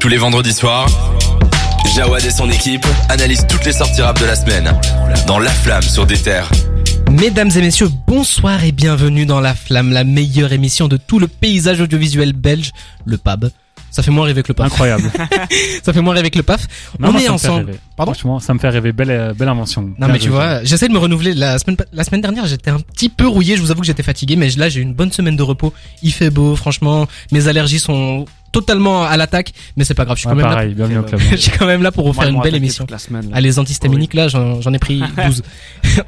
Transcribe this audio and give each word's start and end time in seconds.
Tous 0.00 0.08
les 0.08 0.16
vendredis 0.16 0.52
soirs, 0.52 0.88
Jawad 1.94 2.24
et 2.24 2.30
son 2.30 2.48
équipe 2.50 2.86
analysent 3.08 3.46
toutes 3.48 3.64
les 3.64 3.72
sorties 3.72 4.02
rap 4.02 4.18
de 4.20 4.24
la 4.24 4.34
semaine 4.34 4.72
dans 5.26 5.38
La 5.38 5.50
Flamme 5.50 5.82
sur 5.82 6.06
des 6.06 6.16
terres. 6.16 6.50
Mesdames 7.10 7.50
et 7.54 7.60
messieurs, 7.60 7.90
bonsoir 8.06 8.64
et 8.64 8.72
bienvenue 8.72 9.26
dans 9.26 9.40
La 9.40 9.54
Flamme, 9.54 9.92
la 9.92 10.04
meilleure 10.04 10.52
émission 10.52 10.88
de 10.88 10.96
tout 10.96 11.18
le 11.18 11.28
paysage 11.28 11.80
audiovisuel 11.80 12.32
belge, 12.32 12.70
le 13.04 13.18
PAB. 13.18 13.50
Ça 13.90 14.04
fait 14.04 14.12
moins 14.12 14.24
rêver 14.24 14.44
que 14.44 14.48
le 14.48 14.54
PAF. 14.54 14.66
Incroyable. 14.68 15.10
Ça 15.82 15.92
fait 15.92 16.00
moins 16.00 16.14
rêver 16.14 16.30
que 16.30 16.38
le 16.38 16.44
PAF. 16.44 16.64
Non, 17.00 17.08
On 17.08 17.12
moi, 17.12 17.20
est 17.20 17.24
ça 17.26 17.32
me 17.32 17.38
fait 17.38 17.48
ensemble. 17.48 17.66
rêver. 17.66 17.78
Pardon? 17.96 18.12
Franchement, 18.12 18.38
ça 18.38 18.54
me 18.54 18.60
fait 18.60 18.68
rêver. 18.68 18.92
Belle, 18.92 19.10
euh, 19.10 19.34
belle 19.34 19.48
invention. 19.48 19.90
Non 19.98 20.06
mais 20.06 20.20
tu 20.20 20.28
vois, 20.28 20.62
j'essaie 20.62 20.86
de 20.86 20.92
me 20.92 20.98
renouveler. 20.98 21.34
La 21.34 21.58
semaine, 21.58 21.76
la 21.92 22.04
semaine 22.04 22.20
dernière, 22.20 22.46
j'étais 22.46 22.70
un 22.70 22.78
petit 22.78 23.08
peu 23.08 23.26
rouillé. 23.26 23.56
Je 23.56 23.62
vous 23.62 23.72
avoue 23.72 23.80
que 23.80 23.86
j'étais 23.88 24.04
fatigué, 24.04 24.36
mais 24.36 24.48
là, 24.50 24.68
j'ai 24.68 24.80
une 24.80 24.94
bonne 24.94 25.10
semaine 25.10 25.34
de 25.34 25.42
repos. 25.42 25.74
Il 26.04 26.12
fait 26.12 26.30
beau, 26.30 26.54
franchement. 26.54 27.08
Mes 27.32 27.48
allergies 27.48 27.80
sont 27.80 28.26
totalement 28.52 29.04
à 29.04 29.16
l'attaque, 29.16 29.52
mais 29.76 29.84
c'est 29.84 29.94
pas 29.94 30.04
grave. 30.04 30.16
Je 30.16 30.20
suis 30.22 30.28
Ouais, 30.28 30.32
quand 30.34 30.36
même 30.38 30.46
là. 30.46 30.52
pareil, 30.54 30.74
bienvenue 30.74 30.98
au 30.98 31.02
club. 31.04 31.20
Je 31.30 31.36
suis 31.36 31.50
quand 31.52 31.66
même 31.66 31.82
là 31.82 31.92
pour 31.92 32.06
vous 32.06 32.12
faire 32.12 32.28
une 32.28 32.40
belle 32.40 32.54
émission. 32.54 32.86
La 32.90 32.98
semaine, 32.98 33.24
là. 33.30 33.30
Ah, 33.34 33.40
les 33.40 33.58
antihistaminiques, 33.58 34.14
là, 34.14 34.28
j'en 34.28 34.60
j'en 34.60 34.72
ai 34.72 34.78
pris 34.78 35.02
12. 35.26 35.42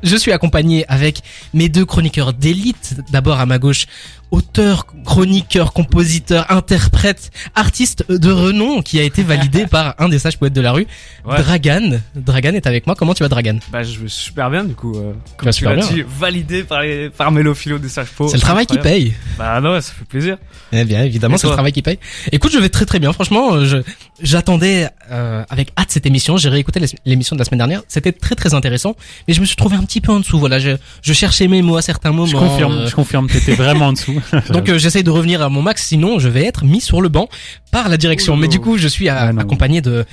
je 0.02 0.16
suis 0.16 0.32
accompagné 0.32 0.84
avec 0.88 1.20
mes 1.55 1.68
deux 1.68 1.84
chroniqueurs 1.84 2.32
d'élite. 2.32 2.96
D'abord, 3.10 3.38
à 3.41 3.46
ma 3.46 3.59
gauche, 3.59 3.87
auteur, 4.32 4.86
chroniqueur, 5.04 5.72
compositeur, 5.72 6.50
interprète, 6.50 7.30
artiste 7.54 8.10
de 8.10 8.32
renom 8.32 8.82
qui 8.82 8.98
a 8.98 9.04
été 9.04 9.23
validé 9.23 9.66
par 9.70 9.95
un 9.98 10.09
des 10.09 10.18
sages 10.18 10.38
poètes 10.38 10.54
de 10.54 10.60
la 10.60 10.73
rue, 10.73 10.86
Ouais. 11.24 11.36
Dragan. 11.38 12.00
Dragan 12.16 12.54
est 12.54 12.66
avec 12.66 12.84
moi. 12.87 12.96
Comment 12.96 13.14
tu 13.14 13.23
vas, 13.23 13.28
Dragan? 13.28 13.59
Bah, 13.70 13.84
je 13.84 14.00
vais 14.00 14.09
super 14.09 14.50
bien, 14.50 14.64
du 14.64 14.74
coup. 14.74 14.92
Euh, 14.96 15.12
comme 15.37 15.50
tu 15.50 15.64
l'as 15.64 15.76
dit, 15.76 16.02
validé 16.18 16.64
par 16.64 16.82
les, 16.82 17.10
par 17.10 17.30
Mélophilo 17.30 17.78
des 17.78 17.88
sages 17.88 18.09
pots. 18.09 18.26
C'est 18.26 18.38
le 18.38 18.40
travail 18.40 18.66
qui 18.66 18.78
paye. 18.78 19.14
Bah, 19.38 19.60
non, 19.60 19.80
ça 19.80 19.92
fait 19.92 20.04
plaisir. 20.04 20.38
Eh 20.73 20.84
bien, 20.84 21.04
évidemment, 21.04 21.37
c'est 21.37 21.46
le 21.46 21.52
travail 21.52 21.70
qui 21.70 21.82
paye. 21.82 22.01
Écoute, 22.32 22.51
je 22.52 22.59
vais 22.59 22.70
très 22.70 22.87
très 22.87 22.98
bien. 22.98 23.12
Franchement, 23.12 23.54
euh, 23.54 23.64
je 23.66 23.76
j'attendais 24.22 24.88
euh, 25.10 25.44
avec 25.50 25.72
hâte 25.78 25.90
cette 25.90 26.06
émission. 26.06 26.36
J'ai 26.36 26.48
réécouté 26.48 26.80
l'émission 27.04 27.36
de 27.36 27.40
la 27.40 27.44
semaine 27.44 27.58
dernière. 27.58 27.82
C'était 27.88 28.12
très 28.12 28.34
très 28.34 28.54
intéressant, 28.54 28.95
mais 29.29 29.34
je 29.34 29.40
me 29.40 29.46
suis 29.46 29.56
trouvé 29.56 29.76
un 29.76 29.82
petit 29.82 30.01
peu 30.01 30.12
en 30.12 30.20
dessous. 30.20 30.38
Voilà, 30.38 30.59
je, 30.59 30.70
je 31.02 31.12
cherchais 31.12 31.48
mes 31.48 31.62
mots 31.62 31.76
à 31.76 31.82
certains 31.82 32.12
moments. 32.12 32.26
Je 32.26 32.37
confirme, 32.37 32.73
euh, 32.73 32.87
je 32.87 32.95
confirme, 32.95 33.29
t'étais 33.29 33.54
vraiment 33.54 33.88
en 33.88 33.92
dessous. 33.92 34.20
donc 34.51 34.68
euh, 34.68 34.79
j'essaye 34.79 35.02
de 35.02 35.10
revenir 35.10 35.42
à 35.42 35.48
mon 35.48 35.62
max, 35.62 35.87
sinon 35.87 36.18
je 36.18 36.29
vais 36.29 36.45
être 36.45 36.64
mis 36.64 36.80
sur 36.80 37.01
le 37.01 37.09
banc 37.09 37.29
par 37.70 37.88
la 37.88 37.96
direction. 37.96 38.34
Ouh. 38.34 38.37
Mais 38.37 38.48
du 38.48 38.60
coup, 38.60 38.79
je 38.79 38.88
suis 38.88 39.09
à- 39.09 39.32
non. 39.32 39.40
accompagné 39.40 39.80
de, 39.80 40.04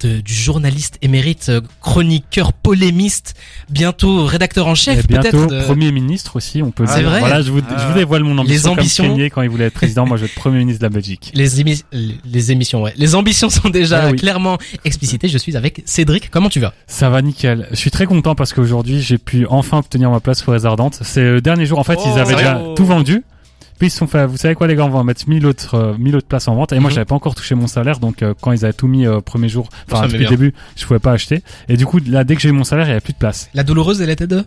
de 0.00 0.20
du 0.20 0.32
journaliste 0.34 0.98
émérite, 1.02 1.46
euh, 1.50 1.60
chroniqueur, 1.80 2.52
polémiste, 2.52 3.34
bientôt 3.70 4.24
rédacteur 4.26 4.66
en 4.66 4.74
chef, 4.74 5.06
bientôt 5.06 5.30
peut-être. 5.30 5.46
de- 5.46 5.62
premier 5.64 5.92
ministre 5.92 6.36
aussi, 6.36 6.62
on 6.62 6.70
peut 6.70 6.84
C'est 6.86 7.00
dire. 7.00 7.08
vrai 7.10 7.20
Voilà, 7.20 7.42
je 7.42 7.50
vous, 7.50 7.60
Ah. 7.68 7.76
je 7.78 7.86
vous 7.92 7.94
dévoile 7.98 8.24
mon 8.24 8.36
ambition. 8.38 8.72
ambitions. 8.72 9.16
Comme 9.16 9.28
quand 9.30 9.42
il 9.42 9.48
voulait 9.50 9.66
être 9.66 9.74
président, 9.74 10.06
moi 10.06 10.16
je 10.16 10.22
vais 10.22 10.26
être 10.28 10.34
premier 10.34 10.58
ministre 10.58 10.80
de 10.80 10.84
la 10.86 10.90
Belgique. 10.90 11.30
Les, 11.34 11.60
émi- 11.62 11.84
les 12.24 12.52
émissions, 12.52 12.82
ouais. 12.82 12.92
Les 12.96 13.14
ambitions 13.14 13.50
sont 13.50 13.68
déjà 13.70 14.04
Ah 14.06 14.10
oui. 14.10 14.16
clairement 14.16 14.58
explicitées. 14.84 15.28
Je 15.28 15.38
suis 15.38 15.56
avec 15.56 15.82
Cédric. 15.84 16.30
Comment 16.30 16.48
tu 16.48 16.60
vas? 16.60 16.72
Ça 16.86 17.08
va 17.10 17.22
nickel. 17.22 17.68
Je 17.70 17.76
suis 17.76 17.90
très 17.90 18.06
content 18.06 18.34
parce 18.34 18.52
qu'aujourd'hui 18.52 19.00
j'ai 19.00 19.18
pu 19.18 19.46
enfin 19.48 19.78
obtenir 19.78 20.10
ma 20.10 20.20
place 20.20 20.42
Forêts 20.42 20.64
Ardentes. 20.66 20.98
C'est 21.02 21.22
le 21.22 21.40
dernier 21.40 21.66
jour. 21.66 21.78
En 21.78 21.84
fait, 21.84 21.98
Oh, 21.98 22.08
ils 22.12 22.18
avaient 22.18 22.34
déjà 22.36 22.60
tout 22.76 22.84
vendu. 22.84 23.22
Puis 23.84 23.88
ils 23.88 23.90
se 23.90 23.98
sont 23.98 24.06
fait, 24.06 24.24
vous 24.26 24.38
savez 24.38 24.54
quoi 24.54 24.66
les 24.66 24.76
gars, 24.76 24.86
on 24.86 24.88
va 24.88 25.00
en 25.00 25.04
mettre 25.04 25.28
1000 25.28 25.44
autres, 25.44 25.74
euh, 25.74 25.94
1000 25.98 26.16
autres 26.16 26.26
places 26.26 26.48
en 26.48 26.54
vente. 26.54 26.72
Et 26.72 26.78
moi 26.78 26.88
Mhm. 26.88 26.94
j'avais 26.94 27.04
pas 27.04 27.14
encore 27.16 27.34
touché 27.34 27.54
mon 27.54 27.66
salaire, 27.66 27.98
donc 27.98 28.22
euh, 28.22 28.32
quand 28.40 28.50
ils 28.52 28.64
avaient 28.64 28.72
tout 28.72 28.86
mis 28.88 29.06
euh, 29.06 29.20
premier 29.20 29.50
jour, 29.50 29.68
enfin 29.92 30.06
depuis 30.06 30.20
le 30.24 30.30
début, 30.30 30.54
je 30.74 30.86
pouvais 30.86 30.98
pas 31.00 31.12
acheter. 31.12 31.42
Et 31.68 31.76
du 31.76 31.84
coup 31.84 31.98
là, 32.06 32.24
dès 32.24 32.34
que 32.34 32.40
j'ai 32.40 32.48
eu 32.48 32.52
mon 32.52 32.64
salaire, 32.64 32.86
il 32.86 32.88
y 32.88 32.92
avait 32.92 33.02
plus 33.02 33.12
de 33.12 33.18
place. 33.18 33.50
La 33.52 33.62
douloureuse, 33.62 34.00
elle 34.00 34.08
était 34.08 34.26
de 34.26 34.42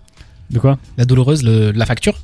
De 0.50 0.58
quoi? 0.58 0.80
La 0.98 1.06
douloureuse, 1.06 1.44
le, 1.44 1.70
la 1.72 1.86
facture? 1.86 2.18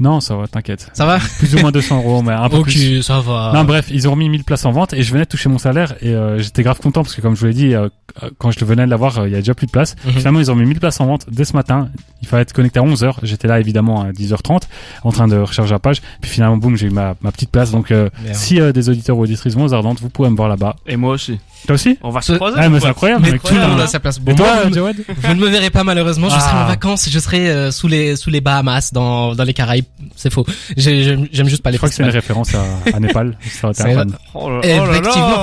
Non, 0.00 0.20
ça 0.20 0.36
va, 0.36 0.46
t'inquiète. 0.46 0.90
Ça 0.92 1.06
va 1.06 1.18
Plus 1.38 1.54
ou 1.54 1.58
moins 1.58 1.72
200 1.72 1.98
euros, 1.98 2.22
mais 2.22 2.32
un 2.32 2.48
peu 2.48 2.62
plus. 2.62 2.98
Ok, 2.98 3.02
ça 3.04 3.20
va. 3.20 3.52
Non 3.54 3.64
bref, 3.64 3.88
ils 3.90 4.06
ont 4.06 4.12
remis 4.12 4.28
1000 4.28 4.44
places 4.44 4.64
en 4.64 4.70
vente 4.72 4.92
et 4.92 5.02
je 5.02 5.12
venais 5.12 5.24
de 5.24 5.28
toucher 5.28 5.48
mon 5.48 5.58
salaire 5.58 5.94
et 6.00 6.10
euh, 6.14 6.38
j'étais 6.38 6.62
grave 6.62 6.78
content 6.80 7.02
parce 7.02 7.14
que 7.14 7.20
comme 7.20 7.34
je 7.34 7.40
vous 7.40 7.46
l'ai 7.46 7.54
dit, 7.54 7.74
euh, 7.74 7.88
euh, 8.22 8.30
quand 8.38 8.50
je 8.50 8.64
venais 8.64 8.84
de 8.84 8.90
l'avoir, 8.90 9.18
euh, 9.18 9.28
il 9.28 9.32
y 9.32 9.34
a 9.34 9.38
déjà 9.38 9.54
plus 9.54 9.66
de 9.66 9.72
place. 9.72 9.96
Mhm. 10.04 10.12
Finalement, 10.12 10.40
ils 10.40 10.50
ont 10.50 10.54
mis 10.54 10.66
1000 10.66 10.78
places 10.80 11.00
en 11.00 11.06
vente 11.06 11.26
dès 11.30 11.44
ce 11.44 11.54
matin. 11.54 11.88
Il 12.22 12.28
fallait 12.28 12.42
être 12.42 12.52
connecté 12.52 12.78
à 12.78 12.82
11h. 12.82 13.14
J'étais 13.22 13.48
là 13.48 13.60
évidemment 13.60 14.02
à 14.02 14.12
10h30 14.12 14.62
en 15.04 15.12
train 15.12 15.28
de 15.28 15.36
recharger 15.36 15.72
la 15.72 15.78
page. 15.78 16.00
Puis 16.20 16.30
finalement, 16.30 16.56
boum, 16.56 16.76
j'ai 16.76 16.86
eu 16.86 16.90
ma, 16.90 17.14
ma 17.20 17.32
petite 17.32 17.50
place. 17.50 17.70
Donc 17.70 17.90
euh, 17.90 18.08
si 18.32 18.60
euh, 18.60 18.72
des 18.72 18.88
auditeurs 18.88 19.16
ou 19.16 19.22
auditrices 19.22 19.54
vont 19.54 19.64
aux 19.64 19.74
Ardentes, 19.74 20.00
vous 20.00 20.10
pourrez 20.10 20.30
me 20.30 20.36
voir 20.36 20.48
là-bas. 20.48 20.76
Et 20.86 20.96
moi 20.96 21.12
aussi. 21.14 21.38
Toi 21.66 21.74
aussi 21.74 21.98
On 22.02 22.10
va 22.10 22.20
se 22.22 22.32
croiser. 22.32 22.56
Ah 22.60 22.68
mais 22.68 22.80
c'est 22.80 22.86
incroyable. 22.86 23.22
Mais 23.30 23.38
tout 23.38 23.54
le 23.54 23.60
monde 23.60 23.78
Ah. 23.80 23.84
a 23.84 23.86
sa 23.86 24.00
place. 24.00 24.18
Et 24.18 24.20
Bon, 24.20 24.34
toi, 24.34 24.46
moi, 24.70 24.92
vous, 25.22 25.34
ne 25.34 25.40
me 25.40 25.48
verrez 25.48 25.70
pas 25.70 25.84
malheureusement. 25.84 26.28
Je 26.28 26.34
serai 26.38 26.50
Ah. 26.54 26.64
en 26.64 26.68
vacances. 26.68 27.08
Je 27.10 27.18
serai 27.18 27.50
euh, 27.50 27.70
sous 27.70 27.88
les 27.88 28.16
sous 28.16 28.30
les 28.30 28.40
Bahamas, 28.40 28.92
dans 28.92 29.34
dans 29.34 29.44
les 29.44 29.54
Caraïbes. 29.54 29.84
C'est 30.16 30.32
faux. 30.32 30.46
J'ai- 30.76 31.18
J'aime 31.32 31.48
juste 31.48 31.62
pas 31.62 31.70
les 31.70 31.74
Je 31.74 31.78
crois 31.78 31.88
que 31.88 31.94
c'est 31.94 32.02
une 32.04 32.08
référence 32.10 32.54
à, 32.54 32.64
à 32.96 33.00
Népal. 33.00 33.36
Ça 33.50 33.68
aurait 33.68 33.72
été 33.72 33.82
C'est- 33.82 33.90
un 33.92 33.98
fan. 33.98 34.12
Oh 34.34 34.50
là, 34.50 34.60
oh 34.62 34.66
là 34.66 34.76
là. 34.86 34.90
Effectivement. 34.90 35.36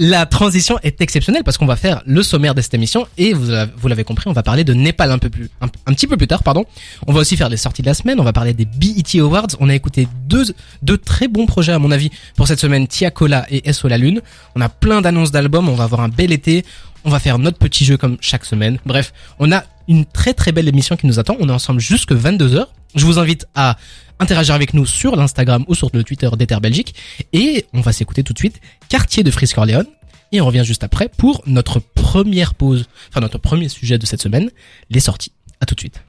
La 0.00 0.26
transition 0.26 0.78
est 0.84 1.00
exceptionnelle 1.00 1.42
parce 1.42 1.58
qu'on 1.58 1.66
va 1.66 1.74
faire 1.74 2.02
le 2.06 2.22
sommaire 2.22 2.54
de 2.54 2.60
cette 2.60 2.72
émission 2.72 3.08
et 3.18 3.32
vous 3.32 3.52
vous 3.76 3.88
l'avez 3.88 4.04
compris, 4.04 4.28
on 4.28 4.32
va 4.32 4.44
parler 4.44 4.62
de 4.62 4.72
Népal 4.72 5.10
un 5.10 5.18
peu 5.18 5.28
plus, 5.28 5.50
un, 5.60 5.66
un 5.86 5.92
petit 5.92 6.06
peu 6.06 6.16
plus 6.16 6.28
tard, 6.28 6.44
pardon. 6.44 6.66
On 7.08 7.12
va 7.12 7.18
aussi 7.18 7.36
faire 7.36 7.48
les 7.48 7.56
sorties 7.56 7.82
de 7.82 7.88
la 7.88 7.94
semaine, 7.94 8.20
on 8.20 8.22
va 8.22 8.32
parler 8.32 8.54
des 8.54 8.64
BET 8.64 9.18
Awards. 9.18 9.48
On 9.58 9.68
a 9.68 9.74
écouté 9.74 10.06
deux, 10.28 10.44
deux 10.82 10.98
très 10.98 11.26
bons 11.26 11.46
projets 11.46 11.72
à 11.72 11.80
mon 11.80 11.90
avis 11.90 12.10
pour 12.36 12.46
cette 12.46 12.60
semaine, 12.60 12.86
Tia 12.86 13.10
Cola 13.10 13.44
et 13.50 13.72
SO 13.72 13.88
la 13.88 13.98
Lune. 13.98 14.20
On 14.54 14.60
a 14.60 14.68
plein 14.68 15.00
d'annonces 15.00 15.32
d'albums, 15.32 15.68
on 15.68 15.74
va 15.74 15.82
avoir 15.82 16.02
un 16.02 16.08
bel 16.08 16.30
été. 16.30 16.64
On 17.04 17.10
va 17.10 17.18
faire 17.18 17.40
notre 17.40 17.58
petit 17.58 17.84
jeu 17.84 17.96
comme 17.96 18.18
chaque 18.20 18.44
semaine. 18.44 18.78
Bref, 18.86 19.12
on 19.40 19.50
a 19.50 19.64
une 19.88 20.04
très 20.04 20.32
très 20.32 20.52
belle 20.52 20.68
émission 20.68 20.96
qui 20.96 21.08
nous 21.08 21.18
attend. 21.18 21.36
On 21.40 21.48
est 21.48 21.52
ensemble 21.52 21.80
jusque 21.80 22.12
22h. 22.12 22.66
Je 22.94 23.04
vous 23.04 23.18
invite 23.18 23.46
à 23.54 23.76
interagir 24.18 24.54
avec 24.54 24.74
nous 24.74 24.86
sur 24.86 25.16
l'Instagram 25.16 25.64
ou 25.68 25.74
sur 25.74 25.90
le 25.92 26.02
Twitter 26.04 26.28
d'Ether 26.36 26.58
Belgique. 26.60 26.94
Et 27.32 27.66
on 27.72 27.80
va 27.80 27.92
s'écouter 27.92 28.22
tout 28.22 28.32
de 28.32 28.38
suite 28.38 28.60
Quartier 28.88 29.22
de 29.22 29.30
Frisk 29.30 29.56
Orléans. 29.58 29.84
Et 30.32 30.40
on 30.40 30.46
revient 30.46 30.64
juste 30.64 30.84
après 30.84 31.08
pour 31.08 31.42
notre 31.46 31.78
première 31.80 32.54
pause, 32.54 32.86
enfin 33.08 33.20
notre 33.20 33.38
premier 33.38 33.68
sujet 33.68 33.96
de 33.96 34.04
cette 34.04 34.20
semaine, 34.20 34.50
les 34.90 35.00
sorties. 35.00 35.32
À 35.60 35.66
tout 35.66 35.74
de 35.74 35.80
suite. 35.80 36.02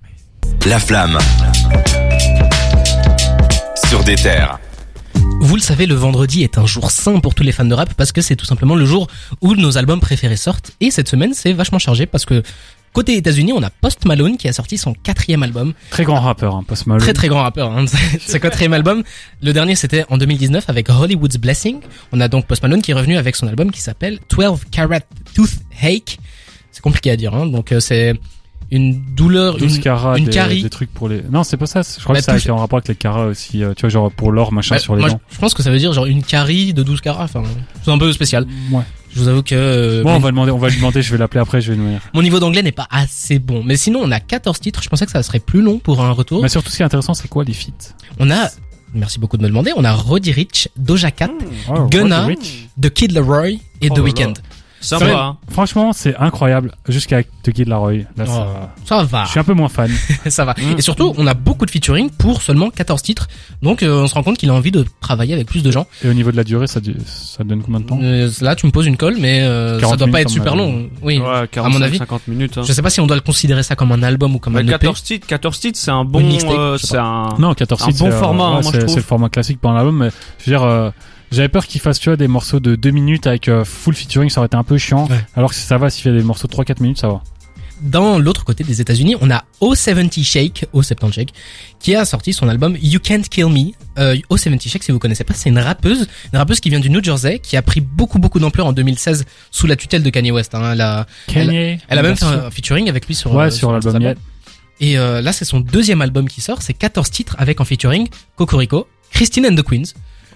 La 0.66 0.80
Flamme 0.80 1.18
sur 3.88 4.04
des 4.04 4.16
terres. 4.16 4.60
Vous 5.42 5.56
le 5.56 5.62
savez, 5.62 5.86
le 5.86 5.96
vendredi 5.96 6.44
est 6.44 6.58
un 6.58 6.66
jour 6.66 6.92
sain 6.92 7.20
pour 7.20 7.34
tous 7.34 7.44
les 7.44 7.52
fans 7.52 7.66
de 7.66 7.74
rap 7.74 7.94
parce 7.96 8.12
que 8.12 8.22
c'est 8.22 8.36
tout 8.36 8.46
simplement 8.46 8.76
le 8.76 8.86
jour 8.86 9.08
où 9.42 9.56
nos 9.56 9.78
albums 9.78 10.00
préférés 10.00 10.36
sortent. 10.36 10.74
Et 10.80 10.92
cette 10.92 11.08
semaine, 11.08 11.34
c'est 11.34 11.54
vachement 11.54 11.80
chargé 11.80 12.06
parce 12.06 12.26
que 12.26 12.44
côté 12.94 13.16
États-Unis, 13.18 13.54
on 13.54 13.62
a 13.64 13.70
Post 13.70 14.06
Malone 14.06 14.38
qui 14.38 14.48
a 14.48 14.54
sorti 14.54 14.78
son 14.78 14.94
quatrième 14.94 15.44
album. 15.44 15.74
Très 15.90 16.04
grand 16.04 16.20
rappeur, 16.20 16.56
hein, 16.56 16.64
Post 16.68 16.88
Malone. 16.88 17.02
Très 17.04 17.14
très 17.14 17.28
grand 17.28 17.44
rappeur. 17.44 17.72
Hein. 17.72 17.86
Son 18.20 18.40
quatrième 18.40 18.74
album. 18.74 19.04
Le 19.42 19.54
dernier, 19.54 19.76
c'était 19.76 20.06
en 20.10 20.18
2019 20.18 20.66
avec 20.70 20.90
Hollywood's 20.90 21.38
Blessing. 21.38 21.80
On 22.12 22.20
a 22.22 22.28
donc 22.28 22.46
Post 22.48 22.64
Malone 22.64 22.82
qui 22.82 22.92
est 22.92 22.94
revenu 22.96 23.18
avec 23.18 23.36
son 23.36 23.48
album 23.48 23.72
qui 23.72 23.82
s'appelle 23.82 24.20
12 24.30 24.62
Carat 24.72 25.00
Toothache. 25.34 26.18
C'est 26.72 26.82
compliqué 26.82 27.12
à 27.12 27.16
dire. 27.16 27.34
Hein. 27.34 27.48
Donc 27.48 27.72
euh, 27.72 27.80
c'est 27.80 28.14
une 28.72 29.02
douleur, 29.16 29.58
12 29.58 29.78
une, 29.78 29.82
carats, 29.82 30.18
une 30.18 30.26
des, 30.26 30.32
carie. 30.32 30.62
des 30.64 30.70
trucs 30.70 30.94
pour 30.94 31.10
les. 31.10 31.24
Non, 31.32 31.44
c'est 31.44 31.58
pas 31.58 31.66
ça. 31.66 31.82
Je 31.82 32.04
crois 32.04 32.14
Bah, 32.14 32.20
que 32.20 32.26
ça 32.26 32.34
a 32.34 32.38
été 32.38 32.52
en 32.52 32.58
rapport 32.58 32.78
avec 32.78 32.88
les 32.88 32.96
carats 32.96 33.26
aussi. 33.26 33.64
euh, 33.64 33.74
tu 33.76 33.82
vois, 33.82 33.90
genre 33.90 34.12
pour 34.12 34.32
l'or, 34.32 34.52
machin 34.54 34.76
Bah, 34.76 34.80
sur 34.80 34.96
les 34.96 35.02
moi, 35.02 35.10
dents. 35.10 35.22
je 35.32 35.38
pense 35.40 35.54
que 35.56 35.64
ça 35.64 35.72
veut 35.72 35.80
dire 35.80 35.92
genre 35.94 36.06
une 36.06 36.22
carie 36.24 36.74
de 36.74 36.84
12 36.84 37.02
carats. 37.02 37.24
Enfin, 37.24 37.44
c'est 37.84 37.92
un 37.92 37.98
peu 37.98 38.12
spécial. 38.14 38.46
Ouais. 38.72 38.84
Je 39.14 39.20
vous 39.20 39.28
avoue 39.28 39.42
que 39.44 39.56
euh, 39.56 40.04
Bon, 40.04 40.16
on 40.16 40.20
va 40.20 40.30
demander, 40.32 40.52
on 40.52 40.58
va 40.58 40.70
lui 40.70 40.76
demander. 40.78 41.02
Je 41.02 41.12
vais 41.12 41.18
l'appeler 41.18 41.40
après. 41.42 41.62
Je 41.62 41.72
vais 41.72 41.78
lui 41.78 41.90
dire. 41.90 42.02
mon 42.14 42.22
niveau 42.22 42.40
d'anglais 42.40 42.62
n'est 42.62 42.72
pas 42.72 42.88
assez 42.92 43.40
bon. 43.40 43.64
Mais 43.64 43.76
sinon, 43.76 44.02
on 44.04 44.12
a 44.12 44.20
14 44.20 44.60
titres. 44.60 44.84
Je 44.84 44.90
pensais 44.90 45.06
que 45.06 45.12
ça 45.12 45.24
serait 45.24 45.40
plus 45.40 45.62
long 45.62 45.80
pour 45.80 46.02
un 46.04 46.12
retour. 46.12 46.42
Mais 46.42 46.50
surtout, 46.50 46.70
ce 46.70 46.76
qui 46.78 46.82
est 46.84 46.86
intéressant, 46.86 47.14
c'est 47.14 47.28
quoi 47.28 47.44
les 47.44 47.54
feats? 47.54 47.96
On 48.20 48.30
a, 48.30 48.50
merci 48.94 49.20
beaucoup 49.20 49.38
de 49.38 49.44
me 49.44 49.48
demander, 49.48 49.72
on 49.76 49.84
a 49.84 49.92
Roddy 49.92 50.32
Rich, 50.32 50.70
Doja 50.78 51.12
Cat, 51.12 51.32
Oh, 51.70 51.88
Gunna. 51.88 52.28
The 52.82 52.90
Kid 52.90 53.12
Leroy 53.12 53.58
et 53.82 53.90
Oh 53.90 53.96
The. 53.96 54.00
Weeknd. 54.00 54.34
Sympa, 54.82 55.06
Ouais. 55.06 55.12
hein. 55.14 55.38
Franchement, 55.52 55.92
c'est 55.94 56.16
incroyable. 56.16 56.72
Jusqu'à 56.88 57.22
The 57.24 57.52
Kid 57.52 57.68
Laroi. 57.68 57.94
Là, 58.18 58.26
Oh, 58.28 58.44
ça... 58.86 58.98
ça 58.98 59.04
va, 59.04 59.26
Je 59.26 59.32
suis 59.32 59.40
un 59.40 59.44
peu 59.44 59.54
moins 59.54 59.68
fan. 59.70 59.92
ça 60.28 60.46
va. 60.46 60.54
Mm. 60.54 60.78
Et 60.78 60.82
surtout, 60.82 61.14
on 61.18 61.28
a 61.28 61.34
beaucoup 61.34 61.66
de 61.66 61.72
featuring 61.72 62.10
pour 62.10 62.42
seulement 62.42 62.70
14 62.70 63.02
titres. 63.02 63.28
Donc, 63.62 63.84
euh, 63.84 64.04
on 64.04 64.08
se 64.08 64.14
rend 64.14 64.24
compte 64.24 64.38
qu'il 64.38 64.50
a 64.50 64.54
envie 64.54 64.72
de 64.72 64.86
travailler 65.02 65.34
avec 65.34 65.48
plus 65.48 65.64
de 65.64 65.72
gens. 65.72 65.86
Et 66.04 66.10
au 66.10 66.14
niveau 66.14 66.32
de 66.32 66.38
la 66.38 66.44
durée, 66.44 66.68
ça, 66.68 66.80
ça 67.06 67.44
donne 67.44 67.62
combien 67.62 67.82
de 67.82 67.86
temps 67.86 68.00
Euh, 68.02 68.30
là, 68.42 68.56
tu 68.56 68.66
me 68.66 68.72
poses 68.72 68.86
une 68.88 68.98
colle, 68.98 69.18
mais 69.20 69.42
euh, 69.42 69.76
ça 69.76 69.82
40 69.82 69.98
doit 70.00 70.08
pas 70.08 70.22
être 70.22 70.28
à 70.30 70.34
super 70.34 70.56
long. 70.56 70.90
Oui. 71.02 71.20
Ouais, 71.20 71.48
45, 71.52 71.78
mon 71.78 71.82
avis. 71.86 71.98
50 71.98 72.28
minutes. 72.30 72.58
Hein. 72.58 72.62
Je 72.66 72.72
sais 72.72 72.82
pas 72.82 72.90
si 72.90 73.02
on 73.02 73.08
doit 73.08 73.18
le 73.18 73.22
considérer 73.22 73.64
ça 73.64 73.76
comme 73.76 73.92
un 73.92 74.02
album 74.04 74.36
ou 74.36 74.40
comme 74.40 74.54
Bah, 74.54 74.60
un 74.60 74.64
EP. 74.64 74.72
14 74.72 75.04
titres, 75.04 75.28
14 75.28 75.60
titres, 75.60 75.78
c'est 75.80 75.92
un 75.92 76.06
bon, 76.06 76.22
euh, 76.24 76.78
c'est 76.78 76.98
un, 76.98 77.30
Non, 77.38 77.54
14 77.54 77.82
Un 77.82 77.86
titres, 77.88 78.00
bon 78.00 78.06
c'est, 78.10 78.16
euh, 78.16 78.20
format, 78.20 78.44
hein, 78.46 78.48
ouais, 78.48 78.54
moi, 78.54 78.62
je 78.64 78.70
c'est- 78.72 78.78
trouve. 78.80 78.90
C'est 78.90 78.96
le 78.98 79.04
format 79.04 79.30
classique 79.30 79.60
pour 79.60 79.72
un 79.72 79.76
album, 79.78 79.98
mais 79.98 80.10
je 80.40 80.50
veux 80.50 80.58
dire, 80.58 80.64
euh, 80.64 80.90
j'avais 81.32 81.50
peur 81.50 81.68
qu'il 81.68 81.82
fasse, 81.82 82.00
tu 82.00 82.10
vois, 82.10 82.18
des 82.18 82.28
morceaux 82.28 82.60
de 82.60 82.76
2 82.76 82.92
minutes 82.92 83.28
avec 83.28 83.48
euh, 83.48 83.64
full 83.66 83.96
featuring, 83.96 84.30
ça 84.30 84.40
aurait 84.40 84.48
été 84.48 84.58
un 84.58 84.64
peu 84.64 84.78
chiant. 84.78 85.08
Ouais. 85.08 85.20
Alors 85.36 85.52
que 85.52 85.56
ça 85.56 85.78
va, 85.78 85.90
s'il 85.90 86.04
fait 86.04 86.12
des 86.12 86.24
morceaux 86.24 86.48
de 86.48 86.54
3-4 86.54 86.82
minutes, 86.82 87.00
ça 87.00 87.08
va. 87.08 87.22
Dans 87.82 88.20
l'autre 88.20 88.44
côté 88.44 88.66
des 88.66 88.82
États-Unis, 88.82 89.16
on 89.22 89.32
a 89.32 89.46
O70 89.62 90.24
Shake, 90.24 90.66
O70 90.74 91.14
Shake, 91.14 91.34
qui 91.80 91.96
a 91.96 92.04
sorti 92.04 92.34
son 92.34 92.50
album 92.50 92.76
You 92.82 93.00
Can't 93.00 93.22
Kill 93.22 93.46
Me. 93.46 93.72
Euh, 93.98 94.18
O70 94.30 94.70
Shake, 94.70 94.84
si 94.84 94.92
vous 94.92 95.00
connaissez 95.00 95.24
pas, 95.24 95.34
c'est 95.34 95.50
une 95.50 95.60
rappeuse, 95.60 96.08
une 96.34 96.40
rappeuse 96.40 96.60
qui 96.60 96.70
vient 96.70 96.82
du 96.82 96.90
New 96.90 97.02
Jersey, 97.02 97.40
qui 97.40 97.56
a 97.56 97.62
pris 97.62 97.80
beaucoup 97.80 98.20
beaucoup 98.20 98.40
d'ampleur 98.40 98.68
en 98.68 98.74
2016 98.74 99.26
sous 99.50 99.66
la 99.66 99.78
tutelle 99.78 100.04
de 100.04 100.10
Kanye 100.10 100.32
West. 100.32 100.56
Hein. 100.56 100.74
Elle 100.74 100.82
a, 100.82 101.08
Kanye. 101.28 101.80
elle 101.88 102.00
a 102.00 102.02
même 102.02 102.18
fait 102.18 102.26
un 102.26 102.52
featuring 102.52 102.90
avec 102.90 103.08
lui 103.08 103.16
sur 103.16 103.34
Ouais, 103.34 103.46
euh, 103.46 103.50
sur 103.50 103.72
l'album. 103.72 104.16
Et 104.82 104.98
euh, 104.98 105.22
là, 105.22 105.32
c'est 105.34 105.46
son 105.46 105.60
deuxième 105.60 106.02
album 106.02 106.28
qui 106.28 106.42
sort, 106.42 106.62
c'est 106.62 106.74
14 106.74 107.10
titres 107.10 107.36
avec 107.38 107.62
en 107.62 107.66
featuring 107.66 108.08
Cocorico, 108.36 108.88
Christine 109.12 109.46
and 109.46 109.56
the 109.56 109.64
Queens. 109.64 109.94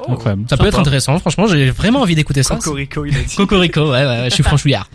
Incroyable. 0.07 0.43
Ça 0.49 0.57
peut 0.57 0.63
Sympa. 0.63 0.67
être 0.69 0.79
intéressant, 0.79 1.19
franchement, 1.19 1.47
j'ai 1.47 1.69
vraiment 1.69 2.01
envie 2.01 2.15
d'écouter 2.15 2.43
ça. 2.43 2.55
Cocorico, 2.55 3.05
il 3.05 3.15
a 3.15 3.21
dit. 3.21 3.35
Cocorico, 3.35 3.91
ouais, 3.91 4.05
ouais, 4.05 4.25
je 4.29 4.33
suis 4.33 4.43
franchouillard. 4.43 4.89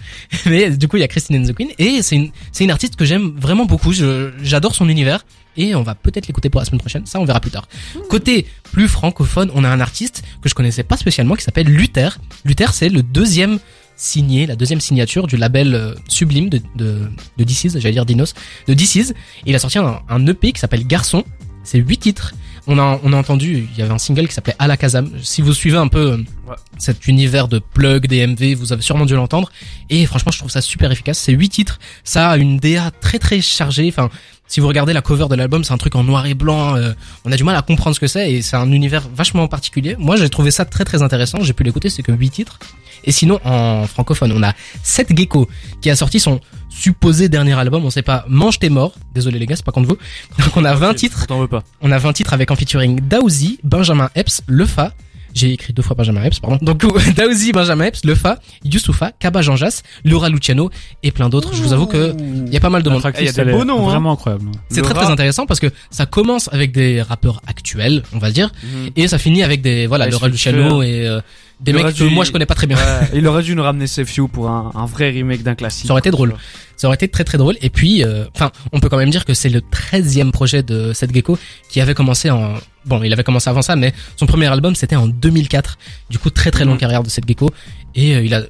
Mais 0.46 0.70
du 0.70 0.88
coup, 0.88 0.96
il 0.96 1.00
y 1.00 1.04
a 1.04 1.08
Christine 1.08 1.36
and 1.42 1.46
the 1.46 1.54
Queen 1.54 1.68
et 1.78 2.02
c'est 2.02 2.16
une, 2.16 2.30
c'est 2.52 2.64
une 2.64 2.70
artiste 2.70 2.96
que 2.96 3.04
j'aime 3.04 3.32
vraiment 3.36 3.64
beaucoup. 3.64 3.92
Je, 3.92 4.30
j'adore 4.42 4.74
son 4.74 4.88
univers 4.88 5.24
et 5.56 5.74
on 5.74 5.82
va 5.82 5.94
peut-être 5.94 6.26
l'écouter 6.26 6.50
pour 6.50 6.60
la 6.60 6.64
semaine 6.64 6.80
prochaine. 6.80 7.06
Ça, 7.06 7.20
on 7.20 7.24
verra 7.24 7.40
plus 7.40 7.50
tard. 7.50 7.68
Côté 8.10 8.46
plus 8.72 8.88
francophone, 8.88 9.50
on 9.54 9.64
a 9.64 9.68
un 9.68 9.80
artiste 9.80 10.22
que 10.42 10.48
je 10.48 10.54
connaissais 10.54 10.82
pas 10.82 10.96
spécialement 10.96 11.34
qui 11.34 11.42
s'appelle 11.44 11.66
Luther. 11.68 12.18
Luther, 12.44 12.72
c'est 12.74 12.88
le 12.88 13.02
deuxième 13.02 13.58
signé, 13.96 14.46
la 14.46 14.54
deuxième 14.56 14.80
signature 14.80 15.26
du 15.26 15.36
label 15.36 15.74
euh, 15.74 15.94
Sublime 16.08 16.48
de, 16.48 16.60
de, 16.76 17.10
de 17.36 17.44
DC's, 17.44 17.78
j'allais 17.78 17.92
dire 17.92 18.06
Dinos, 18.06 18.34
de 18.68 18.74
DC's. 18.74 19.10
Et 19.10 19.14
il 19.46 19.54
a 19.56 19.58
sorti 19.58 19.78
un, 19.78 20.00
un 20.08 20.26
EP 20.26 20.52
qui 20.52 20.60
s'appelle 20.60 20.86
Garçon. 20.86 21.24
C'est 21.64 21.78
huit 21.78 21.98
titres. 21.98 22.34
On 22.70 22.78
a, 22.78 23.00
on 23.02 23.12
a 23.14 23.16
entendu, 23.16 23.66
il 23.72 23.78
y 23.78 23.82
avait 23.82 23.92
un 23.94 23.98
single 23.98 24.28
qui 24.28 24.34
s'appelait 24.34 24.54
Alakazam. 24.58 25.10
Si 25.22 25.40
vous 25.40 25.54
suivez 25.54 25.78
un 25.78 25.88
peu 25.88 26.12
euh, 26.12 26.16
Ouais. 26.48 26.54
cet 26.78 27.06
univers 27.08 27.48
de 27.48 27.58
plug, 27.58 28.06
DMV, 28.06 28.54
vous 28.54 28.72
avez 28.72 28.82
sûrement 28.82 29.06
dû 29.06 29.14
l'entendre. 29.14 29.50
Et 29.90 30.04
franchement, 30.06 30.32
je 30.32 30.38
trouve 30.38 30.50
ça 30.50 30.60
super 30.60 30.90
efficace. 30.92 31.18
C'est 31.18 31.32
huit 31.32 31.48
titres. 31.48 31.78
Ça 32.04 32.30
a 32.30 32.36
une 32.36 32.58
DA 32.58 32.90
très 33.00 33.18
très 33.18 33.40
chargée. 33.40 33.88
Enfin, 33.88 34.08
si 34.46 34.60
vous 34.60 34.68
regardez 34.68 34.92
la 34.92 35.00
cover 35.02 35.26
de 35.30 35.34
l'album, 35.34 35.64
c'est 35.64 35.72
un 35.72 35.78
truc 35.78 35.94
en 35.94 36.04
noir 36.04 36.24
et 36.26 36.34
blanc. 36.34 36.76
euh, 36.76 36.92
on 37.24 37.32
a 37.32 37.36
du 37.36 37.44
mal 37.44 37.56
à 37.56 37.62
comprendre 37.62 37.94
ce 37.96 38.00
que 38.00 38.06
c'est 38.06 38.30
et 38.32 38.42
c'est 38.42 38.56
un 38.56 38.70
univers 38.72 39.08
vachement 39.14 39.46
particulier. 39.48 39.96
Moi, 39.98 40.16
j'ai 40.16 40.28
trouvé 40.30 40.50
ça 40.50 40.64
très 40.66 40.84
très 40.84 41.02
intéressant. 41.02 41.38
J'ai 41.42 41.52
pu 41.54 41.64
l'écouter, 41.64 41.88
c'est 41.90 42.02
que 42.02 42.12
huit 42.12 42.30
titres. 42.30 42.58
Et 43.04 43.12
sinon, 43.12 43.40
en 43.44 43.86
francophone, 43.86 44.32
on 44.32 44.42
a 44.42 44.52
Seth 44.82 45.16
Gecko 45.16 45.48
qui 45.80 45.88
a 45.90 45.96
sorti 45.96 46.18
son 46.20 46.40
supposé 46.68 47.28
dernier 47.28 47.52
album. 47.58 47.84
On 47.84 47.90
sait 47.90 48.02
pas. 48.02 48.24
Mange 48.28 48.58
tes 48.58 48.68
morts. 48.70 48.94
Désolé 49.14 49.38
les 49.38 49.46
gars, 49.46 49.56
c'est 49.56 49.64
pas 49.64 49.72
contre 49.72 49.88
vous. 49.88 49.98
Donc 50.42 50.56
on 50.56 50.64
a 50.64 50.74
20 50.74 50.94
titres. 50.94 51.26
T'en 51.26 51.40
veux 51.40 51.48
pas. 51.48 51.62
On 51.80 51.90
a 51.92 51.98
20 51.98 52.12
titres 52.12 52.32
avec 52.32 52.50
en 52.50 52.56
featuring 52.56 53.00
Daouzi, 53.00 53.58
Benjamin 53.64 54.10
Epps, 54.14 54.42
Lefa. 54.48 54.92
J'ai 55.34 55.52
écrit 55.52 55.72
deux 55.74 55.82
fois 55.82 55.94
Benjamin 55.94 56.24
Epps, 56.24 56.40
pardon. 56.40 56.58
Donc 56.62 56.84
Daouzi, 57.14 57.52
Benjamin 57.52 57.84
Epps, 57.84 58.04
Lefa, 58.04 58.38
Youssoufa, 58.64 59.12
Kaba 59.20 59.42
Jean 59.42 59.56
Jas, 59.56 59.82
Laura 60.04 60.28
Luciano 60.30 60.70
et 61.02 61.12
plein 61.12 61.28
d'autres. 61.28 61.54
Je 61.54 61.62
vous 61.62 61.72
avoue 61.72 61.86
que 61.86 62.14
il 62.46 62.52
y 62.52 62.56
a 62.56 62.60
pas 62.60 62.70
mal 62.70 62.82
de 62.82 62.88
monde. 62.90 63.02
Eh, 63.18 63.24
y 63.24 63.28
a 63.28 63.32
des 63.32 63.40
elle 63.40 63.48
est 63.50 63.52
beaux 63.52 63.64
noms, 63.64 63.86
hein. 63.86 63.90
Vraiment 63.90 64.12
incroyable. 64.12 64.46
C'est 64.70 64.82
très 64.82 64.94
très 64.94 65.06
intéressant 65.06 65.46
parce 65.46 65.60
que 65.60 65.68
ça 65.90 66.06
commence 66.06 66.48
avec 66.52 66.72
des 66.72 67.02
rappeurs 67.02 67.40
actuels, 67.46 68.02
on 68.14 68.18
va 68.18 68.30
dire, 68.30 68.50
Mhm. 68.64 68.90
et 68.96 69.06
ça 69.06 69.18
finit 69.18 69.42
avec 69.42 69.60
des 69.60 69.86
voilà 69.86 70.06
Ouais, 70.06 70.10
Laura. 70.10 70.28
Luciano 70.28 70.82
et 70.82 71.06
euh, 71.06 71.20
des 71.60 71.72
Il 71.72 71.76
mecs 71.76 71.86
que 71.86 71.92
dû- 72.04 72.10
moi 72.10 72.24
je 72.24 72.30
connais 72.32 72.46
pas 72.46 72.54
très 72.54 72.66
bien. 72.66 72.76
Ouais, 72.76 73.08
il 73.14 73.26
aurait 73.26 73.42
dû 73.42 73.54
nous 73.56 73.62
ramener 73.62 73.86
Sefiu 73.86 74.28
pour 74.28 74.48
un, 74.48 74.70
un 74.74 74.86
vrai 74.86 75.10
remake 75.10 75.42
d'un 75.42 75.54
classique. 75.54 75.86
Ça 75.86 75.92
aurait 75.92 76.00
été 76.00 76.10
drôle. 76.10 76.34
Ça 76.76 76.86
aurait 76.86 76.94
été 76.94 77.08
très 77.08 77.24
très 77.24 77.36
drôle. 77.38 77.56
Et 77.60 77.70
puis, 77.70 78.04
euh, 78.04 78.24
enfin, 78.36 78.52
on 78.72 78.78
peut 78.78 78.88
quand 78.88 78.96
même 78.98 79.10
dire 79.10 79.24
que 79.24 79.34
c'est 79.34 79.48
le 79.48 79.60
13e 79.60 80.30
projet 80.30 80.62
de 80.62 80.92
Seth 80.92 81.12
Gecko 81.12 81.36
qui 81.68 81.80
avait 81.80 81.94
commencé 81.94 82.30
en... 82.30 82.54
Bon, 82.86 83.02
il 83.02 83.12
avait 83.12 83.24
commencé 83.24 83.50
avant 83.50 83.62
ça, 83.62 83.74
mais 83.74 83.92
son 84.16 84.26
premier 84.26 84.46
album, 84.46 84.76
c'était 84.76 84.94
en 84.94 85.08
2004. 85.08 85.76
Du 86.08 86.18
coup, 86.20 86.30
très 86.30 86.52
très 86.52 86.64
longue 86.64 86.74
Mhm. 86.74 86.80
carrière 86.80 87.02
de 87.02 87.08
Seth 87.08 87.26
Gecko. 87.26 87.50
Et 87.96 88.14
euh, 88.14 88.22
il 88.22 88.32
a... 88.34 88.42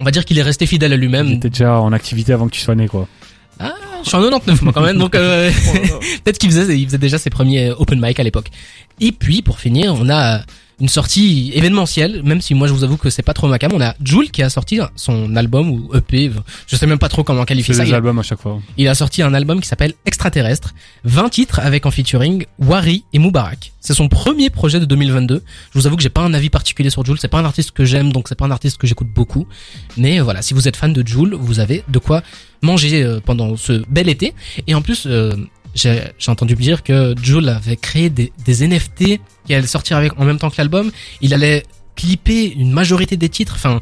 On 0.00 0.04
va 0.04 0.10
dire 0.10 0.24
qu'il 0.24 0.36
est 0.38 0.42
resté 0.42 0.66
fidèle 0.66 0.92
à 0.92 0.96
Il 0.96 1.00
lui-même. 1.00 1.28
était 1.34 1.50
déjà 1.50 1.78
en 1.80 1.92
activité 1.92 2.32
avant 2.32 2.46
que 2.48 2.52
tu 2.54 2.60
sois 2.60 2.74
né, 2.74 2.88
quoi. 2.88 3.06
Je 3.60 4.08
suis 4.08 4.16
en 4.16 4.20
99 4.22 4.62
moi 4.62 4.72
quand 4.72 4.80
même, 4.82 4.96
donc 4.98 5.14
euh, 5.16 5.50
peut-être 6.24 6.38
qu'il 6.38 6.50
faisait, 6.52 6.78
il 6.78 6.86
faisait 6.86 6.98
déjà 6.98 7.18
ses 7.18 7.30
premiers 7.30 7.72
open 7.72 8.00
mic 8.00 8.18
à 8.20 8.22
l'époque. 8.22 8.48
Et 9.00 9.10
puis 9.10 9.42
pour 9.42 9.58
finir, 9.58 9.94
on 9.94 10.08
a 10.08 10.42
une 10.80 10.88
sortie 10.88 11.50
événementielle, 11.54 12.22
même 12.22 12.40
si 12.40 12.54
moi 12.54 12.68
je 12.68 12.72
vous 12.72 12.84
avoue 12.84 12.96
que 12.96 13.10
c'est 13.10 13.22
pas 13.22 13.34
trop 13.34 13.48
ma 13.48 13.58
cam. 13.58 13.72
On 13.74 13.80
a 13.80 13.94
Jules 14.02 14.30
qui 14.30 14.42
a 14.42 14.50
sorti 14.50 14.78
son 14.96 15.34
album 15.36 15.70
ou 15.70 15.90
EP, 15.94 16.30
je 16.66 16.76
sais 16.76 16.86
même 16.86 16.98
pas 16.98 17.08
trop 17.08 17.24
comment 17.24 17.44
qualifier 17.44 17.74
ça. 17.74 17.82
des 17.82 17.90
Il, 17.90 17.94
albums 17.94 18.18
à 18.18 18.22
chaque 18.22 18.40
fois. 18.40 18.60
il 18.76 18.86
a 18.88 18.94
sorti 18.94 19.22
un 19.22 19.34
album 19.34 19.60
qui 19.60 19.68
s'appelle 19.68 19.94
Extraterrestre, 20.06 20.74
20 21.04 21.28
titres 21.30 21.60
avec 21.60 21.84
en 21.86 21.90
featuring 21.90 22.44
Wari 22.60 23.04
et 23.12 23.18
Moubarak. 23.18 23.72
C'est 23.80 23.94
son 23.94 24.08
premier 24.08 24.50
projet 24.50 24.80
de 24.80 24.84
2022. 24.84 25.42
Je 25.72 25.78
vous 25.78 25.86
avoue 25.86 25.96
que 25.96 26.02
j'ai 26.02 26.08
pas 26.10 26.20
un 26.22 26.34
avis 26.34 26.50
particulier 26.50 26.90
sur 26.90 27.04
Jules, 27.04 27.18
c'est 27.20 27.28
pas 27.28 27.38
un 27.38 27.44
artiste 27.44 27.70
que 27.72 27.84
j'aime, 27.84 28.12
donc 28.12 28.28
c'est 28.28 28.34
pas 28.38 28.44
un 28.46 28.50
artiste 28.50 28.76
que 28.78 28.86
j'écoute 28.86 29.08
beaucoup. 29.12 29.46
Mais 29.96 30.20
euh, 30.20 30.22
voilà, 30.24 30.42
si 30.42 30.54
vous 30.54 30.68
êtes 30.68 30.76
fan 30.76 30.92
de 30.92 31.06
Jules, 31.06 31.34
vous 31.34 31.58
avez 31.60 31.82
de 31.88 31.98
quoi 31.98 32.22
manger 32.62 33.02
euh, 33.02 33.20
pendant 33.24 33.56
ce 33.56 33.84
bel 33.88 34.08
été. 34.08 34.34
Et 34.66 34.74
en 34.74 34.82
plus, 34.82 35.04
euh, 35.06 35.32
j'ai 35.78 36.30
entendu 36.30 36.54
dire 36.54 36.82
que 36.82 37.14
Jules 37.22 37.48
avait 37.48 37.76
créé 37.76 38.10
des, 38.10 38.32
des 38.44 38.66
NFT 38.66 39.20
qui 39.46 39.54
allaient 39.54 39.66
sortir 39.66 39.96
avec 39.96 40.18
en 40.18 40.24
même 40.24 40.38
temps 40.38 40.50
que 40.50 40.56
l'album. 40.58 40.90
Il 41.20 41.32
allait 41.34 41.64
clipper 41.96 42.52
une 42.52 42.72
majorité 42.72 43.16
des 43.16 43.28
titres. 43.28 43.54
Enfin, 43.56 43.80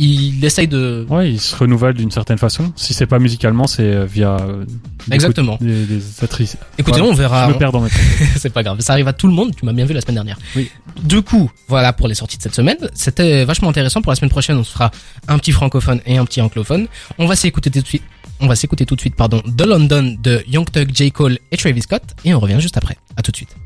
il 0.00 0.44
essaye 0.44 0.68
de 0.68 1.04
Ouais, 1.10 1.28
il 1.32 1.40
se 1.40 1.56
renouvelle 1.56 1.94
d'une 1.94 2.12
certaine 2.12 2.38
façon. 2.38 2.72
Si 2.76 2.94
c'est 2.94 3.06
pas 3.06 3.18
musicalement, 3.18 3.66
c'est 3.66 3.82
euh, 3.82 4.04
via 4.04 4.36
euh, 4.36 4.64
des 5.08 5.14
Exactement. 5.14 5.56
côtés- 5.56 5.64
des, 5.64 5.86
des 5.86 6.02
actrices. 6.22 6.56
Écoutez, 6.78 7.00
Ouais, 7.00 7.08
on 7.08 7.14
verra. 7.14 7.48
Je 7.48 7.54
me 7.54 7.58
perds 7.58 7.72
dans 7.72 7.80
mes 7.80 7.90
c'est 8.36 8.52
pas 8.52 8.62
grave, 8.62 8.80
ça 8.80 8.92
arrive 8.92 9.08
à 9.08 9.12
tout 9.12 9.26
le 9.26 9.32
monde, 9.32 9.56
tu 9.56 9.64
m'as 9.64 9.72
bien 9.72 9.84
vu 9.86 9.94
la 9.94 10.00
semaine 10.00 10.14
dernière. 10.14 10.38
Oui. 10.54 10.70
Du 11.02 11.22
coup, 11.22 11.50
voilà 11.66 11.92
pour 11.92 12.06
les 12.06 12.14
sorties 12.14 12.36
de 12.38 12.42
cette 12.42 12.54
semaine. 12.54 12.76
C'était 12.94 13.44
vachement 13.44 13.70
intéressant. 13.70 14.00
Pour 14.00 14.12
la 14.12 14.16
semaine 14.16 14.30
prochaine, 14.30 14.56
on 14.56 14.62
se 14.64 14.70
fera 14.70 14.92
un 15.26 15.36
petit 15.38 15.50
francophone 15.52 16.00
et 16.06 16.16
un 16.16 16.24
petit 16.24 16.40
anglophone. 16.40 16.86
On 17.18 17.26
va 17.26 17.34
s'écouter 17.34 17.68
tout 17.70 17.80
de 17.80 17.86
suite. 17.86 18.02
On 18.40 18.46
va 18.46 18.54
s'écouter 18.56 18.86
tout 18.86 18.94
de 18.94 19.00
suite, 19.00 19.16
pardon, 19.16 19.40
The 19.56 19.66
London 19.66 20.16
de 20.22 20.42
Young 20.48 20.70
Thug, 20.70 20.90
J. 20.94 21.10
Cole 21.10 21.38
et 21.50 21.56
Travis 21.56 21.82
Scott. 21.82 22.02
Et 22.24 22.34
on 22.34 22.40
revient 22.40 22.60
juste 22.60 22.76
après. 22.76 22.96
À 23.16 23.22
tout 23.22 23.30
de 23.32 23.36
suite. 23.36 23.56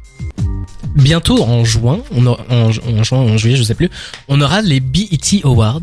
Bientôt 0.97 1.43
en 1.43 1.65
juin, 1.65 2.01
on 2.15 2.27
aura- 2.27 2.45
en, 2.51 2.71
ju- 2.71 2.81
en 2.87 3.03
juin, 3.03 3.19
en 3.19 3.37
juillet, 3.37 3.57
je 3.57 3.63
sais 3.63 3.75
plus, 3.75 3.91
on 4.29 4.41
aura 4.41 4.63
les 4.63 4.81
BET 4.81 5.41
Awards. 5.45 5.81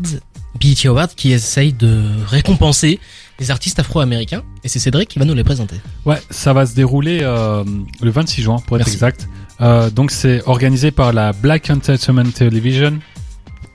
BET 0.60 0.86
Awards 0.86 1.14
qui 1.16 1.32
essayent 1.32 1.72
de 1.72 2.04
récompenser 2.26 2.98
les 3.38 3.50
artistes 3.50 3.78
afro-américains. 3.78 4.42
Et 4.64 4.68
c'est 4.68 4.78
Cédric 4.78 5.08
qui 5.08 5.18
va 5.18 5.24
nous 5.24 5.34
les 5.34 5.44
présenter. 5.44 5.76
Ouais, 6.04 6.20
ça 6.30 6.52
va 6.52 6.66
se 6.66 6.74
dérouler 6.74 7.20
euh, 7.22 7.64
le 8.02 8.10
26 8.10 8.42
juin, 8.42 8.56
pour 8.66 8.76
être 8.76 8.80
Merci. 8.86 8.94
exact. 8.94 9.28
Euh, 9.60 9.90
donc 9.90 10.10
c'est 10.10 10.42
organisé 10.46 10.90
par 10.90 11.12
la 11.12 11.32
Black 11.32 11.70
Entertainment 11.70 12.30
Television 12.30 12.98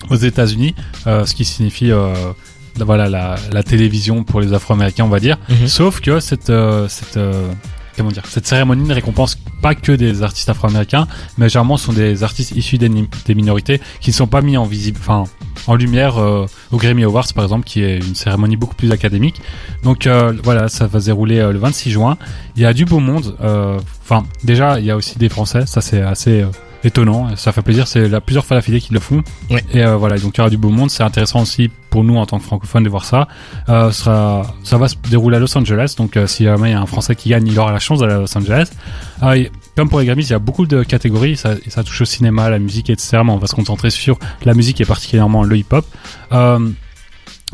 aux 0.10 0.16
États-Unis, 0.16 0.76
euh, 1.08 1.26
ce 1.26 1.34
qui 1.34 1.46
signifie 1.46 1.92
voilà 2.84 3.08
la, 3.10 3.36
la 3.52 3.64
télévision 3.64 4.24
pour 4.24 4.42
les 4.42 4.54
Afro-Américains, 4.54 5.06
on 5.06 5.10
va 5.10 5.20
dire. 5.20 5.38
Mhm. 5.50 5.68
Sauf 5.68 6.02
que 6.02 6.20
cette 6.20 6.46
cette, 6.46 6.90
cette 6.90 7.18
euh, 7.18 7.48
comment 7.98 8.12
dire 8.12 8.24
cette 8.28 8.46
cérémonie 8.46 8.88
ne 8.88 8.94
récompense 8.94 9.38
pas 9.62 9.74
que 9.76 9.94
des 9.94 10.22
artistes 10.22 10.50
afro-américains, 10.50 11.08
mais 11.38 11.48
généralement 11.50 11.78
ce 11.78 11.86
sont 11.86 11.94
des 11.94 12.24
artistes 12.24 12.52
issus 12.52 12.78
des, 12.78 12.90
des 12.90 13.36
minorités 13.36 13.80
qui 14.02 14.10
ne 14.10 14.16
sont 14.16 14.28
pas 14.28 14.42
mis 14.42 14.58
en 14.58 14.66
visible, 14.66 15.00
enfin 15.02 15.24
en 15.68 15.76
lumière 15.76 16.18
euh, 16.18 16.46
au 16.72 16.78
Grammy 16.78 17.04
Awards 17.06 17.32
par 17.34 17.46
exemple, 17.46 17.64
qui 17.66 17.82
est 17.82 17.98
une 17.98 18.14
cérémonie 18.14 18.58
beaucoup 18.58 18.76
plus 18.76 18.92
académique. 18.92 19.42
Donc 19.84 20.06
euh, 20.08 20.34
voilà, 20.44 20.68
ça 20.68 20.86
va 20.88 21.00
se 21.00 21.06
dérouler 21.06 21.40
euh, 21.40 21.54
le 21.54 21.60
26 21.60 21.92
juin. 21.92 22.18
Il 22.58 22.62
y 22.62 22.66
a 22.66 22.74
du 22.74 22.84
beau 22.86 23.00
monde. 23.00 23.36
euh, 23.42 23.80
Enfin 24.04 24.26
déjà 24.44 24.80
il 24.80 24.86
y 24.86 24.92
a 24.92 24.96
aussi 24.98 25.18
des 25.18 25.30
Français, 25.30 25.66
ça 25.66 25.80
c'est 25.82 26.02
assez 26.02 26.42
euh, 26.42 26.48
étonnant, 26.86 27.36
ça 27.36 27.52
fait 27.52 27.62
plaisir. 27.62 27.88
C'est 27.88 28.08
la 28.08 28.22
plusieurs 28.22 28.46
fois 28.46 28.58
d'affilée 28.58 28.80
qui 28.80 28.94
le 28.94 29.00
font. 29.00 29.24
Ouais. 29.50 29.64
Et 29.74 29.84
euh, 29.84 29.96
voilà, 29.96 30.18
donc 30.18 30.36
il 30.36 30.38
y 30.38 30.42
aura 30.42 30.50
du 30.50 30.58
beau 30.58 30.70
monde. 30.70 30.90
C'est 30.90 31.04
intéressant 31.04 31.42
aussi 31.42 31.70
pour 31.90 32.04
nous 32.04 32.18
en 32.18 32.26
tant 32.26 32.40
que 32.40 32.44
francophones 32.44 32.84
de 32.84 32.90
voir 32.90 33.06
ça. 33.06 33.28
Euh, 33.70 33.92
ça 33.92 34.78
va 34.78 34.88
se 34.88 34.96
dérouler 35.10 35.38
à 35.38 35.40
Los 35.40 35.58
Angeles. 35.58 35.96
Donc 35.98 36.18
euh, 36.18 36.28
si 36.28 36.44
jamais 36.44 36.70
il 36.70 36.74
y 36.74 36.76
a 36.76 36.82
un 36.82 36.86
Français 36.86 37.16
qui 37.16 37.30
gagne, 37.30 37.48
il 37.48 37.58
aura 37.60 37.72
la 37.72 37.80
chance 37.80 38.00
d'aller 38.00 38.14
à 38.14 38.20
Los 38.20 38.38
Angeles. 38.38 38.72
Euh, 39.24 39.34
et 39.34 39.52
comme 39.76 39.90
pour 39.90 40.00
les 40.00 40.06
Grammys, 40.06 40.24
il 40.24 40.32
y 40.32 40.34
a 40.34 40.40
beaucoup 40.40 40.66
de 40.66 40.84
catégories. 40.84 41.38
Ça, 41.38 41.56
ça 41.68 41.84
touche 41.84 42.02
au 42.02 42.06
cinéma, 42.06 42.50
la 42.50 42.60
musique, 42.60 42.90
etc. 42.90 43.20
Mais 43.26 43.32
on 43.32 43.38
va 43.38 43.48
se 43.48 43.56
concentrer 43.56 43.90
sur 43.90 44.18
la 44.44 44.54
musique 44.54 44.82
et 44.82 44.86
particulièrement 44.86 45.44
le 45.44 45.58
hip-hop. 45.58 45.86
Euh, 46.32 46.70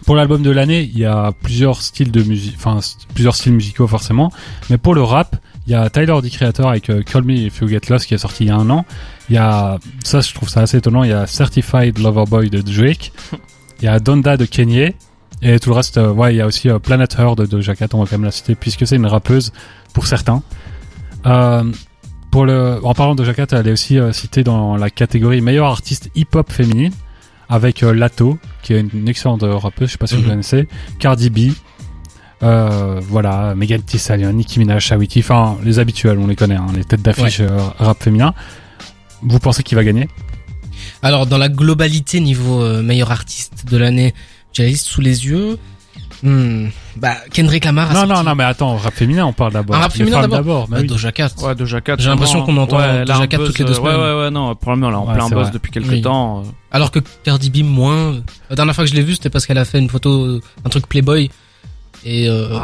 pour 0.05 0.15
l'album 0.15 0.41
de 0.41 0.50
l'année, 0.50 0.89
il 0.91 0.97
y 0.97 1.05
a 1.05 1.31
plusieurs 1.43 1.81
styles 1.81 2.11
de 2.11 2.23
musique, 2.23 2.55
enfin 2.57 2.79
plusieurs 3.13 3.35
styles 3.35 3.53
musicaux 3.53 3.88
forcément. 3.88 4.31
Mais 4.69 4.77
pour 4.77 4.95
le 4.95 5.03
rap, 5.03 5.35
il 5.67 5.73
y 5.73 5.75
a 5.75 5.89
Tyler 5.89 6.17
the 6.23 6.29
Creator 6.29 6.69
avec 6.69 6.89
euh, 6.89 7.03
Call 7.03 7.23
Me 7.23 7.33
If 7.33 7.61
You 7.61 7.67
Get 7.67 7.81
Lost 7.89 8.07
qui 8.07 8.15
est 8.15 8.17
sorti 8.17 8.45
il 8.45 8.47
y 8.47 8.50
a 8.50 8.55
un 8.55 8.69
an. 8.69 8.85
Il 9.31 9.35
y 9.35 9.38
a 9.38 9.77
ça, 10.03 10.19
je 10.19 10.33
trouve 10.33 10.50
ça 10.50 10.59
assez 10.59 10.75
étonnant. 10.77 11.03
Il 11.05 11.09
y 11.09 11.13
a 11.13 11.25
Certified 11.25 11.97
Lover 12.00 12.25
Boy 12.29 12.50
de 12.50 12.59
Drake. 12.59 13.13
Il 13.81 13.85
y 13.85 13.88
a 13.88 13.97
Donda 14.00 14.35
de 14.35 14.43
Kanye. 14.43 14.93
Et 15.41 15.57
tout 15.57 15.69
le 15.69 15.75
reste, 15.75 15.97
euh, 15.97 16.11
ouais, 16.11 16.33
il 16.33 16.38
y 16.38 16.41
a 16.41 16.45
aussi 16.45 16.67
euh, 16.69 16.79
Planet 16.79 17.15
Her 17.17 17.35
de 17.38 17.45
Doja 17.45 17.73
Cat, 17.73 17.88
on 17.93 18.00
va 18.00 18.05
quand 18.05 18.11
même 18.17 18.25
la 18.25 18.31
citer, 18.31 18.55
puisque 18.55 18.85
c'est 18.85 18.97
une 18.97 19.05
rappeuse 19.07 19.53
pour 19.93 20.05
certains. 20.05 20.43
Euh, 21.25 21.63
pour 22.29 22.45
le, 22.45 22.79
en 22.83 22.93
parlant 22.93 23.15
de 23.15 23.23
Doja 23.23 23.33
Cat, 23.33 23.47
elle 23.57 23.69
est 23.69 23.71
aussi 23.71 23.97
citée 24.11 24.43
dans 24.43 24.75
la 24.75 24.89
catégorie 24.89 25.39
meilleure 25.41 25.67
artiste 25.67 26.11
hip-hop 26.13 26.51
féminine, 26.51 26.91
avec 27.50 27.81
Lato, 27.81 28.38
qui 28.61 28.73
est 28.73 28.81
une 28.93 29.07
excellente 29.07 29.43
rappeuse, 29.43 29.88
je 29.88 29.91
sais 29.93 29.97
pas 29.97 30.07
si 30.07 30.15
vous 30.15 30.21
Mhm. 30.23 30.29
connaissez, 30.29 30.67
Cardi 31.00 31.29
B, 31.29 31.53
voilà, 32.41 33.55
Megan 33.55 33.81
Thee 33.81 33.97
Stallion, 33.97 34.33
Nicki 34.33 34.59
Minaj, 34.59 34.83
Shawiti, 34.85 35.19
enfin 35.19 35.57
les 35.63 35.79
habituels, 35.79 36.19
on 36.19 36.27
les 36.27 36.35
connaît, 36.35 36.55
hein, 36.55 36.67
les 36.75 36.83
têtes 36.83 37.01
d'affiche 37.01 37.41
rap 37.79 38.01
féminin. 38.03 38.33
Vous 39.23 39.39
pensez 39.39 39.63
qu'il 39.63 39.75
va 39.75 39.83
gagner? 39.83 40.07
Alors 41.03 41.25
dans 41.27 41.37
la 41.37 41.49
globalité 41.49 42.19
niveau 42.19 42.61
euh, 42.61 42.81
meilleur 42.81 43.11
artiste 43.11 43.65
de 43.69 43.77
l'année, 43.77 44.13
j'ai 44.53 44.63
la 44.63 44.69
liste 44.69 44.87
sous 44.87 45.01
les 45.01 45.25
yeux. 45.27 45.57
Hmm, 46.23 46.67
bah 46.97 47.15
Kendrick 47.33 47.65
Lamar 47.65 47.89
a 47.89 47.93
Non, 47.93 47.99
sorti 48.01 48.13
non, 48.13 48.23
non, 48.23 48.35
mais 48.35 48.43
attends, 48.43 48.77
rap 48.77 48.93
féminin, 48.93 49.25
on 49.25 49.33
parle 49.33 49.53
d'abord. 49.53 49.75
Un 49.75 49.79
rap 49.79 49.91
féminin 49.91 50.27
d'abord. 50.27 50.67
bah 50.67 50.77
oui. 50.81 50.87
Doja 50.87 51.11
Cat. 51.11 51.31
Ouais, 51.41 51.55
Doja 51.55 51.81
Cat. 51.81 51.95
J'ai 51.97 52.09
l'impression 52.09 52.43
qu'on 52.45 52.57
entend 52.57 52.77
ouais, 52.77 53.05
Doja 53.05 53.25
Cat 53.25 53.37
buzz, 53.37 53.47
toutes 53.47 53.59
les 53.59 53.65
deux 53.65 53.71
euh, 53.73 53.81
Ouais, 53.81 53.91
semaines. 53.91 54.01
ouais, 54.17 54.23
ouais, 54.25 54.29
non, 54.31 54.53
probablement, 54.55 54.91
là, 54.91 54.99
en 54.99 55.07
Ouais, 55.07 55.15
plein 55.15 55.29
buzz 55.29 55.41
vrai. 55.45 55.51
depuis 55.51 55.71
quelques 55.71 55.89
Oui. 55.89 56.01
temps. 56.01 56.41
euh. 56.41 56.43
Alors 56.71 56.91
que 56.91 56.99
Cardi 57.23 57.49
B 57.49 57.65
moins. 57.65 58.21
La 58.51 58.55
dernière 58.55 58.75
fois 58.75 58.83
que 58.83 58.89
je 58.91 58.95
l'ai 58.95 59.01
vue, 59.01 59.13
c'était 59.15 59.31
parce 59.31 59.47
qu'elle 59.47 59.57
a 59.57 59.65
fait 59.65 59.79
une 59.79 59.89
photo, 59.89 60.39
un 60.63 60.69
truc 60.69 60.87
Playboy. 60.87 61.31
Et 62.05 62.29
euh. 62.29 62.55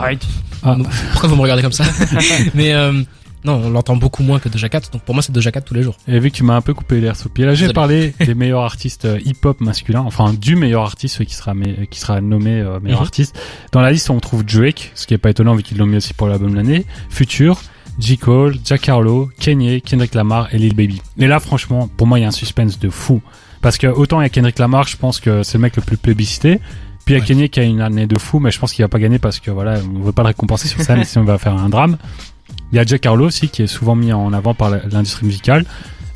Ah. 0.63 0.75
pourquoi 1.11 1.29
vous 1.29 1.35
me 1.35 1.41
regardez 1.41 1.63
comme 1.63 1.71
ça? 1.71 1.83
Mais 2.53 2.73
euh, 2.73 3.01
Non, 3.47 3.61
on 3.65 3.69
l'entend 3.69 3.95
beaucoup 3.95 4.21
moins 4.23 4.39
que 4.39 4.49
Doja 4.49 4.69
Cat, 4.69 4.81
donc 4.91 5.01
pour 5.03 5.15
moi 5.15 5.21
c'est 5.23 5.31
Doja 5.31 5.51
Cat 5.51 5.61
tous 5.61 5.73
les 5.73 5.81
jours. 5.83 5.95
Et 6.07 6.19
vu 6.19 6.29
que 6.31 6.35
tu 6.35 6.43
m'as 6.43 6.55
un 6.55 6.61
peu 6.61 6.73
coupé 6.73 6.99
l'air 7.01 7.15
sous 7.15 7.29
le 7.29 7.33
pied, 7.33 7.45
là 7.45 7.53
j'ai 7.55 7.71
parlé 7.73 8.13
des 8.25 8.35
meilleurs 8.35 8.61
artistes 8.63 9.05
euh, 9.05 9.19
hip-hop 9.25 9.61
masculins, 9.61 10.03
enfin 10.05 10.33
du 10.33 10.55
meilleur 10.55 10.83
artiste, 10.83 11.15
celui 11.15 11.25
qui 11.27 11.35
sera, 11.35 11.53
mé- 11.53 11.87
qui 11.87 11.99
sera 11.99 12.21
nommé 12.21 12.51
euh, 12.59 12.79
meilleur 12.79 12.99
Mhm. 12.99 13.05
artiste. 13.05 13.39
Dans 13.71 13.81
la 13.81 13.91
liste, 13.91 14.09
on 14.09 14.19
trouve 14.19 14.43
Drake, 14.45 14.91
ce 14.95 15.07
qui 15.07 15.13
est 15.13 15.17
pas 15.17 15.29
étonnant 15.29 15.55
vu 15.55 15.63
qu'ils 15.63 15.77
l'ont 15.77 15.85
mis 15.87 15.97
aussi 15.97 16.13
pour 16.13 16.27
l'album 16.27 16.51
de 16.51 16.55
l'année, 16.57 16.85
Future, 17.09 17.61
J. 17.99 18.17
Cole, 18.17 18.57
Jack 18.63 18.87
Harlow, 18.89 19.29
Kanye, 19.39 19.81
Kendrick 19.81 20.13
Lamar 20.13 20.53
et 20.53 20.57
Lil 20.59 20.75
Baby. 20.75 21.01
Et 21.17 21.25
là, 21.27 21.39
franchement, 21.39 21.87
pour 21.97 22.05
moi, 22.05 22.19
il 22.19 22.21
y 22.21 22.25
a 22.25 22.27
un 22.27 22.31
suspense 22.31 22.77
de 22.77 22.89
fou. 22.89 23.21
Parce 23.61 23.77
que 23.77 23.87
autant 23.87 24.21
il 24.21 24.23
y 24.23 24.27
a 24.27 24.29
Kendrick 24.29 24.59
Lamar, 24.59 24.87
je 24.87 24.97
pense 24.97 25.19
que 25.19 25.41
c'est 25.41 25.57
le 25.57 25.63
mec 25.63 25.75
le 25.77 25.81
plus 25.81 25.97
plébiscité. 25.97 26.59
Puis 27.05 27.15
il 27.15 27.17
y 27.17 27.19
a 27.19 27.21
Ouais. 27.21 27.25
Kanye 27.27 27.49
qui 27.49 27.59
a 27.59 27.63
une 27.63 27.81
année 27.81 28.05
de 28.05 28.19
fou, 28.19 28.39
mais 28.39 28.51
je 28.51 28.59
pense 28.59 28.73
qu'il 28.73 28.83
va 28.83 28.89
pas 28.89 28.99
gagner 28.99 29.17
parce 29.17 29.39
que 29.39 29.49
voilà, 29.49 29.79
on 29.95 30.01
veut 30.03 30.11
pas 30.11 30.21
le 30.23 30.27
récompenser 30.27 30.67
sur 30.67 30.81
scène, 30.81 31.03
sinon 31.05 31.23
on 31.23 31.27
va 31.27 31.37
faire 31.39 31.53
un 31.57 31.69
drame. 31.69 31.97
Il 32.71 32.75
y 32.75 32.79
a 32.79 32.83
Jack 32.86 33.05
Harlow 33.05 33.25
aussi 33.25 33.50
qui 33.50 33.63
est 33.63 33.67
souvent 33.67 33.95
mis 33.95 34.12
en 34.13 34.33
avant 34.33 34.53
par 34.53 34.69
l'industrie 34.69 35.25
musicale. 35.25 35.65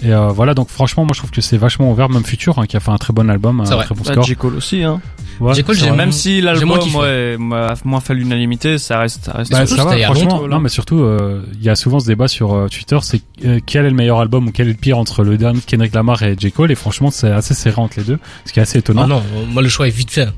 Et 0.04 0.12
euh, 0.12 0.30
voilà, 0.30 0.56
donc 0.56 0.70
franchement, 0.70 1.06
moi 1.06 1.14
je 1.14 1.20
trouve 1.20 1.30
que 1.30 1.42
c'est 1.42 1.58
vachement 1.58 1.92
ouvert, 1.92 2.10
même 2.10 2.24
Future, 2.24 2.58
hein, 2.58 2.66
qui 2.66 2.76
a 2.76 2.80
fait 2.80 2.90
un 2.90 2.98
très 2.98 3.14
bon 3.14 3.30
album, 3.30 3.62
un 3.62 3.66
vrai. 3.66 3.86
très 3.86 3.94
bon 3.94 4.02
Bah, 4.04 4.14
score. 4.14 4.24
J. 4.24 4.36
Cole 4.36 4.56
aussi, 4.56 4.84
hein. 4.84 5.00
Ouais, 5.40 5.54
J. 5.54 5.64
Cole, 5.64 5.76
j'ai 5.76 5.92
même- 5.92 6.12
si 6.12 6.42
l'album 6.42 6.80
ouais, 6.96 7.38
m'a 7.38 7.76
moins 7.86 8.00
fait 8.00 8.16
l'unanimité, 8.16 8.80
ça 8.80 8.98
reste, 9.00 9.26
ça 9.26 9.34
reste 9.34 9.52
Bah, 9.52 9.66
surtout, 9.68 9.84
ça 9.90 9.96
va, 9.96 10.04
franchement. 10.06 10.48
non, 10.48 10.60
mais 10.60 10.70
surtout, 10.70 11.02
euh, 11.02 11.44
il 11.54 11.64
y 11.64 11.70
a 11.70 11.76
souvent 11.76 12.00
ce 12.00 12.08
débat 12.08 12.28
sur 12.28 12.54
euh, 12.54 12.68
Twitter, 12.68 12.98
c'est 13.04 13.22
euh, 13.46 13.60
quel 13.64 13.86
est 13.86 13.90
le 13.92 13.96
meilleur 13.96 14.20
album 14.20 14.48
ou 14.48 14.52
quel 14.52 14.68
est 14.68 14.72
le 14.72 14.78
pire 14.78 14.98
entre 14.98 15.24
le 15.24 15.38
dernier 15.38 15.60
de 15.60 15.66
Kendrick 15.66 15.94
Lamar 15.94 16.22
et 16.24 16.36
J. 16.38 16.52
Cole. 16.52 16.72
Et 16.72 16.76
franchement, 16.76 17.12
c'est 17.12 17.30
assez 17.30 17.54
serré 17.54 17.80
entre 17.80 17.98
les 18.00 18.04
deux, 18.04 18.20
ce 18.46 18.54
qui 18.54 18.60
est 18.60 18.64
assez 18.64 18.80
étonnant. 18.80 19.04
Ah 19.04 19.08
non, 19.08 19.24
moi 19.52 19.62
le 19.62 19.70
choix 19.70 19.88
est 19.88 19.92
vite 19.92 20.10
fait. 20.12 20.30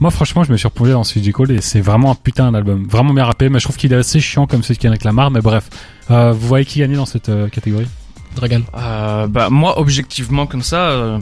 Moi, 0.00 0.10
franchement, 0.10 0.44
je 0.44 0.50
me 0.52 0.56
suis 0.56 0.66
replongé 0.66 0.92
dans 0.92 1.04
celui 1.04 1.20
de 1.20 1.26
J. 1.26 1.32
Cole 1.32 1.50
et 1.52 1.60
c'est 1.60 1.80
vraiment 1.82 2.10
un 2.12 2.14
putain 2.14 2.50
d'album. 2.52 2.86
Vraiment 2.88 3.12
bien 3.12 3.24
rappé, 3.26 3.48
mais 3.50 3.58
je 3.58 3.64
trouve 3.64 3.76
qu'il 3.76 3.92
est 3.92 3.96
assez 3.96 4.18
chiant 4.18 4.46
comme 4.46 4.62
celui 4.62 4.76
de 4.76 4.80
Kendrick 4.82 5.04
Lamar. 5.04 5.30
Mais 5.30 5.40
bref, 5.40 5.68
euh, 6.10 6.32
vous 6.32 6.48
voyez 6.48 6.64
qui 6.64 6.78
gagne 6.78 6.96
dans 6.96 7.04
cette 7.06 7.28
euh, 7.28 7.48
catégorie? 7.48 7.86
Dragon. 8.34 8.62
Euh, 8.78 9.26
bah 9.26 9.48
moi 9.50 9.78
objectivement 9.80 10.46
comme 10.46 10.62
ça 10.62 10.90
euh, 10.90 11.18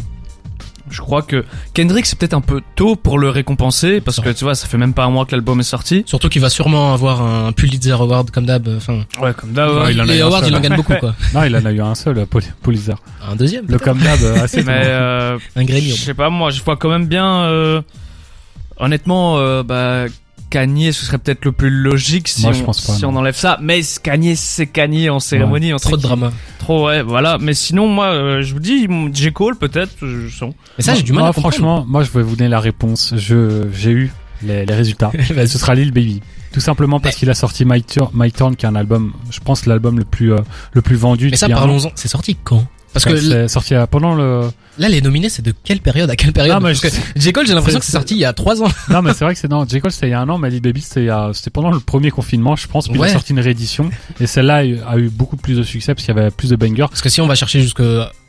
je 0.90 1.00
crois 1.00 1.22
que 1.22 1.42
Kendrick 1.72 2.04
c'est 2.04 2.18
peut-être 2.18 2.34
un 2.34 2.42
peu 2.42 2.60
tôt 2.76 2.96
pour 2.96 3.18
le 3.18 3.30
récompenser 3.30 4.02
parce 4.02 4.20
que 4.20 4.28
tu 4.28 4.44
vois 4.44 4.54
ça 4.54 4.66
fait 4.66 4.76
même 4.76 4.92
pas 4.92 5.04
un 5.04 5.10
mois 5.10 5.24
que 5.24 5.32
l'album 5.32 5.58
est 5.58 5.62
sorti 5.62 6.02
Surtout 6.06 6.28
qu'il 6.28 6.42
va 6.42 6.50
sûrement 6.50 6.92
avoir 6.92 7.22
un 7.22 7.52
Pulitzer 7.52 7.92
Award 7.92 8.30
comme 8.30 8.44
d'hab. 8.44 8.68
Enfin, 8.76 9.04
ouais 9.22 9.32
comme 9.32 9.52
d'hab 9.52 9.70
Ouais, 9.70 9.92
il 9.94 10.00
en 10.02 10.04
a 10.04 10.06
les 10.06 10.18
eu 10.18 10.22
un 10.22 10.30
seul. 10.30 10.48
il 10.48 10.56
en 10.56 10.60
gagne 10.60 10.76
beaucoup 10.76 10.94
quoi. 11.00 11.14
Non, 11.34 11.44
il 11.44 11.56
en 11.56 11.64
a 11.64 11.72
eu 11.72 11.80
un 11.80 11.94
seul, 11.94 12.26
Pulitzer. 12.62 12.94
Un 13.26 13.36
deuxième, 13.36 13.64
Le 13.68 13.78
comme 13.78 13.98
d'hab, 14.00 14.22
assez 14.42 14.62
mais 14.62 14.82
euh, 14.84 15.38
un 15.56 15.64
Grammy. 15.64 15.88
je 15.90 15.94
sais 15.94 16.14
pas 16.14 16.28
moi 16.28 16.50
je 16.50 16.62
vois 16.62 16.76
quand 16.76 16.90
même 16.90 17.06
bien 17.06 17.44
euh, 17.44 17.80
honnêtement 18.78 19.38
euh, 19.38 19.62
bah 19.62 20.04
Kanye 20.50 20.92
ce 20.92 21.04
serait 21.04 21.18
peut-être 21.18 21.44
le 21.44 21.52
plus 21.52 21.68
logique 21.70 22.26
si, 22.28 22.42
Moi, 22.42 22.52
je 22.52 22.62
on, 22.62 22.66
pense 22.66 22.86
pas, 22.86 22.94
si 22.94 23.04
on 23.04 23.14
enlève 23.16 23.36
ça 23.36 23.58
mais 23.60 23.80
Kanye 24.02 24.34
c'est 24.36 24.66
Kanye 24.66 25.10
en 25.10 25.20
cérémonie 25.20 25.74
on 25.74 25.78
sait 25.78 25.88
Trop 25.88 25.96
de 25.98 26.02
drama. 26.02 26.32
trop 26.58 26.86
ouais 26.86 27.02
voilà 27.02 27.36
mais 27.38 27.52
sinon 27.54 27.86
moi 27.88 28.06
euh, 28.06 28.40
je 28.42 28.54
vous 28.54 28.60
dis 28.60 28.88
J 29.12 29.32
Cole 29.32 29.56
peut-être 29.56 29.92
je 30.00 30.28
sens 30.28 30.54
Mais 30.78 30.84
ça, 30.84 30.94
j'ai 30.94 31.02
du 31.02 31.12
mal 31.12 31.20
Moi, 31.20 31.28
à 31.28 31.32
comprendre. 31.32 31.54
franchement, 31.54 31.84
moi, 31.86 32.02
je 32.02 32.10
vais 32.10 32.22
vous 32.22 32.36
donner 32.36 32.48
la 32.50 32.60
réponse. 32.60 33.12
Je, 33.16 33.68
j'ai 33.72 33.90
eu 33.90 34.12
les, 34.42 34.64
les 34.64 34.74
résultats. 34.74 35.10
Ce 35.28 35.58
sera 35.58 35.74
Lil 35.74 35.90
Baby. 35.92 36.22
Tout 36.52 36.60
simplement 36.60 37.00
parce 37.00 37.16
qu'il 37.16 37.28
a 37.30 37.34
sorti 37.34 37.64
My 37.66 37.82
Turn, 37.82 38.08
My 38.14 38.30
Turn, 38.32 38.54
qui 38.56 38.64
est 38.64 38.68
un 38.68 38.76
album, 38.76 39.12
je 39.30 39.40
pense, 39.40 39.66
l'album 39.66 39.98
le 39.98 40.04
plus, 40.04 40.32
euh, 40.32 40.38
le 40.72 40.80
plus 40.80 40.94
vendu. 40.96 41.28
Mais 41.30 41.36
ça, 41.36 41.48
parlons-en. 41.48 41.90
C'est 41.96 42.08
sorti 42.08 42.36
quand? 42.42 42.64
Parce 42.92 43.04
que 43.04 43.10
Ouais, 43.10 43.20
c'est 43.20 43.48
sorti 43.48 43.74
pendant 43.90 44.14
le. 44.14 44.48
Là, 44.78 44.88
les 44.88 45.00
nominés, 45.00 45.28
c'est 45.28 45.42
de 45.42 45.52
quelle 45.64 45.80
période 45.80 46.08
à 46.10 46.16
quelle 46.16 46.32
période 46.32 46.54
Non, 46.54 46.60
mais 46.60 46.72
Parce 46.74 46.80
que 46.80 46.88
je- 47.16 47.20
J. 47.20 47.32
Cole, 47.32 47.46
j'ai 47.46 47.54
l'impression 47.54 47.78
que 47.80 47.84
c'est 47.84 47.92
sorti 47.92 48.14
il 48.14 48.20
y 48.20 48.24
a 48.24 48.32
trois 48.32 48.62
ans. 48.62 48.68
Non, 48.90 49.02
mais 49.02 49.12
c'est 49.14 49.24
vrai 49.24 49.34
que 49.34 49.40
c'est 49.40 49.50
non. 49.50 49.66
J 49.68 49.80
Cole 49.80 49.92
c'était 49.92 50.08
il 50.08 50.10
y 50.10 50.14
a 50.14 50.20
un 50.20 50.28
an, 50.28 50.38
mais 50.38 50.50
Lil 50.50 50.60
Baby 50.62 50.80
c'était 50.80 51.04
il 51.04 51.10
a- 51.10 51.30
pendant 51.52 51.70
le 51.70 51.80
premier 51.80 52.10
confinement, 52.10 52.56
je 52.56 52.66
pense. 52.68 52.88
Puis 52.88 52.98
il 52.98 53.04
a 53.04 53.08
sorti 53.08 53.32
une 53.32 53.40
réédition 53.40 53.90
et 54.20 54.26
celle-là 54.26 54.56
a 54.86 54.96
eu- 54.98 55.08
beaucoup 55.10 55.36
plus 55.36 55.56
de 55.56 55.62
succès 55.62 55.94
parce 55.94 56.04
qu'il 56.06 56.14
y 56.14 56.18
avait 56.18 56.30
plus 56.30 56.50
de 56.50 56.56
bangers. 56.56 56.86
Parce 56.88 57.00
que 57.02 57.08
si 57.08 57.20
on 57.20 57.26
va 57.26 57.34
chercher 57.34 57.60
jusque 57.60 57.82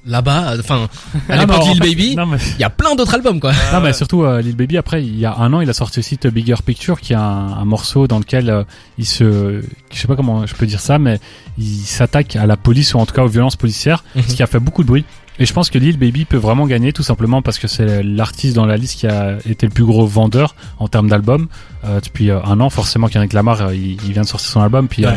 là-bas, 0.05 0.53
enfin, 0.59 0.87
à 1.27 1.37
l'époque 1.45 1.65
Lil 1.65 1.79
Baby, 1.79 2.15
Non, 2.15 2.25
mais, 2.25 2.37
il 2.55 2.61
y 2.61 2.63
a 2.63 2.69
plein 2.69 2.95
d'autres 2.95 3.13
albums 3.15 3.39
quoi. 3.39 3.51
non, 3.73 3.81
mais 3.81 3.93
surtout 3.93 4.23
euh, 4.23 4.41
Lil 4.41 4.55
Baby. 4.55 4.77
Après, 4.77 5.03
il 5.03 5.19
y 5.19 5.25
a 5.25 5.35
un 5.35 5.51
an, 5.53 5.61
il 5.61 5.69
a 5.69 5.73
sorti 5.73 5.99
aussi 5.99 6.17
The 6.17 6.27
Bigger 6.27 6.55
Picture, 6.65 6.99
qui 7.01 7.13
est 7.13 7.17
un, 7.17 7.21
un 7.21 7.65
morceau 7.65 8.07
dans 8.07 8.17
lequel 8.19 8.49
euh, 8.49 8.63
il 8.97 9.05
se, 9.05 9.61
je 9.91 9.99
sais 9.99 10.07
pas 10.07 10.15
comment 10.15 10.45
je 10.45 10.55
peux 10.55 10.65
dire 10.65 10.79
ça, 10.79 10.99
mais 10.99 11.19
il 11.57 11.79
s'attaque 11.85 12.35
à 12.37 12.45
la 12.45 12.55
police 12.57 12.93
ou 12.93 12.97
en 12.99 13.05
tout 13.05 13.13
cas 13.13 13.23
aux 13.23 13.27
violences 13.27 13.55
policières, 13.57 14.03
Mhm. 14.15 14.23
ce 14.27 14.35
qui 14.35 14.43
a 14.43 14.47
fait 14.47 14.59
beaucoup 14.59 14.83
de 14.83 14.87
bruit. 14.87 15.05
Et 15.39 15.45
je 15.45 15.53
pense 15.53 15.69
que 15.69 15.77
Lil 15.79 15.97
Baby 15.97 16.25
peut 16.25 16.37
vraiment 16.37 16.67
gagner 16.67 16.91
tout 16.93 17.01
simplement 17.03 17.41
parce 17.41 17.57
que 17.59 17.67
c'est 17.67 18.03
l'artiste 18.03 18.55
dans 18.55 18.65
la 18.65 18.75
liste 18.77 18.99
qui 18.99 19.07
a 19.07 19.37
été 19.49 19.65
le 19.65 19.71
plus 19.71 19.85
gros 19.85 20.05
vendeur 20.05 20.53
en 20.79 20.87
termes 20.89 21.07
d'albums 21.09 21.47
euh, 21.85 22.01
depuis 22.01 22.29
euh, 22.29 22.43
un 22.43 22.59
an. 22.59 22.69
Forcément, 22.69 23.07
Kendrick 23.07 23.33
Lamar, 23.33 23.61
euh, 23.61 23.75
il, 23.75 23.93
il 24.05 24.11
vient 24.13 24.23
de 24.23 24.27
sortir 24.27 24.49
son 24.49 24.61
album, 24.61 24.87
puis 24.87 25.05
euh, 25.05 25.11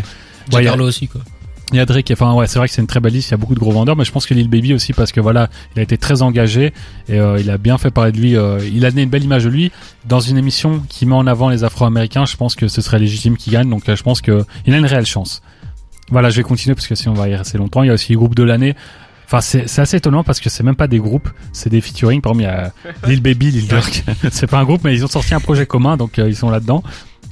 Ouais. 0.52 0.64
Y 0.64 0.68
a- 0.68 0.76
aussi 0.76 1.06
quoi. 1.08 1.20
il 1.72 1.76
y 1.76 1.80
a 1.80 1.86
Drake, 1.86 2.10
enfin 2.12 2.34
ouais, 2.34 2.46
c'est 2.48 2.58
vrai 2.58 2.66
que 2.68 2.74
c'est 2.74 2.80
une 2.80 2.86
très 2.88 2.98
belle 3.00 3.12
liste, 3.12 3.28
il 3.28 3.30
y 3.30 3.34
a 3.34 3.36
beaucoup 3.36 3.54
de 3.54 3.60
gros 3.60 3.70
vendeurs, 3.70 3.94
mais 3.96 4.04
je 4.04 4.10
pense 4.12 4.26
que 4.26 4.34
Lil 4.34 4.48
Baby 4.48 4.74
aussi 4.74 4.92
parce 4.92 5.12
que 5.12 5.20
voilà, 5.20 5.48
il 5.74 5.78
a 5.78 5.82
été 5.82 5.96
très 5.96 6.20
engagé 6.22 6.72
et 7.08 7.18
euh, 7.20 7.38
il 7.40 7.48
a 7.50 7.58
bien 7.58 7.78
fait 7.78 7.90
parler 7.92 8.10
de 8.12 8.18
lui, 8.18 8.36
euh, 8.36 8.58
il 8.72 8.84
a 8.84 8.90
donné 8.90 9.02
une 9.02 9.08
belle 9.08 9.22
image 9.24 9.44
de 9.44 9.48
lui 9.48 9.70
dans 10.04 10.18
une 10.20 10.36
émission 10.38 10.82
qui 10.88 11.06
met 11.06 11.14
en 11.14 11.26
avant 11.28 11.48
les 11.48 11.62
Afro-Américains. 11.64 12.26
Je 12.26 12.36
pense 12.36 12.54
que 12.56 12.66
ce 12.68 12.80
serait 12.80 12.98
légitime 12.98 13.36
qu'il 13.36 13.52
gagne, 13.52 13.70
donc 13.70 13.88
euh, 13.88 13.94
je 13.96 14.02
pense 14.02 14.20
que 14.20 14.44
il 14.66 14.74
a 14.74 14.78
une 14.78 14.84
réelle 14.86 15.06
chance. 15.06 15.42
Voilà, 16.10 16.28
je 16.30 16.36
vais 16.36 16.42
continuer 16.42 16.74
parce 16.74 16.88
que 16.88 16.94
sinon 16.96 17.14
on 17.14 17.18
va 17.18 17.28
y 17.28 17.34
rester 17.36 17.56
longtemps. 17.58 17.82
Il 17.84 17.86
y 17.86 17.90
a 17.90 17.94
aussi 17.94 18.10
les 18.10 18.16
groupes 18.16 18.34
de 18.34 18.42
l'année. 18.42 18.74
Enfin, 19.32 19.40
c'est 19.40 19.66
c'est 19.66 19.80
assez 19.80 19.96
étonnant 19.96 20.24
parce 20.24 20.40
que 20.40 20.50
c'est 20.50 20.62
même 20.62 20.76
pas 20.76 20.86
des 20.88 20.98
groupes, 20.98 21.30
c'est 21.54 21.70
des 21.70 21.80
featuring. 21.80 22.20
Par 22.20 22.32
exemple, 22.32 22.42
il 22.42 22.54
y 22.54 23.06
a 23.06 23.08
Lil 23.08 23.22
Baby, 23.22 23.50
Lil 23.50 23.66
Durk. 23.66 24.04
c'est 24.30 24.46
pas 24.46 24.58
un 24.58 24.64
groupe, 24.64 24.82
mais 24.84 24.94
ils 24.94 25.04
ont 25.04 25.08
sorti 25.08 25.34
un 25.34 25.40
projet 25.40 25.64
commun, 25.64 25.96
donc 25.96 26.18
euh, 26.18 26.28
ils 26.28 26.36
sont 26.36 26.50
là-dedans. 26.50 26.82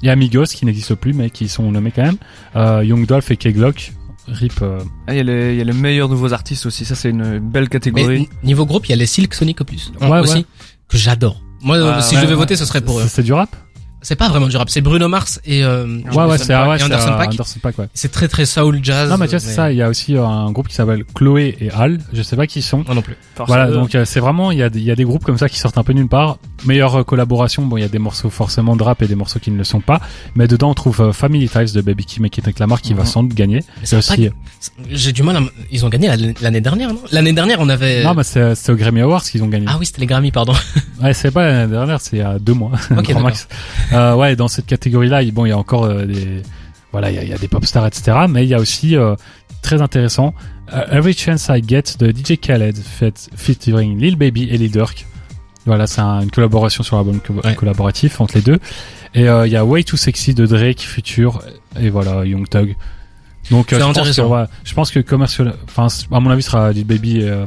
Il 0.03 0.07
y 0.07 0.09
a 0.09 0.13
Amigos 0.13 0.45
qui 0.47 0.65
n'existe 0.65 0.95
plus, 0.95 1.13
mais 1.13 1.29
qui 1.29 1.47
sont 1.49 1.71
nommés 1.71 1.91
quand 1.95 2.03
même. 2.03 2.17
Euh, 2.57 2.83
Young 2.83 3.05
Dolph 3.05 3.31
et 3.31 3.37
K-Glock. 3.37 3.93
Rip. 4.29 4.53
euh, 4.63 4.79
Ah, 5.07 5.13
il 5.13 5.17
y 5.19 5.21
a 5.21 5.25
les 5.25 5.53
il 5.53 5.59
y 5.59 5.61
a 5.61 5.65
les 5.65 5.73
meilleurs 5.75 6.09
nouveaux 6.09 6.33
artistes 6.33 6.65
aussi 6.65 6.85
ça 6.85 6.95
c'est 6.95 7.11
une 7.11 7.39
belle 7.41 7.65
Mais 7.65 7.69
catégorie 7.69 8.17
n- 8.21 8.27
niveau 8.45 8.65
groupe, 8.65 8.87
il 8.87 8.91
y 8.91 8.93
a 8.93 8.97
les 8.97 9.07
Silk 9.07 9.35
Sonic 9.35 9.61
Opus 9.61 9.93
Ouais, 10.01 10.21
aussi 10.21 10.39
ouais. 10.39 10.45
que 10.89 10.97
j'adore. 10.97 11.43
Moi, 11.63 11.77
Ah, 11.83 12.01
si 12.01 12.15
ouais, 12.15 12.21
je 12.21 12.25
devais 12.27 12.35
ouais. 12.35 12.39
voter, 12.41 12.57
ce 12.57 12.65
serait 12.65 12.81
pour 12.81 12.99
eux. 13.01 13.05
C'est 13.09 13.23
du 13.23 13.33
rap? 13.35 13.55
C'est 14.03 14.17
pas 14.17 14.29
vraiment 14.29 14.49
du 14.49 14.57
rap, 14.57 14.71
c'est 14.71 14.81
Bruno 14.81 15.09
Mars 15.09 15.41
et 15.45 15.63
euh, 15.65 15.85
Ouais, 15.87 16.03
ouais, 16.17 16.23
Anderson 16.23 16.45
c'est 16.45 16.53
ah 16.55 16.69
ouais, 16.69 16.83
Anderson 16.83 17.09
euh, 17.13 17.17
Paak. 17.19 17.31
Anderson 17.33 17.59
Paak, 17.63 17.79
ouais. 17.79 17.89
c'est 17.93 18.11
très 18.11 18.29
très 18.29 18.47
soul 18.47 18.81
jazz. 18.83 19.11
Non, 19.11 19.19
mais 19.19 19.27
tu 19.27 19.33
vois, 19.33 19.41
c'est 19.41 19.49
mais- 19.49 19.55
ça. 19.55 19.73
Il 19.73 19.77
y 19.77 19.83
a 19.83 19.89
aussi 19.89 20.17
euh, 20.17 20.25
un 20.27 20.51
groupe 20.53 20.69
qui 20.69 20.75
s'appelle 20.75 21.05
Chloé 21.15 21.57
et 21.61 21.71
Al. 21.71 21.99
Je 22.13 22.23
sais 22.23 22.37
pas 22.37 22.47
qui 22.47 22.61
ils 22.61 22.63
sont. 22.63 22.83
Moi 22.87 22.95
non 22.95 23.03
plus. 23.03 23.17
Voilà, 23.47 23.71
donc 23.71 23.95
euh, 23.95 24.05
c'est 24.05 24.21
vraiment, 24.21 24.51
il 24.53 24.59
y 24.59 24.63
a, 24.63 24.71
des- 24.71 24.79
il 24.81 24.85
y 24.85 24.91
a 24.91 24.97
des 24.97 25.05
groupes 25.05 25.25
comme 25.25 25.39
ça 25.39 25.49
qui 25.49 25.59
sortent 25.59 25.79
un 25.79 25.83
peu 25.85 25.93
nulle 25.93 26.09
part. 26.09 26.39
Meilleure 26.67 27.05
collaboration, 27.07 27.65
bon, 27.65 27.77
il 27.77 27.81
y 27.81 27.85
a 27.85 27.89
des 27.89 27.99
morceaux 27.99 28.29
forcément 28.31 28.77
de 28.77 28.83
rap 28.83 29.01
et 29.03 29.07
des 29.07 29.15
morceaux 29.15 29.39
qui 29.39 29.51
ne 29.51 29.57
le 29.57 29.65
sont 29.65 29.81
pas. 29.81 30.01
Mais 30.35 30.47
dedans, 30.47 30.71
on 30.71 30.75
trouve 30.75 31.01
euh, 31.01 31.13
Family 31.13 31.49
Ties 31.49 31.73
de 31.75 31.81
Baby 31.81 32.05
Kim 32.05 32.25
et 32.27 32.31
Kendrick 32.31 32.59
Lamar 32.59 32.81
qui 32.83 32.93
va 32.95 33.03
Mhm. 33.03 33.07
sans 33.09 33.23
doute 33.23 33.35
gagner. 33.35 33.63
Aussi. 33.93 34.31
J'ai 34.91 35.13
du 35.13 35.23
mal 35.23 35.37
à... 35.37 35.41
Ils 35.71 35.85
ont 35.87 35.89
gagné 35.89 36.09
l'année 36.41 36.61
dernière, 36.61 36.93
non? 36.93 37.01
L'année 37.13 37.33
dernière, 37.33 37.59
on 37.61 37.69
avait... 37.69 38.05
Non, 38.05 38.15
mais 38.15 38.25
c'est 38.25 38.71
au 38.71 38.75
Grammy 38.77 39.01
Awards 39.01 39.23
qu'ils 39.23 39.43
ont 39.43 39.49
gagné. 39.49 39.67
Ah 39.69 39.77
oui, 39.79 39.87
c'était 39.87 40.01
les 40.03 40.07
Grammy, 40.07 40.31
pardon. 40.31 40.53
Ouais, 41.03 41.15
c'est 41.15 41.31
pas 41.31 41.47
l'année 41.47 41.73
dernière, 41.73 41.99
c'est 42.01 42.17
il 42.17 42.19
y 42.19 42.23
a 42.23 42.39
deux 42.39 42.53
mois. 42.53 42.73
Ok, 42.95 43.09
max. 43.23 43.49
Euh, 43.95 44.15
ouais, 44.17 44.37
dans 44.37 44.49
cette 44.49 44.67
catégorie-là, 44.67 45.23
bon, 45.33 45.47
il 45.47 45.49
y 45.49 45.53
a 45.53 45.57
encore 45.59 45.85
euh, 45.85 46.05
des, 46.05 46.43
voilà, 46.93 47.11
il 47.11 47.17
y 47.17 47.19
a, 47.19 47.23
il 47.23 47.29
y 47.31 47.33
a 47.33 47.39
des 47.39 47.49
pop 47.49 47.65
stars, 47.65 47.87
etc. 47.87 48.19
Mais 48.29 48.45
il 48.45 48.51
y 48.51 48.55
a 48.55 48.59
aussi 48.59 48.97
euh, 48.97 49.15
très 49.63 49.81
intéressant, 49.81 50.35
Every 50.93 51.15
Chance 51.15 51.49
I 51.49 51.63
Get 51.67 51.97
de 51.99 52.11
DJ 52.11 52.39
Khaled, 52.39 52.77
fait, 52.77 53.31
featuring 53.35 53.99
Lil 53.99 54.17
Baby 54.17 54.45
et 54.51 54.59
Lil 54.59 54.71
Durk. 54.71 55.07
Voilà, 55.67 55.87
c'est 55.87 56.01
un- 56.01 56.21
une 56.23 56.31
collaboration 56.31 56.83
sur 56.83 56.97
l'album 56.97 57.21
co- 57.21 57.35
Ouais. 57.45 57.55
collaboratif 57.55 58.21
entre 58.21 58.35
les 58.37 58.43
deux. 58.43 58.59
Et 59.15 59.29
euh, 59.29 59.47
il 59.47 59.53
y 59.53 59.57
a 59.57 59.65
Way 59.65 59.85
Too 59.85 59.97
Sexy 59.97 60.35
de 60.35 60.47
Drake, 60.47 60.81
Future, 60.81 61.43
et 61.79 61.91
voilà, 61.91 62.25
Young 62.25 62.49
Thug. 62.49 62.77
Donc, 63.51 63.73
euh, 63.73 63.79
je 63.79 63.83
pense 63.83 63.95
que, 63.95 63.99
intéressant. 64.01 64.29
ouais, 64.29 64.45
je 64.65 64.75
pense 64.75 64.91
que 64.91 65.01
commercial, 65.01 65.55
enfin, 65.65 65.89
à 66.13 66.21
mon 66.21 66.31
avis, 66.31 66.43
ce 66.43 66.51
sera 66.51 66.71
Lil 66.73 66.85
Baby. 66.87 67.21
Euh, 67.23 67.45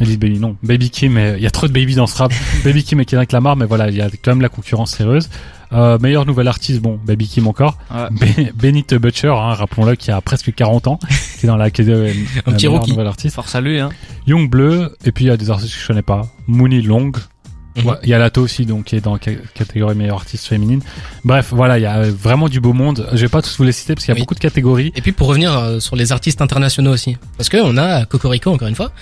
Lil 0.00 0.18
Baby, 0.18 0.38
non. 0.38 0.56
Baby 0.62 0.90
Kim, 0.90 1.18
il 1.18 1.42
y 1.42 1.46
a 1.46 1.50
trop 1.50 1.66
de 1.68 1.72
baby 1.72 1.94
dans 1.94 2.06
ce 2.06 2.16
rap. 2.18 2.32
Baby 2.64 2.82
Kim 2.84 3.00
et 3.00 3.04
Kendrick 3.04 3.32
Lamar, 3.32 3.56
mais 3.56 3.66
voilà, 3.66 3.88
il 3.88 3.96
y 3.96 4.00
a 4.00 4.08
quand 4.08 4.30
même 4.32 4.40
la 4.40 4.48
concurrence 4.48 4.92
sérieuse. 4.92 5.28
Euh, 5.72 5.98
meilleur 5.98 6.26
nouvel 6.26 6.48
artiste, 6.48 6.80
bon, 6.80 6.98
Baby 7.04 7.26
Kim 7.28 7.46
encore. 7.46 7.78
Ouais. 7.90 8.08
Be- 8.10 8.52
Benny 8.54 8.84
the 8.84 8.94
Butcher, 8.96 9.28
hein, 9.28 9.54
rappelons-le, 9.54 9.96
qui 9.96 10.10
a 10.10 10.20
presque 10.20 10.52
40 10.54 10.86
ans, 10.86 10.98
qui 11.40 11.46
est 11.46 11.48
dans 11.48 11.56
la 11.56 11.70
catégorie 11.70 12.14
Un 12.46 12.52
petit 12.52 12.66
rookie. 12.68 12.90
nouvel 12.92 13.06
artiste. 13.06 13.34
Force 13.34 13.54
à 13.54 13.60
lui, 13.60 13.80
hein. 13.80 13.90
Young 14.26 14.48
Bleu, 14.48 14.96
et 15.04 15.12
puis 15.12 15.24
il 15.24 15.28
y 15.28 15.30
a 15.30 15.36
des 15.36 15.50
artistes 15.50 15.74
que 15.74 15.80
je 15.80 15.86
connais 15.86 16.02
pas. 16.02 16.22
Mooney 16.46 16.80
Long. 16.82 17.12
Mhm. 17.76 17.86
Ouais, 17.86 17.94
Il 18.02 18.08
y 18.10 18.14
a 18.14 18.18
Lato 18.18 18.42
aussi, 18.42 18.66
donc, 18.66 18.84
qui 18.84 18.96
est 18.96 19.00
dans 19.00 19.14
la 19.14 19.18
ca- 19.24 19.32
catégorie 19.54 19.94
meilleure 19.94 20.16
artiste 20.16 20.46
féminine. 20.46 20.80
Bref, 21.24 21.48
voilà, 21.52 21.78
il 21.78 21.82
y 21.82 21.86
a 21.86 21.96
euh, 21.98 22.12
vraiment 22.16 22.48
du 22.48 22.60
beau 22.60 22.72
monde. 22.72 23.08
Je 23.12 23.18
vais 23.22 23.28
pas 23.28 23.40
tous 23.42 23.56
vous 23.56 23.64
les 23.64 23.72
citer 23.72 23.94
parce 23.94 24.04
qu'il 24.04 24.12
y 24.12 24.14
a 24.14 24.16
Oui. 24.16 24.20
beaucoup 24.20 24.34
de 24.34 24.40
catégories. 24.40 24.92
Et 24.94 25.00
puis 25.00 25.12
pour 25.12 25.28
revenir 25.28 25.56
euh, 25.56 25.80
sur 25.80 25.96
les 25.96 26.12
artistes 26.12 26.42
internationaux 26.42 26.92
aussi. 26.92 27.16
Parce 27.36 27.48
que 27.48 27.56
on 27.62 27.76
a 27.78 28.04
Cocorico, 28.04 28.50
encore 28.52 28.68
une 28.68 28.74
fois. 28.74 28.92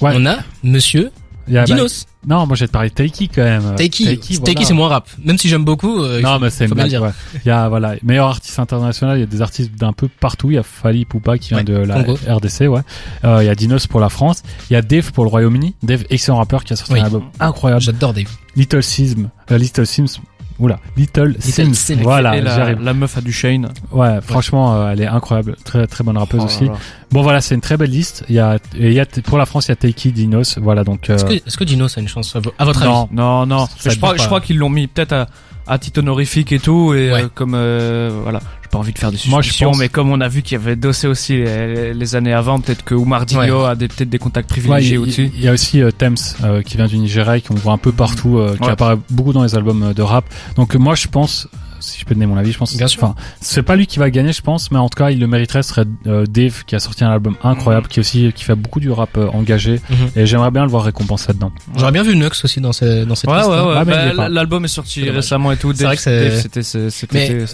Ouais. 0.00 0.12
On 0.14 0.24
a 0.26 0.38
Monsieur 0.62 1.10
A, 1.56 1.60
bah, 1.60 1.64
Dinos. 1.64 2.06
non, 2.26 2.46
moi, 2.46 2.54
je 2.56 2.64
vais 2.64 2.68
te 2.68 2.72
parler 2.72 2.88
de 2.90 2.94
Taiki 2.94 3.28
quand 3.28 3.42
même. 3.42 3.74
Taiki. 3.76 4.04
Taiki, 4.04 4.36
voilà. 4.38 4.64
c'est 4.64 4.74
moins 4.74 4.88
rap. 4.88 5.08
Même 5.24 5.38
si 5.38 5.48
j'aime 5.48 5.64
beaucoup. 5.64 6.00
euh, 6.02 6.20
Non, 6.20 6.38
mais 6.38 6.50
c'est 6.50 6.66
une 6.66 6.72
blague, 6.74 6.92
ouais. 7.00 7.10
Il 7.44 7.48
y 7.48 7.50
a, 7.50 7.68
voilà, 7.68 7.94
meilleur 8.02 8.28
artiste 8.28 8.58
international, 8.58 9.16
il 9.18 9.20
y 9.20 9.24
a 9.24 9.26
des 9.26 9.42
artistes 9.42 9.74
d'un 9.76 9.92
peu 9.92 10.08
partout. 10.08 10.50
Il 10.50 10.54
y 10.54 10.58
a 10.58 10.62
Fali 10.62 11.04
Poupa 11.04 11.38
qui 11.38 11.54
vient 11.54 11.64
de 11.64 11.74
la 11.74 12.02
Congo. 12.04 12.18
RDC, 12.28 12.68
ouais. 12.68 12.80
Euh, 13.24 13.42
il 13.42 13.46
y 13.46 13.48
a 13.48 13.54
Dinos 13.54 13.86
pour 13.86 14.00
la 14.00 14.08
France. 14.08 14.42
Il 14.70 14.74
y 14.74 14.76
a 14.76 14.82
Dave 14.82 15.12
pour 15.12 15.24
le 15.24 15.30
Royaume-Uni. 15.30 15.74
Dave, 15.82 16.04
excellent 16.10 16.38
rappeur 16.38 16.64
qui 16.64 16.72
a 16.72 16.76
sorti 16.76 16.92
Oui. 16.94 17.00
un 17.00 17.04
album 17.04 17.24
incroyable. 17.40 17.82
J'adore 17.82 18.12
Dave. 18.14 18.28
Little 18.56 18.82
Sims, 18.82 19.28
euh, 19.50 19.58
Little 19.58 19.86
Sims, 19.86 20.18
oula, 20.60 20.78
Little, 20.96 21.28
Little 21.30 21.42
Sims. 21.42 21.74
Sims. 21.74 22.02
Voilà, 22.02 22.40
la, 22.40 22.54
j'arrive. 22.56 22.80
la 22.80 22.94
meuf 22.94 23.16
a 23.18 23.20
du 23.20 23.32
Shane. 23.32 23.70
Ouais, 23.90 24.20
franchement, 24.22 24.74
euh, 24.76 24.90
elle 24.92 25.00
est 25.00 25.06
incroyable, 25.06 25.56
très 25.64 25.86
très 25.88 26.04
bonne 26.04 26.16
rappeuse 26.18 26.40
Oh 26.42 26.46
aussi. 26.46 26.66
là 26.66 26.72
là. 26.72 26.78
Bon 27.10 27.22
voilà, 27.22 27.40
c'est 27.40 27.54
une 27.56 27.60
très 27.60 27.76
belle 27.76 27.90
liste. 27.90 28.24
Il 28.28 28.36
y 28.36 28.38
a, 28.38 28.58
il 28.76 28.92
y 28.92 29.00
a 29.00 29.06
pour 29.24 29.38
la 29.38 29.46
France, 29.46 29.66
il 29.66 29.70
y 29.70 29.72
a 29.72 29.76
Taiki, 29.76 30.12
Dinos, 30.12 30.58
voilà 30.58 30.84
donc. 30.84 31.10
euh, 31.10 31.14
Est-ce 31.16 31.24
que, 31.24 31.32
est-ce 31.32 31.56
que 31.58 31.64
Dino, 31.64 31.88
ça 31.88 31.98
a 31.98 32.02
une 32.02 32.08
chance, 32.08 32.36
à 32.36 32.40
vo- 32.40 32.52
à 32.58 32.64
votre 32.64 32.84
Non. 32.84 33.02
avis? 33.04 33.14
Non, 33.14 33.46
non. 33.46 33.66
Mais 33.84 33.90
je 33.90 33.96
crois, 33.98 34.16
je 34.16 34.24
crois 34.26 34.40
qu'ils 34.40 34.58
l'ont 34.58 34.70
mis 34.70 34.86
peut-être 34.86 35.12
à, 35.12 35.26
à 35.66 35.78
titre 35.78 36.00
honorifique 36.00 36.52
et 36.52 36.58
tout, 36.60 36.94
et 36.94 37.10
Ouais. 37.12 37.22
euh, 37.24 37.28
comme 37.34 37.54
euh, 37.54 38.10
voilà, 38.22 38.40
pas 38.70 38.78
envie 38.78 38.92
de 38.92 38.98
faire 38.98 39.10
des 39.10 39.18
Moi, 39.28 39.40
je 39.42 39.46
suspicions, 39.48 39.70
pense- 39.70 39.78
mais 39.78 39.88
comme 39.88 40.10
on 40.10 40.20
a 40.20 40.28
vu 40.28 40.42
qu'il 40.42 40.56
y 40.58 40.60
avait 40.60 40.76
Dossé 40.76 41.06
aussi 41.06 41.36
les, 41.36 41.92
les 41.92 42.14
années 42.16 42.32
avant, 42.32 42.60
peut-être 42.60 42.84
que 42.84 42.94
Oumar 42.94 43.26
Digno 43.26 43.64
a 43.64 43.74
des- 43.74 43.88
peut-être 43.88 44.08
des 44.10 44.18
contacts 44.18 44.50
Ouais, 44.50 44.60
privilégiés 44.60 44.94
il, 44.94 44.98
au-dessus. 44.98 45.30
il 45.34 45.40
y 45.42 45.48
a 45.48 45.52
aussi 45.52 45.82
euh, 45.82 45.90
Thames 45.90 46.16
euh, 46.44 46.62
qui 46.62 46.76
vient 46.76 46.86
du 46.86 46.98
Nigeria 46.98 47.36
et 47.36 47.40
qu'on 47.42 47.54
voit 47.54 47.72
un 47.72 47.78
peu 47.78 47.92
partout, 47.92 48.38
euh, 48.38 48.56
qui 48.56 48.62
Ouais. 48.64 48.70
apparaît 48.70 48.96
beaucoup 49.10 49.32
dans 49.32 49.42
les 49.42 49.54
albums 49.54 49.82
euh, 49.82 49.92
de 49.92 50.02
rap. 50.02 50.24
Donc 50.56 50.74
moi 50.76 50.94
je 50.94 51.08
pense, 51.08 51.48
si 51.80 51.98
je 52.00 52.04
peux 52.04 52.14
donner 52.14 52.26
mon 52.26 52.36
avis, 52.36 52.52
je 52.52 52.58
pense. 52.58 52.76
Bien 52.76 52.86
sûr. 52.86 53.02
Enfin, 53.02 53.14
c'est 53.40 53.62
pas 53.62 53.76
lui 53.76 53.86
qui 53.86 53.98
va 53.98 54.10
gagner, 54.10 54.32
je 54.32 54.42
pense, 54.42 54.70
mais 54.70 54.78
en 54.78 54.88
tout 54.88 54.96
cas 54.96 55.10
il 55.10 55.18
le 55.18 55.26
mériterait. 55.26 55.62
Ce 55.62 55.70
serait 55.70 55.84
euh, 56.06 56.24
Dave 56.26 56.64
qui 56.64 56.74
a 56.76 56.78
sorti 56.80 57.04
un 57.04 57.10
album 57.10 57.36
incroyable, 57.42 57.88
qui 57.88 58.00
aussi 58.00 58.32
qui 58.34 58.44
fait 58.44 58.54
beaucoup 58.54 58.80
du 58.80 58.90
rap 58.90 59.16
euh, 59.16 59.26
engagé. 59.28 59.80
Mhm. 59.90 59.96
Et 60.16 60.26
j'aimerais 60.26 60.50
bien 60.50 60.62
le 60.64 60.70
voir 60.70 60.84
récompensé 60.84 61.26
là-dedans. 61.28 61.52
J'aurais 61.76 61.92
bien 61.92 62.02
vu 62.02 62.14
Nux 62.16 62.30
aussi 62.44 62.60
dans, 62.60 62.72
ce, 62.72 63.04
dans 63.04 63.14
cette 63.14 63.28
Ouais, 63.30 63.36
ouais, 63.36 63.42
liste. 63.42 63.50
ouais. 63.50 63.74
Ah, 63.76 63.84
mais 63.84 63.92
il 63.92 63.96
Bah, 63.96 64.06
est 64.12 64.16
pas. 64.16 64.28
L'album 64.28 64.64
est 64.64 64.68
sorti 64.68 65.08
récemment 65.10 65.52
et 65.52 65.56
tout. 65.56 65.72
C'est 65.72 65.78
Dave- 65.84 65.86
vrai 65.88 65.96
que 65.96 66.02
c'était, 66.02 66.62
c'était, 66.62 67.44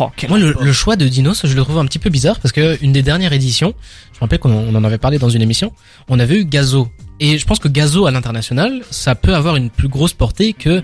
Oh, 0.00 0.10
Moi, 0.28 0.38
le, 0.38 0.48
album. 0.48 0.64
le 0.64 0.72
choix 0.72 0.96
de 0.96 1.06
Dinos, 1.08 1.44
je 1.46 1.54
le 1.54 1.62
trouve 1.62 1.78
un 1.78 1.84
petit 1.86 1.98
peu 1.98 2.10
bizarre 2.10 2.40
parce 2.40 2.52
que 2.52 2.82
une 2.82 2.92
des 2.92 3.02
dernières 3.02 3.32
éditions, 3.32 3.74
je 4.12 4.18
me 4.18 4.20
rappelle 4.20 4.38
qu'on 4.38 4.50
on 4.52 4.74
en 4.74 4.84
avait 4.84 4.98
parlé 4.98 5.18
dans 5.18 5.28
une 5.28 5.42
émission, 5.42 5.72
on 6.08 6.18
avait 6.18 6.38
eu 6.40 6.44
Gazo. 6.44 6.88
Et 7.20 7.38
je 7.38 7.46
pense 7.46 7.58
que 7.58 7.68
Gazo 7.68 8.06
à 8.06 8.10
l'international, 8.10 8.82
ça 8.90 9.14
peut 9.14 9.34
avoir 9.34 9.56
une 9.56 9.70
plus 9.70 9.88
grosse 9.88 10.12
portée 10.12 10.52
que 10.52 10.82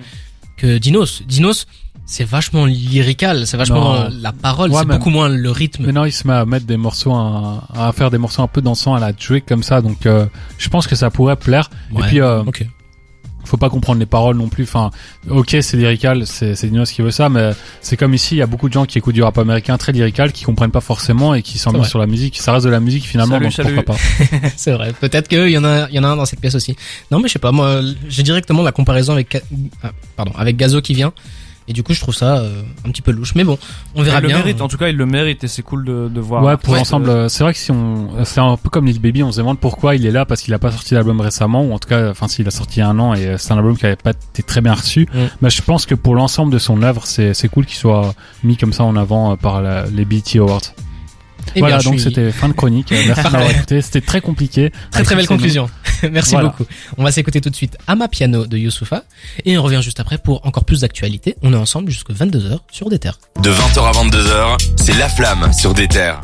que 0.57 0.79
Dinos. 0.79 1.23
Dinos, 1.27 1.67
c'est 2.05 2.25
vachement 2.25 2.67
lyrical, 2.67 3.47
c'est 3.47 3.57
vachement 3.57 3.95
Non. 3.95 4.01
euh, 4.03 4.09
la 4.21 4.33
parole, 4.33 4.71
Ouais, 4.71 4.81
c'est 4.81 4.85
mais- 4.87 4.99
beaucoup 4.99 5.11
moins 5.11 5.29
le 5.29 5.51
rythme. 5.51 5.85
Maintenant 5.87 6.05
il 6.05 6.13
se 6.13 6.27
met 6.27 6.35
à 6.35 6.45
mettre 6.45 6.67
des 6.67 6.77
morceaux, 6.77 7.13
à, 7.15 7.65
à 7.75 7.93
faire 7.93 8.11
des 8.11 8.19
morceaux 8.19 8.43
un 8.43 8.49
peu 8.49 8.61
dansants, 8.61 8.95
à 8.95 9.01
la 9.01 9.13
jouer 9.19 9.41
comme 9.41 9.63
ça. 9.63 9.81
Donc 9.81 10.05
euh, 10.07 10.27
je 10.59 10.69
pense 10.69 10.87
que 10.87 10.95
ça 10.97 11.11
pourrait 11.11 11.37
plaire. 11.37 11.71
Ouais. 11.93 12.03
Et 12.03 12.07
puis 12.09 12.21
euh, 12.21 12.43
faut 13.45 13.57
pas 13.57 13.71
comprendre 13.71 13.99
les 13.99 14.07
paroles 14.07 14.37
non 14.37 14.49
plus. 14.49 14.65
Enfin, 14.65 14.91
ok, 15.29 15.57
c'est 15.61 15.77
lyrical, 15.77 16.27
c'est 16.27 16.55
c'est 16.55 16.69
Dinos 16.69 16.91
qui 16.93 17.03
veut 17.03 17.11
ça, 17.11 17.29
mais 17.29 17.51
c'est 17.81 17.97
comme 17.97 18.15
ici, 18.15 18.37
il 18.37 18.39
y 18.39 18.43
a 18.43 18.47
beaucoup 18.47 18.69
de 18.69 18.73
gens 18.73 18.85
qui 18.87 18.99
écoutent 18.99 19.15
du 19.15 19.23
rap 19.23 19.37
américain 19.37 19.77
très 19.79 19.93
lyrical, 19.93 20.31
qui 20.33 20.45
comprennent 20.45 20.71
pas 20.71 20.81
forcément 20.81 21.35
et 21.35 21.43
qui 21.43 21.59
vrai. 21.59 21.85
sur 21.85 21.99
la 21.99 22.07
musique. 22.07 22.39
Ça 22.41 22.53
reste 22.53 22.65
de 22.67 22.71
la 22.71 22.79
musique 22.81 23.05
finalement, 23.05 23.35
Salut, 23.35 23.45
donc 23.47 23.53
salut. 23.53 23.75
pourquoi 23.75 23.95
pas. 23.97 24.01
c'est 24.57 24.73
vrai. 24.73 24.93
Peut-être 25.01 25.27
qu'il 25.29 25.49
y 25.51 25.59
en 25.59 25.65
a, 25.65 25.89
il 25.89 25.95
y 25.95 25.99
en 25.99 26.05
a 26.05 26.09
un 26.09 26.17
dans 26.17 26.25
cette 26.25 26.41
pièce 26.41 26.55
aussi. 26.55 26.77
Non, 27.11 27.19
mais 27.19 27.27
je 27.29 27.33
sais 27.35 27.39
pas. 27.41 27.51
Moi, 27.53 27.81
j'ai 28.09 28.23
directement 28.23 28.63
la 28.63 28.73
comparaison 28.73 29.13
avec, 29.13 29.43
ah, 29.83 29.91
pardon, 30.17 30.33
avec 30.37 30.57
Gazo 30.57 30.81
qui 30.81 30.95
vient. 30.95 31.13
Et 31.73 31.75
du 31.75 31.83
coup, 31.83 31.95
je 31.95 32.01
trouve 32.01 32.15
ça 32.15 32.37
euh, 32.37 32.61
un 32.87 32.91
petit 32.91 33.01
peu 33.01 33.13
louche. 33.13 33.35
Mais 33.35 33.45
bon, 33.45 33.57
on 33.95 34.03
verra 34.03 34.19
il 34.19 34.23
le 34.25 34.29
bien. 34.29 34.37
mérite, 34.37 34.61
en 34.61 34.69
tout 34.69 34.77
cas, 34.77 34.89
il 34.89 34.97
le 34.99 35.07
mérite 35.07 35.43
et 35.43 35.49
c'est 35.49 35.63
cool 35.63 35.87
de, 35.87 36.11
de 36.13 36.21
voir. 36.21 36.45
Ouais, 36.45 36.59
pour 36.59 36.75
l'ensemble, 36.75 37.09
euh, 37.09 37.31
c'est 37.31 37.43
vrai 37.45 37.55
que 37.55 37.59
si 37.59 37.71
on, 37.71 38.11
c'est 38.27 38.41
un 38.41 38.59
peu 38.59 38.69
comme 38.69 38.85
Lil 38.85 39.01
Baby, 39.01 39.23
on 39.23 39.33
se 39.33 39.39
demande 39.39 39.59
pourquoi 39.59 39.95
il 39.97 40.05
est 40.05 40.11
là 40.11 40.27
parce 40.27 40.43
qu'il 40.43 40.53
a 40.53 40.59
pas 40.59 40.71
sorti 40.71 40.93
d'album 40.93 41.19
récemment, 41.23 41.65
ou 41.65 41.73
en 41.73 41.79
tout 41.79 41.89
cas, 41.89 42.11
enfin, 42.11 42.29
s'il 42.29 42.47
a 42.47 42.51
sorti 42.51 42.77
il 42.77 42.81
y 42.81 42.83
a 42.83 42.89
un 42.91 42.99
an 42.99 43.15
et 43.15 43.37
c'est 43.39 43.53
un 43.53 43.57
album 43.57 43.75
qui 43.79 43.87
avait 43.87 43.97
pas 43.97 44.11
été 44.11 44.43
très 44.43 44.61
bien 44.61 44.75
reçu. 44.75 45.09
Mm. 45.15 45.19
Mais 45.41 45.49
je 45.49 45.63
pense 45.63 45.87
que 45.87 45.95
pour 45.95 46.15
l'ensemble 46.15 46.53
de 46.53 46.59
son 46.59 46.83
œuvre, 46.83 47.07
c'est, 47.07 47.33
c'est 47.33 47.49
cool 47.49 47.65
qu'il 47.65 47.77
soit 47.79 48.15
mis 48.45 48.59
comme 48.59 48.75
ça 48.75 48.85
en 48.85 48.95
avant 48.97 49.33
euh, 49.33 49.37
par 49.37 49.63
la- 49.63 49.87
les 49.87 50.05
BET 50.05 50.37
Awards. 50.37 50.61
Eh 51.55 51.61
voilà, 51.61 51.79
bien, 51.79 51.85
donc 51.91 52.01
suis- 52.01 52.09
c'était 52.11 52.31
fin 52.33 52.49
de 52.49 52.53
chronique. 52.55 52.91
Merci 53.07 53.23
de 53.25 53.29
m'avoir 53.31 53.51
écouté. 53.51 53.81
C'était 53.83 54.01
très 54.01 54.21
compliqué. 54.21 54.73
Très 54.91 55.03
très 55.03 55.17
belle 55.17 55.27
conclusion. 55.27 55.69
Merci 56.11 56.33
Voilà. 56.33 56.49
beaucoup. 56.49 56.65
On 56.99 57.05
va 57.05 57.13
s'écouter 57.13 57.41
tout 57.41 57.51
de 57.51 57.55
suite 57.57 57.77
Ama 57.87 58.09
Piano 58.09 58.47
de 58.47 58.57
Youssoufa 58.59 59.05
et 59.45 59.57
on 59.57 59.63
revient 59.63 59.81
juste 59.83 60.01
après 60.01 60.19
pour 60.19 60.45
encore 60.47 60.65
plus 60.65 60.81
d'actualité. 60.81 61.37
On 61.43 61.53
est 61.53 61.57
ensemble 61.57 61.91
jusqu'à 61.91 62.13
22h 62.13 62.59
sur 62.73 62.89
des 62.91 62.99
terres. 62.99 63.19
De 63.41 63.51
20h 63.51 63.79
à 63.85 63.93
22h, 63.93 64.59
c'est 64.77 64.97
La 64.99 65.09
Flamme 65.09 65.53
sur 65.53 65.75
des 65.75 65.87
terres. 65.89 66.21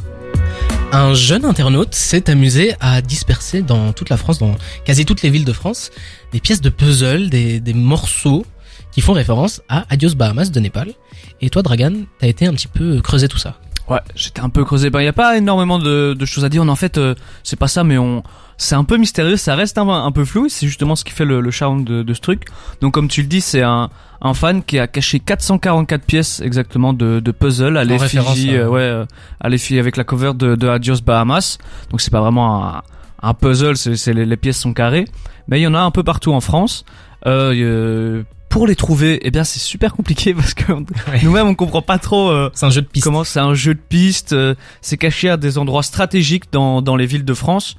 Un 0.90 1.12
jeune 1.14 1.44
internaute 1.44 1.94
s'est 1.94 2.30
amusé 2.30 2.74
à 2.80 3.02
disperser 3.02 3.60
dans 3.62 3.92
toute 3.92 4.08
la 4.08 4.16
France, 4.16 4.38
dans 4.38 4.56
quasi 4.86 5.04
toutes 5.04 5.20
les 5.22 5.28
villes 5.30 5.44
de 5.44 5.52
France, 5.52 5.90
des 6.32 6.40
pièces 6.40 6.62
de 6.62 6.70
puzzle, 6.70 7.28
des, 7.28 7.60
des 7.60 7.74
morceaux 7.74 8.46
qui 8.90 9.02
font 9.02 9.12
référence 9.12 9.60
à 9.68 9.84
Adios 9.90 10.14
Bahamas 10.14 10.50
de 10.50 10.60
Népal. 10.60 10.92
Et 11.42 11.50
toi, 11.50 11.62
Dragan, 11.62 11.92
t'as 12.20 12.26
été 12.26 12.46
un 12.46 12.54
petit 12.54 12.68
peu 12.68 13.00
creuser 13.02 13.28
tout 13.28 13.36
ça. 13.38 13.60
Ouais, 13.88 14.00
j'étais 14.14 14.40
un 14.40 14.50
peu 14.50 14.64
creusé. 14.64 14.90
Ben, 14.90 15.00
il 15.00 15.04
y 15.06 15.08
a 15.08 15.12
pas 15.14 15.36
énormément 15.38 15.78
de, 15.78 16.12
de 16.14 16.26
choses 16.26 16.44
à 16.44 16.48
dire. 16.50 16.62
En 16.62 16.76
fait, 16.76 16.98
euh, 16.98 17.14
c'est 17.42 17.58
pas 17.58 17.68
ça, 17.68 17.84
mais 17.84 17.96
on, 17.96 18.22
c'est 18.58 18.74
un 18.74 18.84
peu 18.84 18.98
mystérieux. 18.98 19.36
Ça 19.38 19.54
reste 19.54 19.78
un, 19.78 19.88
un 19.88 20.12
peu 20.12 20.24
flou. 20.26 20.48
C'est 20.50 20.66
justement 20.66 20.94
ce 20.94 21.04
qui 21.04 21.12
fait 21.12 21.24
le, 21.24 21.40
le 21.40 21.50
charme 21.50 21.84
de, 21.84 22.02
de 22.02 22.14
ce 22.14 22.20
truc. 22.20 22.44
Donc, 22.82 22.92
comme 22.92 23.08
tu 23.08 23.22
le 23.22 23.28
dis, 23.28 23.40
c'est 23.40 23.62
un, 23.62 23.88
un 24.20 24.34
fan 24.34 24.62
qui 24.62 24.78
a 24.78 24.86
caché 24.88 25.20
444 25.20 26.02
pièces 26.04 26.40
exactement 26.40 26.92
de, 26.92 27.20
de 27.20 27.30
puzzle 27.32 27.78
à 27.78 27.84
l'effigie, 28.34 28.56
à- 28.56 28.60
euh, 28.64 28.68
ouais, 28.68 28.80
euh, 28.80 29.04
à 29.40 29.48
l'effigie 29.48 29.78
avec 29.80 29.96
la 29.96 30.04
cover 30.04 30.32
de, 30.34 30.54
de 30.54 30.68
Adios 30.68 31.00
Bahamas. 31.02 31.56
Donc, 31.90 32.02
c'est 32.02 32.10
pas 32.12 32.20
vraiment 32.20 32.66
un, 32.66 32.82
un 33.22 33.32
puzzle. 33.32 33.78
C'est, 33.78 33.96
c'est 33.96 34.12
les, 34.12 34.26
les 34.26 34.36
pièces 34.36 34.58
sont 34.58 34.74
carrées, 34.74 35.06
mais 35.48 35.60
il 35.60 35.62
y 35.62 35.66
en 35.66 35.74
a 35.74 35.80
un 35.80 35.90
peu 35.90 36.02
partout 36.02 36.34
en 36.34 36.40
France. 36.42 36.84
Euh, 37.26 37.54
euh, 37.56 38.22
pour 38.48 38.66
les 38.66 38.76
trouver, 38.76 39.18
eh 39.22 39.30
bien, 39.30 39.44
c'est 39.44 39.58
super 39.60 39.92
compliqué 39.94 40.34
parce 40.38 40.54
que 40.54 40.72
nous-mêmes 41.22 41.46
on 41.48 41.54
comprend 41.54 41.82
pas 41.82 41.98
trop. 41.98 42.30
euh, 42.30 42.50
C'est 42.54 42.66
un 42.66 42.70
jeu 42.70 42.82
de 42.82 42.86
piste. 42.86 43.04
Comment 43.04 43.24
c'est 43.24 43.40
un 43.40 43.54
jeu 43.54 43.74
de 43.74 43.80
piste, 43.80 44.32
euh, 44.32 44.54
c'est 44.80 44.96
caché 44.96 45.28
à 45.28 45.36
des 45.36 45.58
endroits 45.58 45.82
stratégiques 45.82 46.44
dans, 46.52 46.80
dans 46.82 46.96
les 46.96 47.06
villes 47.06 47.24
de 47.24 47.34
France. 47.34 47.76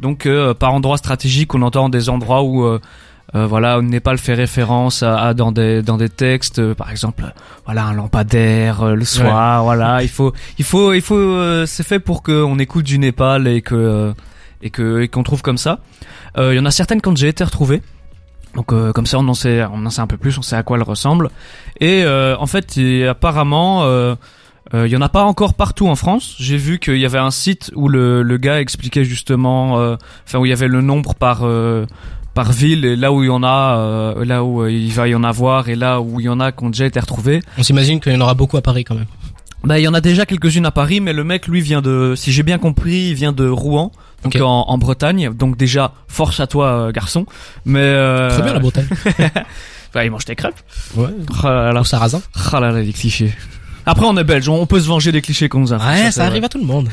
Donc 0.00 0.26
euh, 0.26 0.52
par 0.54 0.74
endroit 0.74 0.96
stratégique, 0.98 1.54
on 1.54 1.62
entend 1.62 1.88
des 1.88 2.08
endroits 2.08 2.42
où 2.42 2.66
voilà, 3.34 3.82
Népal 3.82 4.16
fait 4.16 4.32
référence 4.34 5.02
à, 5.02 5.18
à- 5.18 5.34
dans 5.34 5.52
des 5.52 5.82
dans 5.82 5.98
des 5.98 6.08
textes, 6.08 6.72
par 6.74 6.90
exemple, 6.90 7.24
voilà 7.66 7.84
un 7.84 7.92
lampadaire 7.92 8.94
le 8.94 9.04
soir, 9.04 9.64
voilà, 9.64 10.02
il 10.02 10.08
faut 10.08 10.32
il 10.58 10.64
faut 10.64 10.94
il 10.94 11.02
faut 11.02 11.66
c'est 11.66 11.82
fait 11.86 11.98
pour 11.98 12.22
qu'on 12.22 12.58
écoute 12.58 12.84
du 12.86 12.98
Népal 12.98 13.46
et 13.46 13.60
que 13.60 14.14
et 14.62 14.70
que 14.70 15.00
et 15.02 15.08
qu'on 15.08 15.22
trouve 15.22 15.42
comme 15.42 15.58
ça. 15.58 15.80
Il 16.38 16.54
y 16.54 16.58
en 16.58 16.64
a 16.64 16.70
certaines 16.70 17.00
ont 17.04 17.12
déjà 17.12 17.26
été 17.28 17.44
retrouvées. 17.44 17.82
Donc 18.56 18.72
euh, 18.72 18.92
comme 18.92 19.06
ça 19.06 19.18
on 19.18 19.28
en 19.28 19.34
sait 19.34 19.64
on 19.72 19.84
en 19.86 19.90
sait 19.90 20.00
un 20.00 20.06
peu 20.06 20.16
plus, 20.16 20.36
on 20.38 20.42
sait 20.42 20.56
à 20.56 20.62
quoi 20.62 20.76
elles 20.78 20.82
ressemblent. 20.82 21.30
Et 21.80 22.02
euh, 22.02 22.36
en 22.38 22.46
fait, 22.46 22.76
et 22.78 23.06
apparemment 23.06 23.84
euh, 23.84 24.16
euh, 24.74 24.88
il 24.88 24.92
y 24.92 24.96
en 24.96 25.02
a 25.02 25.08
pas 25.08 25.22
encore 25.22 25.54
partout 25.54 25.86
en 25.86 25.94
France. 25.94 26.34
J'ai 26.40 26.56
vu 26.56 26.78
qu'il 26.78 26.98
y 26.98 27.04
avait 27.04 27.18
un 27.18 27.30
site 27.30 27.70
où 27.76 27.88
le, 27.88 28.22
le 28.22 28.36
gars 28.38 28.60
expliquait 28.60 29.04
justement, 29.04 29.78
euh, 29.78 29.96
enfin 30.26 30.38
où 30.38 30.46
il 30.46 30.48
y 30.48 30.52
avait 30.52 30.68
le 30.68 30.80
nombre 30.80 31.14
par 31.14 31.40
euh, 31.42 31.86
par 32.34 32.50
ville 32.50 32.84
et 32.84 32.96
là 32.96 33.12
où 33.12 33.22
il 33.22 33.26
y 33.26 33.30
en 33.30 33.42
a, 33.42 33.78
euh, 33.78 34.24
là 34.24 34.42
où 34.42 34.62
euh, 34.62 34.70
il 34.70 34.92
va 34.92 35.06
y 35.06 35.14
en 35.14 35.22
avoir 35.22 35.68
et 35.68 35.76
là 35.76 36.00
où 36.00 36.18
il 36.20 36.26
y 36.26 36.28
en 36.28 36.40
a 36.40 36.50
qui 36.50 36.64
ont 36.64 36.70
déjà 36.70 36.86
été 36.86 36.98
retrouvés. 36.98 37.42
On 37.58 37.62
s'imagine 37.62 38.00
qu'il 38.00 38.12
y 38.12 38.16
en 38.16 38.20
aura 38.20 38.34
beaucoup 38.34 38.56
à 38.56 38.62
Paris 38.62 38.84
quand 38.84 38.94
même. 38.94 39.06
Bah 39.64 39.78
il 39.78 39.82
y 39.82 39.88
en 39.88 39.94
a 39.94 40.00
déjà 40.00 40.26
quelques-unes 40.26 40.66
à 40.66 40.70
Paris, 40.70 41.00
mais 41.00 41.12
le 41.12 41.24
mec 41.24 41.46
lui 41.48 41.60
vient 41.60 41.82
de, 41.82 42.14
si 42.16 42.30
j'ai 42.32 42.42
bien 42.42 42.58
compris, 42.58 43.08
il 43.08 43.14
vient 43.14 43.32
de 43.32 43.48
Rouen, 43.48 43.90
donc 44.26 44.34
Ok. 44.36 44.42
en, 44.42 44.64
en 44.68 44.78
Bretagne. 44.78 45.30
Donc 45.32 45.56
déjà 45.56 45.92
force 46.08 46.40
à 46.40 46.46
toi 46.46 46.66
euh, 46.88 46.92
garçon. 46.92 47.26
Mais 47.64 47.80
euh, 47.80 48.28
Très 48.30 48.42
bien 48.42 48.52
la 48.52 48.58
Bretagne. 48.60 48.86
bah, 49.94 50.04
il 50.04 50.10
mange 50.10 50.24
des 50.24 50.36
crêpes. 50.36 50.54
ouais. 50.96 51.08
Oh 51.42 51.46
là 51.46 51.80
Au 51.80 51.84
sarrasin. 51.84 52.20
oh 52.52 52.60
là 52.60 52.70
là, 52.72 52.80
les 52.82 52.92
clichés. 52.92 53.32
Après 53.88 54.04
on 54.04 54.16
est 54.16 54.24
belge, 54.24 54.48
on 54.48 54.66
peut 54.66 54.80
se 54.80 54.88
venger 54.88 55.12
des 55.12 55.22
clichés 55.22 55.48
qu'on 55.48 55.60
nous 55.60 55.72
a. 55.72 55.76
Ouais, 55.76 56.10
ça, 56.10 56.22
vrai. 56.22 56.30
arrive 56.32 56.44
à 56.44 56.48
tout 56.48 56.58
le 56.58 56.64
monde. 56.64 56.88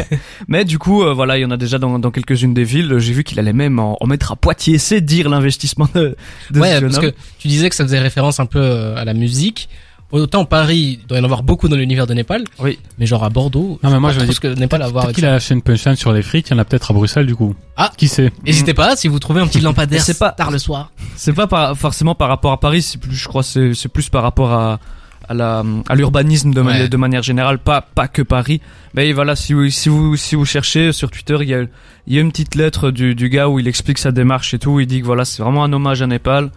Mais 0.48 0.64
du 0.64 0.78
coup, 0.78 1.02
euh, 1.02 1.12
voilà, 1.12 1.36
il 1.36 1.42
y 1.42 1.44
en 1.44 1.50
a 1.50 1.58
déjà 1.58 1.78
dans, 1.78 1.98
dans 1.98 2.10
quelques-unes 2.10 2.54
des 2.54 2.64
villes. 2.64 2.98
J'ai 2.98 3.12
vu 3.12 3.22
qu'il 3.22 3.38
allait 3.38 3.52
même 3.52 3.78
en, 3.78 3.98
en 4.00 4.06
mettre 4.06 4.32
à 4.32 4.36
Poitiers. 4.36 4.78
C'est 4.78 5.02
dire 5.02 5.28
l'investissement 5.28 5.88
de, 5.94 6.16
de 6.50 6.60
ouais, 6.60 6.76
ce 6.76 6.80
parce 6.80 6.96
homme. 6.96 7.02
que 7.10 7.14
tu 7.38 7.48
disais 7.48 7.68
que 7.68 7.74
ça 7.76 7.84
faisait 7.84 7.98
référence 7.98 8.40
un 8.40 8.46
peu 8.46 8.60
euh, 8.60 8.96
à 8.96 9.04
la 9.04 9.12
musique. 9.12 9.68
Autant 10.10 10.46
Paris, 10.46 10.98
il 11.02 11.06
doit 11.06 11.18
y 11.18 11.20
en 11.20 11.24
avoir 11.24 11.42
beaucoup 11.42 11.68
dans 11.68 11.76
l'univers 11.76 12.06
de 12.06 12.14
Népal. 12.14 12.44
Oui. 12.60 12.78
Mais 12.98 13.04
genre 13.04 13.24
à 13.24 13.28
Bordeaux. 13.28 13.78
Non, 13.82 13.90
mais 13.90 14.00
moi, 14.00 14.10
je 14.12 14.32
ce 14.32 14.40
que 14.40 14.48
Népal 14.54 14.80
a 14.80 14.86
à 14.86 14.88
voir 14.88 15.04
Peut-être 15.04 15.16
qu'il 15.16 15.26
a 15.26 15.32
lâché 15.32 15.52
une 15.54 15.60
punchline 15.60 15.96
sur 15.96 16.12
les 16.14 16.22
frites, 16.22 16.48
il 16.48 16.52
y 16.54 16.56
en 16.56 16.58
a 16.58 16.64
peut-être 16.64 16.90
à 16.90 16.94
Bruxelles 16.94 17.26
du 17.26 17.36
coup. 17.36 17.54
Ah. 17.76 17.90
Qui 17.96 18.08
sait? 18.08 18.32
N'hésitez 18.46 18.72
pas, 18.72 18.96
si 18.96 19.06
vous 19.08 19.18
trouvez 19.18 19.42
un 19.42 19.46
petit 19.46 19.60
lampadaire 19.62 20.00
C'est 20.02 20.18
pas- 20.18 20.30
tard 20.32 20.50
le 20.50 20.58
soir. 20.58 20.92
C'est 21.16 21.34
pas 21.34 21.46
par- 21.46 21.76
forcément 21.76 22.14
par 22.14 22.28
rapport 22.28 22.52
à 22.52 22.60
Paris. 22.60 22.80
C'est 22.80 22.98
plus, 22.98 23.14
je 23.14 23.28
crois, 23.28 23.42
c'est 23.42 23.74
c'est 23.74 23.88
plus 23.90 24.08
par 24.08 24.22
rapport 24.22 24.50
à 24.52 24.80
à 25.28 25.34
la 25.34 25.62
à 25.90 25.94
l'urbanisme 25.94 26.54
de, 26.54 26.62
mani- 26.62 26.80
Ouais. 26.84 26.88
de 26.88 26.96
manière 26.96 27.22
générale, 27.22 27.58
pas 27.58 27.82
pas 27.82 28.08
que 28.08 28.22
Paris. 28.22 28.62
Mais 28.94 29.12
voilà, 29.12 29.36
si 29.36 29.52
vous 29.52 29.68
si 29.68 29.90
vous 29.90 30.16
si 30.16 30.36
vous 30.36 30.46
cherchez 30.46 30.90
sur 30.92 31.10
Twitter, 31.10 31.36
il 31.42 31.48
y 31.50 31.54
a 31.54 31.64
il 32.06 32.14
y 32.14 32.16
a 32.16 32.22
une 32.22 32.30
petite 32.30 32.54
lettre 32.54 32.90
du 32.90 33.14
du 33.14 33.28
gars 33.28 33.46
où 33.50 33.58
il 33.58 33.68
explique 33.68 33.98
sa 33.98 34.10
démarche 34.10 34.54
et 34.54 34.58
tout. 34.58 34.80
Il 34.80 34.86
dit 34.86 35.00
que 35.00 35.04
voilà, 35.06 35.26
c'est 35.26 35.42
vraiment 35.42 35.64
un 35.64 35.72
hommage 35.74 36.00
à 36.00 36.06
Népal. 36.06 36.50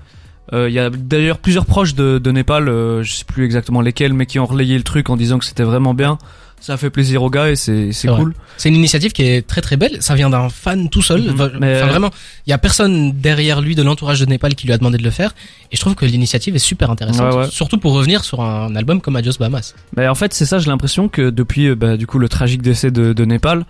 Euh, 0.53 0.69
Il 0.69 0.73
y 0.73 0.79
a 0.79 0.89
d'ailleurs 0.89 1.37
plusieurs 1.37 1.65
proches 1.65 1.95
de, 1.95 2.17
de 2.19 2.31
Népal, 2.31 2.67
euh, 2.67 3.03
je 3.03 3.11
sais 3.13 3.25
plus 3.25 3.45
exactement 3.45 3.81
lesquels, 3.81 4.13
mais 4.13 4.25
qui 4.25 4.39
ont 4.39 4.45
relayé 4.45 4.77
le 4.77 4.83
truc 4.83 5.09
en 5.09 5.17
disant 5.17 5.39
que 5.39 5.45
c'était 5.45 5.63
vraiment 5.63 5.93
bien. 5.93 6.17
Ça 6.59 6.73
a 6.73 6.77
fait 6.77 6.91
plaisir 6.91 7.23
aux 7.23 7.31
gars 7.31 7.49
et 7.49 7.55
c'est 7.55 7.91
c'est 7.91 8.07
cool. 8.07 8.35
C'est 8.57 8.69
une 8.69 8.75
initiative 8.75 9.13
qui 9.13 9.23
est 9.23 9.47
très 9.47 9.61
très 9.61 9.77
belle. 9.77 9.97
Ça 9.99 10.13
vient 10.13 10.29
d'un 10.29 10.47
fan 10.49 10.89
tout 10.89 11.01
seul. 11.01 11.23
Mhm. 11.23 11.31
Enfin, 11.33 11.49
Mais, 11.59 11.81
euh, 11.81 11.85
vraiment, 11.87 12.11
il 12.45 12.51
y 12.51 12.53
a 12.53 12.59
personne 12.59 13.13
derrière 13.13 13.61
lui 13.61 13.73
de 13.73 13.81
l'entourage 13.81 14.19
de 14.19 14.27
Népal 14.27 14.53
qui 14.53 14.67
lui 14.67 14.73
a 14.73 14.77
demandé 14.77 14.99
de 14.99 15.03
le 15.03 15.09
faire. 15.09 15.33
Et 15.71 15.75
je 15.75 15.81
trouve 15.81 15.95
que 15.95 16.05
l'initiative 16.05 16.55
est 16.55 16.59
super 16.59 16.91
intéressante. 16.91 17.33
Ouais, 17.33 17.39
ouais. 17.39 17.47
Surtout 17.49 17.79
pour 17.79 17.93
revenir 17.93 18.23
sur 18.23 18.41
un 18.41 18.75
album 18.75 19.01
comme 19.01 19.15
Adios 19.15 19.37
Bahamas. 19.39 19.73
Mais 19.97 20.07
en 20.07 20.13
fait, 20.13 20.35
c'est 20.35 20.45
ça, 20.45 20.59
j'ai 20.59 20.69
l'impression 20.69 21.09
que 21.09 21.31
depuis 21.31 21.73
bah, 21.73 21.97
du 21.97 22.05
coup 22.05 22.19
le 22.19 22.29
tragique 22.29 22.61
décès 22.61 22.91
de, 22.91 23.11
de 23.13 23.25
Népal, 23.25 23.65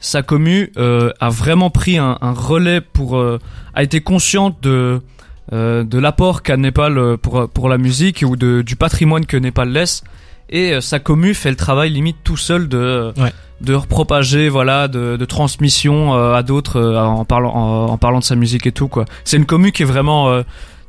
sa 0.00 0.22
commu 0.22 0.72
euh, 0.78 1.12
a 1.20 1.28
vraiment 1.28 1.70
pris 1.70 1.98
un, 1.98 2.18
un 2.20 2.32
relais 2.32 2.80
pour 2.80 3.18
euh, 3.18 3.38
a 3.74 3.84
été 3.84 4.00
consciente 4.00 4.56
de 4.62 5.00
euh, 5.52 5.84
de 5.84 5.98
l'apport 5.98 6.42
qu'a 6.42 6.56
Népal 6.56 6.98
euh, 6.98 7.16
pour 7.16 7.48
pour 7.48 7.68
la 7.68 7.78
musique 7.78 8.24
ou 8.26 8.36
de 8.36 8.62
du 8.62 8.76
patrimoine 8.76 9.26
que 9.26 9.36
Népal 9.36 9.70
laisse. 9.70 10.02
Et 10.50 10.72
euh, 10.74 10.80
sa 10.80 10.98
commu 10.98 11.34
fait 11.34 11.50
le 11.50 11.56
travail 11.56 11.90
limite 11.90 12.18
tout 12.24 12.36
seul 12.36 12.68
de 12.68 13.12
Ouais. 13.18 13.32
de 13.60 13.74
repropager, 13.74 14.48
voilà, 14.48 14.88
de, 14.88 15.16
de 15.16 15.24
transmission 15.24 16.12
à 16.34 16.42
d'autres 16.42 16.80
en 16.96 17.24
parlant 17.24 17.54
en, 17.54 17.86
en 17.92 17.96
parlant 17.98 18.18
de 18.18 18.24
sa 18.24 18.34
musique 18.36 18.66
et 18.66 18.72
tout 18.72 18.88
quoi. 18.88 19.04
C'est 19.24 19.36
une 19.36 19.46
commu 19.46 19.72
qui 19.72 19.82
est 19.82 19.86
vraiment 19.86 20.28
euh, 20.30 20.42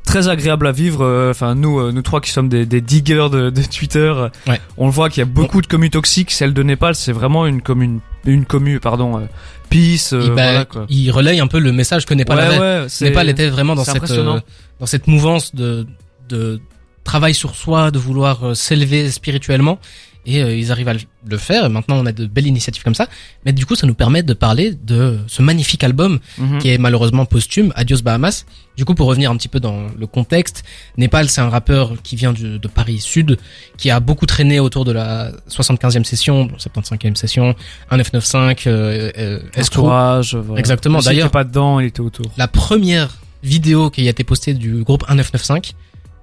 très 0.04 0.28
agréable 0.28 0.66
à 0.66 0.72
vivre. 0.72 1.04
euh, 1.04 1.30
Enfin, 1.30 1.54
nous, 1.54 1.78
euh, 1.80 1.92
nous 1.92 2.02
trois 2.02 2.20
qui 2.20 2.30
sommes 2.30 2.48
des, 2.48 2.66
des 2.66 2.80
diggers 2.80 3.28
de, 3.30 3.50
de 3.50 3.62
Twitter, 3.62 4.12
Ouais. 4.46 4.60
on 4.76 4.86
le 4.86 4.92
voit 4.92 5.08
qu'il 5.10 5.20
y 5.20 5.22
a 5.22 5.26
beaucoup 5.26 5.60
de 5.62 5.66
communes 5.66 5.90
toxiques. 5.90 6.30
Celle 6.30 6.54
de 6.54 6.62
Népal, 6.62 6.94
c'est 6.94 7.12
vraiment 7.12 7.46
une 7.46 7.62
commune, 7.62 8.00
une 8.24 8.44
commu, 8.44 8.80
pardon, 8.80 9.18
euh, 9.18 9.24
peace. 9.70 10.12
euh, 10.12 10.22
il, 10.22 10.28
bah, 10.30 10.34
voilà, 10.34 10.64
quoi. 10.64 10.86
il 10.88 11.10
relaye 11.10 11.40
un 11.40 11.46
peu 11.46 11.58
le 11.58 11.72
message 11.72 12.06
que 12.06 12.14
Népal 12.14 12.38
ouais, 12.38 12.44
avait. 12.44 12.58
ouais, 12.82 12.86
Népal 13.00 13.28
était 13.28 13.48
vraiment 13.48 13.74
dans 13.74 13.84
cette 13.84 14.10
euh, 14.10 14.40
dans 14.80 14.86
cette 14.86 15.06
mouvance 15.06 15.54
de 15.54 15.86
de 16.28 16.60
travail 17.04 17.34
sur 17.34 17.54
soi, 17.54 17.90
de 17.90 17.98
vouloir 17.98 18.56
s'élever 18.56 19.10
spirituellement. 19.10 19.78
Et 20.26 20.42
euh, 20.42 20.56
ils 20.56 20.72
arrivent 20.72 20.88
à 20.88 20.94
le- 20.94 21.36
faire. 21.38 21.66
Et 21.66 21.68
maintenant, 21.68 21.96
on 21.96 22.06
a 22.06 22.12
de 22.12 22.26
belles 22.26 22.46
initiatives 22.46 22.82
comme 22.82 22.94
ça. 22.94 23.08
Mais 23.44 23.52
du 23.52 23.66
coup, 23.66 23.74
ça 23.74 23.86
nous 23.86 23.94
permet 23.94 24.22
de 24.22 24.32
parler 24.34 24.72
de 24.74 25.18
ce 25.26 25.42
magnifique 25.42 25.84
album 25.84 26.18
Mhm. 26.38 26.58
qui 26.60 26.68
est 26.70 26.78
malheureusement 26.78 27.24
posthume, 27.26 27.72
Adios 27.76 28.02
Bahamas. 28.02 28.44
Du 28.76 28.84
coup, 28.84 28.94
pour 28.94 29.06
revenir 29.06 29.30
un 29.30 29.36
petit 29.36 29.48
peu 29.48 29.60
dans 29.60 29.86
le 29.98 30.06
contexte, 30.06 30.64
Népal, 30.96 31.28
c'est 31.28 31.40
un 31.40 31.48
rappeur 31.48 31.94
qui 32.02 32.16
vient 32.16 32.32
du- 32.32 32.58
de 32.58 32.68
Paris 32.68 32.98
Sud, 33.00 33.38
qui 33.76 33.90
a 33.90 34.00
beaucoup 34.00 34.26
traîné 34.26 34.60
autour 34.60 34.84
de 34.84 34.92
la 34.92 35.30
75e 35.48 36.04
session, 36.04 36.48
75e 36.58 37.16
session, 37.16 37.54
1995, 37.90 38.66
euh, 38.66 39.10
euh. 39.18 39.40
Entourage, 39.58 40.34
voilà. 40.36 40.58
Exactement. 40.60 41.00
D'ailleurs- 41.00 41.30
pas 41.30 41.44
dedans, 41.44 41.80
il 41.80 41.86
était 41.86 42.00
autour. 42.00 42.26
La 42.36 42.48
première 42.48 43.16
vidéo 43.42 43.90
qui 43.90 44.06
a 44.06 44.10
été 44.10 44.24
postée 44.24 44.54
du 44.54 44.82
groupe 44.84 45.02
1995, 45.08 45.74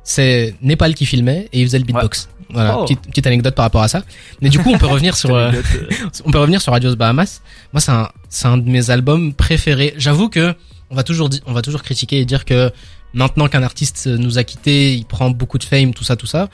c'est 0.03 0.55
Népal 0.61 0.93
qui 0.95 1.05
filmait 1.05 1.47
et 1.53 1.61
il 1.61 1.65
faisait 1.67 1.77
le 1.79 1.85
beatbox. 1.85 2.29
Voilà, 2.53 2.77
Oh. 2.77 2.83
petite, 2.83 3.01
petite 3.01 3.27
anecdote 3.27 3.55
par 3.55 3.63
rapport 3.63 3.81
à 3.83 3.87
ça. 3.87 4.03
Mais 4.41 4.49
du 4.49 4.59
coup, 4.59 4.69
on 4.73 4.77
peut 4.77 4.87
revenir 4.95 5.15
sur, 5.15 5.33
euh, 5.35 5.51
on 6.25 6.31
peut 6.31 6.39
revenir 6.39 6.61
sur 6.61 6.73
Adios 6.73 6.95
Bahamas. 6.95 7.41
Moi, 7.73 7.79
c'est 7.81 7.91
un, 7.91 8.09
c'est 8.29 8.47
un 8.47 8.57
de 8.57 8.69
mes 8.69 8.89
albums 8.89 9.33
préférés. 9.33 9.93
J'avoue 9.97 10.29
que 10.29 10.53
on 10.89 10.95
va 10.95 11.03
toujours, 11.03 11.29
on 11.45 11.53
va 11.53 11.61
toujours 11.61 11.83
critiquer 11.83 12.19
et 12.19 12.25
dire 12.25 12.43
que 12.45 12.71
maintenant 13.13 13.47
qu'un 13.47 13.63
artiste 13.63 14.07
nous 14.07 14.37
a 14.37 14.43
quitté, 14.43 14.93
il 14.93 15.05
prend 15.05 15.29
beaucoup 15.29 15.57
de 15.57 15.63
fame, 15.63 15.93
tout 15.93 16.03
ça, 16.03 16.15
tout 16.15 16.25
ça. 16.27 16.49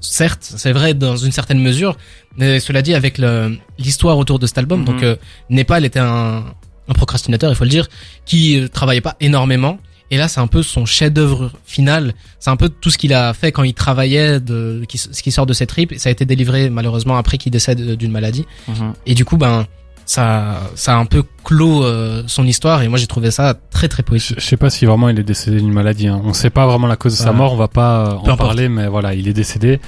Certes, 0.00 0.42
c'est 0.56 0.72
vrai 0.72 0.94
dans 0.94 1.16
une 1.16 1.30
certaine 1.30 1.60
mesure, 1.60 1.96
mais 2.36 2.58
cela 2.58 2.82
dit, 2.82 2.92
avec 2.94 3.18
le- 3.18 3.56
l'histoire 3.78 4.18
autour 4.18 4.38
de 4.40 4.46
cet 4.48 4.58
album, 4.58 4.80
Mhm. 4.80 4.84
donc 4.86 5.02
euh, 5.04 5.14
Népal 5.48 5.84
était 5.84 6.00
un, 6.00 6.44
un 6.88 6.92
procrastinateur, 6.92 7.50
il 7.52 7.54
faut 7.54 7.62
le 7.64 7.70
dire, 7.70 7.88
qui 8.24 8.58
euh, 8.58 8.68
travaillait 8.68 9.00
pas 9.00 9.16
énormément. 9.20 9.78
Et 10.12 10.18
là, 10.18 10.28
c'est 10.28 10.40
un 10.40 10.46
peu 10.46 10.62
son 10.62 10.84
chef-d'œuvre 10.84 11.50
final. 11.64 12.12
C'est 12.38 12.50
un 12.50 12.56
peu 12.56 12.68
tout 12.68 12.90
ce 12.90 12.98
qu'il 12.98 13.14
a 13.14 13.32
fait 13.32 13.50
quand 13.50 13.62
il 13.62 13.72
travaillait, 13.72 14.40
de, 14.40 14.84
qui, 14.86 14.98
ce 14.98 15.22
qui 15.22 15.32
sort 15.32 15.46
de 15.46 15.54
ses 15.54 15.66
tripes. 15.66 15.94
Ça 15.96 16.10
a 16.10 16.12
été 16.12 16.26
délivré 16.26 16.68
malheureusement 16.68 17.16
après 17.16 17.38
qu'il 17.38 17.50
décède 17.50 17.80
euh, 17.80 17.96
d'une 17.96 18.12
maladie. 18.12 18.44
Mhm. 18.68 18.92
Et 19.06 19.14
du 19.14 19.24
coup, 19.24 19.38
ben, 19.38 19.66
ça, 20.04 20.60
ça 20.74 20.96
a 20.96 20.98
un 20.98 21.06
peu 21.06 21.24
clos 21.44 21.82
euh, 21.82 22.24
son 22.26 22.46
histoire. 22.46 22.82
Et 22.82 22.88
moi, 22.88 22.98
j'ai 22.98 23.06
trouvé 23.06 23.30
ça 23.30 23.54
très 23.70 23.88
très 23.88 24.02
Je, 24.02 24.06
poétique. 24.06 24.36
je 24.38 24.44
sais 24.44 24.58
pas 24.58 24.68
si 24.68 24.84
vraiment 24.84 25.08
il 25.08 25.18
est 25.18 25.22
décédé 25.22 25.60
d'une 25.60 25.72
maladie. 25.72 26.08
Hein. 26.08 26.20
On 26.24 26.34
sait 26.34 26.50
pas 26.50 26.66
vraiment 26.66 26.88
la 26.88 26.96
cause 26.96 27.16
de 27.16 27.22
sa 27.24 27.32
mort. 27.32 27.54
On 27.54 27.56
va 27.56 27.68
pas 27.68 28.00
euh, 28.00 28.10
en 28.16 28.22
importe. 28.24 28.38
parler, 28.38 28.68
mais 28.68 28.88
voilà, 28.88 29.14
il 29.14 29.28
est 29.28 29.32
décédé. 29.32 29.80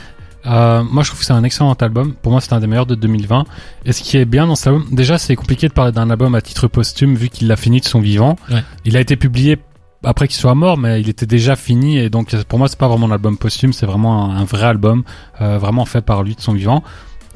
Euh, 0.47 0.83
moi, 0.85 1.03
je 1.03 1.09
trouve 1.09 1.21
que 1.21 1.27
c'est 1.27 1.35
un 1.35 1.45
excellent 1.45 1.75
album. 1.75 2.15
Pour 2.15 2.33
moi, 2.33 2.41
c'est 2.41 2.55
un 2.55 2.61
des 2.61 2.67
meilleurs 2.67 2.87
de 2.87 2.95
2020. 2.95 3.45
Et 3.85 3.93
ce 3.93 4.03
qui 4.03 4.17
est 4.17 4.25
bien 4.25 4.47
dans 4.47 4.55
cet 4.57 4.69
album, 4.69 4.87
déjà, 4.91 5.19
c'est 5.19 5.37
compliqué 5.37 5.69
de 5.69 5.75
parler 5.75 5.93
d'un 5.93 6.09
album 6.09 6.35
à 6.35 6.41
titre 6.41 6.67
posthume 6.67 7.15
vu 7.15 7.29
qu'il 7.29 7.47
l'a 7.49 7.57
fini 7.57 7.81
de 7.81 7.85
son 7.85 8.01
vivant. 8.01 8.37
Ouais. 8.51 8.65
Il 8.87 8.97
a 8.97 9.01
été 9.01 9.17
publié 9.17 9.59
après 10.05 10.29
qu'il 10.29 10.37
soit 10.37 10.55
mort, 10.55 10.79
mais 10.79 11.01
il 11.01 11.09
était 11.09 11.27
déjà 11.27 11.57
fini. 11.57 11.99
Et 11.99 12.11
donc, 12.11 12.35
pour 12.45 12.59
moi, 12.59 12.69
c'est 12.69 12.79
pas 12.79 12.89
vraiment 12.89 13.07
un 13.07 13.13
album 13.13 13.37
posthume. 13.37 13.73
C'est 13.73 13.87
vraiment 13.87 14.31
un, 14.31 14.45
vrai 14.45 14.67
album, 14.67 15.05
euh, 15.41 15.59
vraiment 15.59 15.85
fait 15.85 16.03
par 16.03 16.23
lui 16.23 16.35
de 16.35 16.41
son 16.41 16.53
vivant. 16.53 16.83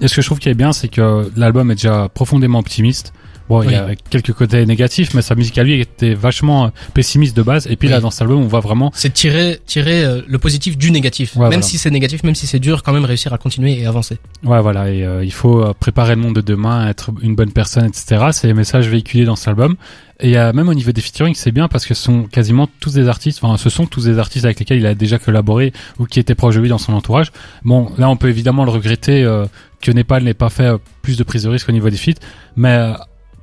Et 0.01 0.09
ce 0.09 0.15
que 0.15 0.23
je 0.23 0.27
trouve 0.27 0.39
qui 0.39 0.49
est 0.49 0.55
bien, 0.55 0.73
c'est 0.73 0.89
que 0.89 1.31
l'album 1.37 1.71
est 1.71 1.75
déjà 1.75 2.09
profondément 2.09 2.59
optimiste. 2.59 3.13
Bon, 3.49 3.63
il 3.63 3.71
y 3.71 3.75
a 3.75 3.95
quelques 4.11 4.33
côtés 4.33 4.65
négatifs, 4.67 5.15
mais 5.15 5.23
sa 5.23 5.35
musique 5.35 5.57
à 5.59 5.63
lui 5.63 5.81
était 5.81 6.15
vachement 6.15 6.67
euh, 6.67 6.69
pessimiste 6.95 7.37
de 7.37 7.43
base. 7.43 7.67
Et 7.71 7.77
puis 7.77 7.89
là, 7.89 8.01
dans 8.01 8.11
cet 8.11 8.23
album, 8.23 8.41
on 8.41 8.47
voit 8.47 8.61
vraiment 8.61 8.91
C'est 8.95 9.13
tirer, 9.13 9.59
tirer 9.67 10.05
euh, 10.05 10.23
le 10.27 10.39
positif 10.39 10.77
du 10.77 10.91
négatif. 10.91 11.35
Ouais, 11.35 11.43
même 11.43 11.49
voilà. 11.49 11.63
si 11.63 11.79
c'est 11.79 11.91
négatif, 11.91 12.23
même 12.25 12.35
si 12.35 12.47
c'est 12.47 12.59
dur, 12.59 12.83
quand 12.83 12.93
même 12.93 13.05
réussir 13.05 13.33
à 13.33 13.39
continuer 13.39 13.81
et 13.81 13.87
avancer. 13.87 14.19
Ouais, 14.45 14.61
voilà, 14.61 14.91
et 14.91 15.05
euh, 15.05 15.25
il 15.25 15.33
faut 15.33 15.65
préparer 15.75 16.15
le 16.15 16.21
monde 16.21 16.35
de 16.35 16.41
demain, 16.41 16.89
être 16.89 17.11
une 17.23 17.35
bonne 17.35 17.53
personne, 17.53 17.87
etc. 17.87 18.27
C'est 18.33 18.47
les 18.47 18.55
messages 18.55 18.89
véhiculés 18.89 19.25
dans 19.25 19.37
cet 19.37 19.49
album. 19.49 19.77
Et 20.21 20.37
euh, 20.37 20.53
même 20.53 20.69
au 20.69 20.75
niveau 20.75 20.91
des 20.91 21.01
featuring, 21.01 21.35
c'est 21.35 21.53
bien 21.53 21.69
parce 21.69 21.87
que 21.87 21.95
ce 21.95 22.03
sont 22.03 22.25
quasiment 22.25 22.69
tous 22.81 22.93
des 22.93 23.07
artistes, 23.07 23.39
enfin, 23.43 23.57
ce 23.57 23.71
sont 23.71 23.87
tous 23.87 24.05
des 24.05 24.19
artistes 24.19 24.45
avec 24.45 24.59
lesquels 24.59 24.79
il 24.79 24.87
a 24.87 24.95
déjà 24.95 25.19
collaboré 25.19 25.73
ou 25.99 26.07
qui 26.07 26.19
étaient 26.19 26.35
proches 26.35 26.57
de 26.57 26.61
lui 26.61 26.69
dans 26.69 26.79
son 26.79 26.93
entourage. 26.93 27.31
Bon, 27.65 27.93
là, 27.99 28.11
on 28.11 28.17
peut 28.17 28.29
évidemment 28.29 28.65
le 28.65 28.73
regretter 28.73 29.23
euh, 29.23 29.47
que 29.81 29.93
Népal 29.93 30.25
n'ait 30.25 30.35
pas 30.35 30.51
fait 30.51 30.67
euh, 30.67 30.79
plus 31.03 31.17
de 31.17 31.23
prise 31.23 31.45
de 31.45 31.49
risque 31.49 31.69
au 31.69 31.73
niveau 31.73 31.89
des 31.89 31.97
feats, 31.97 32.19
mais 32.57 32.95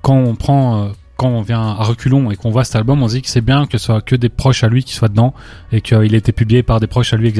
quand 0.05 0.17
on 0.17 0.35
prend, 0.35 0.83
euh, 0.83 0.87
quand 1.17 1.29
on 1.29 1.41
vient 1.41 1.61
à 1.63 1.83
reculons 1.83 2.29
et 2.29 2.35
qu'on 2.35 2.51
voit 2.51 2.63
cet 2.63 2.75
album, 2.75 3.01
on 3.01 3.07
se 3.07 3.15
dit 3.15 3.23
que 3.23 3.27
c'est 3.27 3.41
bien 3.41 3.65
que 3.65 3.79
ce 3.79 3.85
soit 3.85 4.01
que 4.01 4.15
des 4.15 4.29
proches 4.29 4.63
à 4.63 4.67
lui 4.67 4.83
qui 4.83 4.93
soient 4.93 5.07
dedans 5.07 5.33
et 5.71 5.81
qu'il 5.81 6.13
ait 6.13 6.19
été 6.19 6.31
publié 6.31 6.61
par 6.61 6.79
des 6.79 6.85
proches 6.85 7.11
à 7.11 7.17
lui 7.17 7.33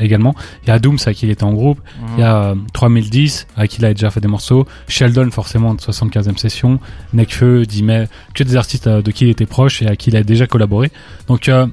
également. 0.00 0.34
Il 0.64 0.68
y 0.68 0.70
a 0.70 0.78
Dooms 0.78 0.98
avec 1.00 1.16
qui 1.16 1.24
il 1.24 1.30
était 1.30 1.44
en 1.44 1.54
groupe, 1.54 1.80
il 2.14 2.20
y 2.20 2.22
a 2.22 2.50
euh, 2.50 2.54
3010 2.74 3.46
avec 3.56 3.70
qui 3.70 3.78
il 3.78 3.86
a 3.86 3.94
déjà 3.94 4.10
fait 4.10 4.20
des 4.20 4.28
morceaux, 4.28 4.66
Sheldon 4.86 5.30
forcément 5.30 5.72
de 5.72 5.80
75e 5.80 6.36
session, 6.36 6.78
Nekfeu, 7.14 7.64
Dimet, 7.64 8.06
que 8.34 8.44
des 8.44 8.56
artistes 8.56 8.86
euh, 8.86 9.00
de 9.00 9.10
qui 9.10 9.24
il 9.24 9.30
était 9.30 9.46
proche 9.46 9.80
et 9.80 9.86
à 9.86 9.96
qui 9.96 10.10
il 10.10 10.16
a 10.18 10.22
déjà 10.22 10.46
collaboré. 10.46 10.92
Donc 11.26 11.48
euh, 11.48 11.66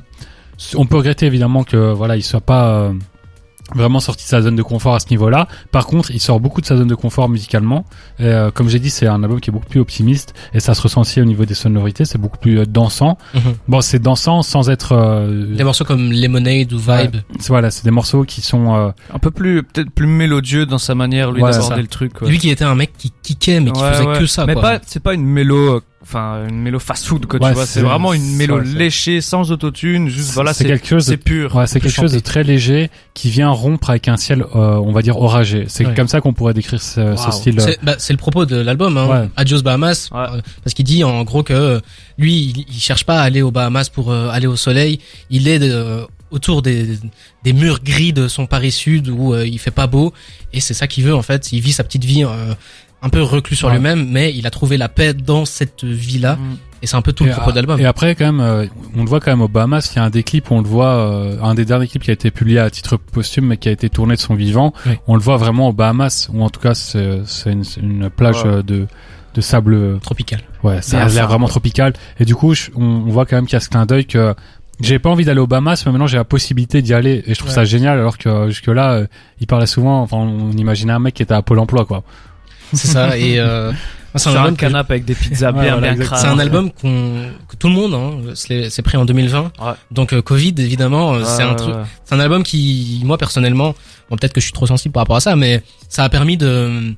on 0.75 0.85
peut 0.85 0.95
regretter 0.95 1.25
évidemment 1.25 1.65
que 1.65 1.91
voilà, 1.91 2.15
il 2.15 2.23
soit 2.23 2.39
pas 2.39 2.69
euh, 2.69 2.93
vraiment 3.75 3.99
sorti 3.99 4.23
de 4.25 4.29
sa 4.29 4.41
zone 4.41 4.55
de 4.55 4.63
confort 4.63 4.95
à 4.95 4.99
ce 4.99 5.07
niveau-là. 5.09 5.47
Par 5.71 5.85
contre, 5.87 6.11
il 6.11 6.19
sort 6.19 6.39
beaucoup 6.39 6.61
de 6.61 6.65
sa 6.65 6.75
zone 6.77 6.87
de 6.87 6.95
confort 6.95 7.29
musicalement. 7.29 7.85
Et, 8.19 8.25
euh, 8.25 8.51
comme 8.51 8.69
j'ai 8.69 8.79
dit, 8.79 8.89
c'est 8.89 9.07
un 9.07 9.21
album 9.23 9.39
qui 9.39 9.49
est 9.49 9.53
beaucoup 9.53 9.67
plus 9.69 9.79
optimiste 9.79 10.33
et 10.53 10.59
ça 10.59 10.73
se 10.73 10.81
ressent 10.81 11.01
aussi 11.01 11.21
au 11.21 11.25
niveau 11.25 11.45
des 11.45 11.53
sonorités. 11.53 12.05
C'est 12.05 12.17
beaucoup 12.17 12.37
plus 12.37 12.59
euh, 12.59 12.65
dansant. 12.65 13.17
Bon, 13.67 13.81
c'est 13.81 13.99
dansant 13.99 14.41
sans 14.43 14.69
être. 14.69 14.91
euh, 14.93 15.55
Des 15.55 15.63
morceaux 15.63 15.85
comme 15.85 16.11
Lemonade 16.11 16.73
ou 16.73 16.77
Vibe. 16.79 17.17
c'est- 17.39 17.47
voilà, 17.49 17.71
c'est 17.71 17.83
des 17.85 17.91
morceaux 17.91 18.23
qui 18.23 18.41
sont. 18.41 18.75
euh, 18.75 18.89
Un 19.13 19.19
peu 19.19 19.31
plus, 19.31 19.63
peut-être 19.63 19.89
plus 19.91 20.07
mélodieux 20.07 20.65
dans 20.65 20.77
sa 20.77 20.95
manière, 20.95 21.31
lui, 21.31 21.41
Ouais, 21.41 21.51
d'aborder 21.51 21.81
le 21.81 21.87
truc. 21.87 22.13
quoi. 22.13 22.27
Lui 22.29 22.37
qui 22.37 22.49
était 22.49 22.63
un 22.65 22.75
mec 22.75 22.91
qui 22.97 23.11
kickait, 23.23 23.59
mais 23.59 23.71
qui 23.71 23.81
Ouais, 23.81 23.93
faisait 23.93 24.05
ouais. 24.05 24.19
que 24.19 24.25
ça. 24.25 24.45
Mais 24.45 24.53
quoi. 24.53 24.61
pas, 24.61 24.79
c'est 24.85 25.01
pas 25.01 25.13
une 25.13 25.25
mélo, 25.25 25.75
euh, 25.75 25.81
enfin, 26.03 26.47
une 26.49 26.61
mélo 26.61 26.79
fast-food, 26.79 27.25
quoi, 27.27 27.39
Ouais, 27.41 27.49
tu 27.49 27.53
vois. 27.55 27.65
c'est- 27.65 27.81
vraiment 27.81 28.13
une 28.13 28.35
mélo 28.35 28.57
ouais, 28.59 28.65
léchée, 28.65 29.21
sans 29.21 29.51
autotune, 29.51 30.09
juste, 30.09 30.31
voilà, 30.33 30.53
c'est 30.53 30.63
c'est, 30.63 30.69
quelque 30.69 30.87
chose. 30.87 31.05
de- 31.05 31.11
c'est 31.11 31.17
pur. 31.17 31.55
Ouais, 31.55 31.67
c'est 31.67 31.79
quelque 31.79 31.93
chose 31.93 32.11
de 32.13 32.19
très 32.19 32.43
léger 32.43 32.89
qui 33.13 33.29
vient 33.29 33.49
rompre 33.49 33.89
avec 33.91 34.07
un 34.07 34.17
ciel, 34.17 34.41
euh, 34.55 34.75
on 34.75 34.91
va 34.91 35.01
dire 35.01 35.17
oragé. 35.17 35.65
C'est 35.67 35.85
Ouais. 35.85 35.93
comme 35.93 36.07
ça 36.07 36.19
qu'on 36.21 36.33
pourrait 36.33 36.53
décrire 36.53 36.81
ce, 36.81 37.15
ce 37.15 37.25
Wow. 37.25 37.31
style. 37.31 37.59
euh, 37.59 37.63
C'est 37.63 37.79
bah, 37.83 37.95
c'est 37.97 38.13
le 38.13 38.17
propos 38.17 38.45
de 38.45 38.55
l'album, 38.55 38.97
hein. 38.97 39.07
Ouais. 39.07 39.29
Adios 39.37 39.61
Bahamas, 39.61 40.09
Ouais. 40.11 40.19
euh, 40.19 40.41
parce 40.63 40.73
qu'il 40.73 40.85
dit 40.85 41.03
en 41.03 41.23
gros 41.23 41.43
que 41.43 41.53
euh, 41.53 41.79
lui, 42.17 42.33
il, 42.55 42.65
il 42.67 42.79
cherche 42.79 43.03
pas 43.05 43.19
à 43.19 43.23
aller 43.23 43.41
aux 43.41 43.51
Bahamas 43.51 43.89
pour 43.89 44.11
euh, 44.11 44.29
aller 44.29 44.47
au 44.47 44.55
soleil. 44.55 44.99
Il 45.29 45.47
est 45.47 45.61
euh, 45.61 46.03
autour 46.31 46.61
des, 46.61 46.97
des 47.43 47.53
murs 47.53 47.81
gris 47.83 48.13
de 48.13 48.27
son 48.27 48.45
Paris 48.47 48.71
Sud 48.71 49.09
où 49.09 49.33
euh, 49.33 49.45
il 49.45 49.59
fait 49.59 49.69
pas 49.71 49.85
beau, 49.87 50.13
et 50.53 50.59
c'est 50.61 50.73
ça 50.73 50.87
qu'il 50.87 51.03
veut 51.03 51.13
en 51.15 51.21
fait. 51.21 51.51
Il 51.51 51.59
vit 51.61 51.73
sa 51.73 51.83
petite 51.83 52.05
vie 52.05 52.23
euh, 52.23 52.53
un 53.01 53.09
peu 53.09 53.21
reclus 53.21 53.55
sur 53.55 53.67
Ouais. 53.69 53.75
lui-même, 53.75 54.07
mais 54.09 54.31
il 54.33 54.45
a 54.45 54.49
trouvé 54.51 54.77
la 54.77 54.87
paix 54.89 55.13
dans 55.13 55.45
cette 55.45 55.83
vie-là, 55.83 56.35
Mm. 56.35 56.57
et 56.83 56.87
c'est 56.87 56.95
un 56.95 57.01
peu 57.01 57.13
tout 57.13 57.23
le 57.23 57.31
propos 57.31 57.51
de 57.51 57.55
l'album. 57.55 57.79
Et 57.79 57.85
après, 57.85 58.13
quand 58.15 58.25
même, 58.25 58.39
euh, 58.41 58.65
on 58.95 59.03
le 59.03 59.09
voit 59.09 59.19
quand 59.19 59.31
même 59.31 59.41
au 59.41 59.47
Bahamas. 59.47 59.91
Il 59.93 59.97
y 59.97 59.99
a 59.99 60.03
un 60.03 60.09
des 60.11 60.21
clips 60.23 60.51
où 60.51 60.53
on 60.53 60.61
le 60.61 60.67
voit, 60.67 60.93
euh, 60.95 61.37
un 61.41 61.55
des 61.55 61.65
derniers 61.65 61.87
clips 61.87 62.03
qui 62.03 62.11
a 62.11 62.13
été 62.13 62.29
publié 62.31 62.59
à 62.59 62.69
titre 62.69 62.97
posthume, 62.97 63.45
mais 63.47 63.57
qui 63.57 63.69
a 63.69 63.71
été 63.71 63.89
tourné 63.89 64.15
de 64.15 64.19
son 64.19 64.35
vivant. 64.35 64.73
Oui. 64.85 64.93
On 65.07 65.15
le 65.15 65.21
voit 65.21 65.37
vraiment 65.37 65.69
au 65.69 65.73
Bahamas, 65.73 66.29
ou 66.31 66.43
en 66.43 66.49
tout 66.49 66.59
cas, 66.59 66.75
c'est 66.75 67.21
une, 67.47 68.09
plage 68.09 68.43
Ouais. 68.43 68.49
euh, 68.49 68.61
de 68.63 68.87
de 69.33 69.39
sable. 69.39 69.97
Tropical. 70.01 70.41
Ouais, 70.61 70.81
ça 70.81 71.03
a 71.03 71.07
l'air 71.07 71.25
vraiment 71.27 71.47
tropical. 71.47 71.93
Et 72.19 72.25
du 72.25 72.35
coup, 72.35 72.53
je- 72.53 72.69
on, 72.75 72.83
on 72.83 73.09
voit 73.09 73.25
quand 73.25 73.37
même 73.37 73.45
qu'il 73.45 73.53
y 73.53 73.55
a 73.55 73.61
ce 73.61 73.69
clin 73.69 73.85
d'œil 73.85 74.05
que 74.05 74.35
j'ai 74.81 74.99
pas 74.99 75.09
envie 75.09 75.23
d'aller 75.23 75.39
au 75.39 75.47
Bahamas, 75.47 75.83
mais 75.85 75.91
maintenant 75.93 76.05
j'ai 76.07 76.17
la 76.17 76.25
possibilité 76.25 76.81
d'y 76.81 76.93
aller. 76.93 77.23
Et 77.25 77.33
je 77.33 77.39
trouve 77.39 77.47
Ouais. 77.49 77.55
ça 77.55 77.63
génial, 77.63 77.97
alors 77.97 78.17
que 78.17 78.47
jusque 78.49 78.67
là, 78.67 79.03
il 79.39 79.47
parlait 79.47 79.67
souvent. 79.67 80.01
Enfin, 80.01 80.17
on 80.17 80.51
imaginait 80.51 80.91
un 80.91 80.99
mec 80.99 81.13
qui 81.13 81.23
était 81.23 81.33
à 81.33 81.41
Pôle 81.41 81.59
Emploi, 81.59 81.85
quoi. 81.85 82.03
C'est 82.73 82.87
ça. 82.87 83.17
Et 83.17 83.39
euh, 83.39 83.71
c'est 84.15 84.29
un 84.29 84.35
album 84.35 84.57
canapé 84.57 84.93
avec 84.93 85.05
des 85.05 85.15
pizzas 85.15 85.51
bien, 85.51 85.77
bien. 85.77 85.95
C'est 86.15 86.27
un 86.27 86.39
album 86.39 86.71
qu'on 86.71 87.31
que 87.47 87.55
tout 87.55 87.67
le 87.67 87.73
monde 87.73 87.93
hein, 87.93 88.31
c'est 88.35 88.69
c'est 88.69 88.81
pris 88.81 88.97
en 88.97 89.05
2020. 89.05 89.41
Ouais. 89.41 89.71
Donc 89.91 90.13
euh, 90.13 90.21
Covid 90.21 90.55
évidemment, 90.57 91.13
euh, 91.13 91.23
c'est 91.23 91.43
un 91.43 91.55
truc 91.55 91.75
c'est 92.05 92.15
un 92.15 92.19
album 92.19 92.43
qui 92.43 93.01
moi 93.05 93.17
personnellement, 93.17 93.75
bon 94.09 94.17
peut-être 94.17 94.33
que 94.33 94.41
je 94.41 94.45
suis 94.45 94.53
trop 94.53 94.67
sensible 94.67 94.93
par 94.93 95.01
rapport 95.01 95.17
à 95.17 95.21
ça 95.21 95.35
mais 95.35 95.63
ça 95.89 96.03
a 96.03 96.09
permis 96.09 96.37
de 96.37 96.93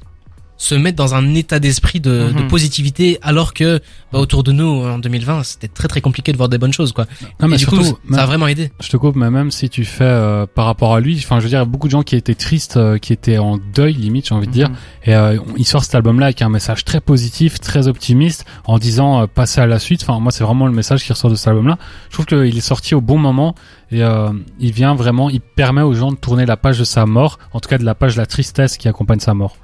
se 0.58 0.76
mettre 0.76 0.96
dans 0.98 1.16
un 1.16 1.34
état 1.36 1.60
d'esprit 1.60 2.00
de, 2.00 2.32
de 2.32 2.42
Mhm. 2.44 2.48
positivité 2.48 3.18
alors 3.22 3.54
que 3.54 3.80
bah, 4.12 4.20
autour 4.20 4.44
de 4.44 4.52
nous 4.52 4.66
en 4.86 4.98
2020 5.00 5.44
c'était 5.44 5.68
très 5.68 5.88
très 5.88 6.00
compliqué 6.00 6.32
de 6.32 6.38
voir 6.38 6.48
des 6.48 6.58
bonnes 6.58 6.72
choses 6.72 6.94
quoi. 6.94 7.06
Non, 7.42 7.48
mais 7.48 7.56
Et 7.56 7.58
du 7.58 7.64
surtout, 7.66 7.84
coup 7.84 8.14
ça 8.14 8.24
a 8.24 8.26
vraiment 8.26 8.48
aidé. 8.48 8.72
Je 8.80 8.88
te 8.90 8.96
coupe, 8.98 9.16
mais 9.16 9.30
même 9.30 9.52
si 9.52 9.70
tu 9.70 9.84
fais 9.84 10.04
euh, 10.06 10.46
par 10.46 10.66
rapport 10.66 10.94
à 10.96 11.00
lui, 11.00 11.18
enfin, 11.18 11.40
je 11.40 11.44
veux 11.44 11.50
dire, 11.50 11.66
beaucoup 11.66 11.88
de 11.88 11.92
gens 11.92 12.04
qui 12.04 12.16
étaient 12.16 12.36
tristes, 12.36 12.78
euh, 12.78 12.98
qui 12.98 13.12
étaient 13.14 13.38
en 13.40 13.58
deuil 13.74 13.94
limite, 13.94 14.28
j'ai 14.30 14.36
envie 14.36 14.48
de 14.48 14.52
dire, 14.52 14.70
Mhm. 14.70 14.76
et 15.06 15.16
euh, 15.16 15.38
il 15.58 15.66
sort 15.66 15.84
cet 15.84 15.96
album-là 15.96 16.28
avec 16.28 16.42
un 16.42 16.50
message 16.50 16.86
très 16.86 17.02
positif, 17.02 17.60
très 17.60 17.88
optimiste, 17.88 18.46
en 18.66 18.78
disant 18.78 19.22
euh, 19.24 19.28
passer 19.28 19.60
à 19.60 19.66
la 19.66 19.80
suite. 19.80 20.04
Enfin, 20.04 20.20
moi, 20.20 20.32
c'est 20.32 20.44
vraiment 20.44 20.68
le 20.68 20.74
message 20.74 21.04
qui 21.04 21.12
ressort 21.12 21.30
de 21.32 21.36
cet 21.36 21.48
album-là. 21.50 21.78
Je 22.10 22.14
trouve 22.14 22.26
qu'il 22.26 22.56
est 22.58 22.62
sorti 22.62 22.96
au 22.96 23.02
bon 23.02 23.18
moment 23.18 23.56
et 23.92 24.02
euh, 24.04 24.30
il 24.60 24.72
vient 24.72 24.96
vraiment, 24.96 25.30
il 25.30 25.42
permet 25.42 25.82
aux 25.82 25.94
gens 25.94 26.12
de 26.12 26.18
tourner 26.18 26.46
la 26.46 26.58
page 26.58 26.80
de 26.80 26.84
sa 26.84 27.06
mort, 27.06 27.38
en 27.54 27.60
tout 27.60 27.68
cas 27.70 27.78
de 27.78 27.84
la 27.86 27.96
page 27.96 28.16
de 28.16 28.20
la 28.22 28.26
tristesse 28.28 28.78
qui 28.78 28.88
accompagne 28.88 29.20
sa 29.20 29.34
mort. 29.34 29.58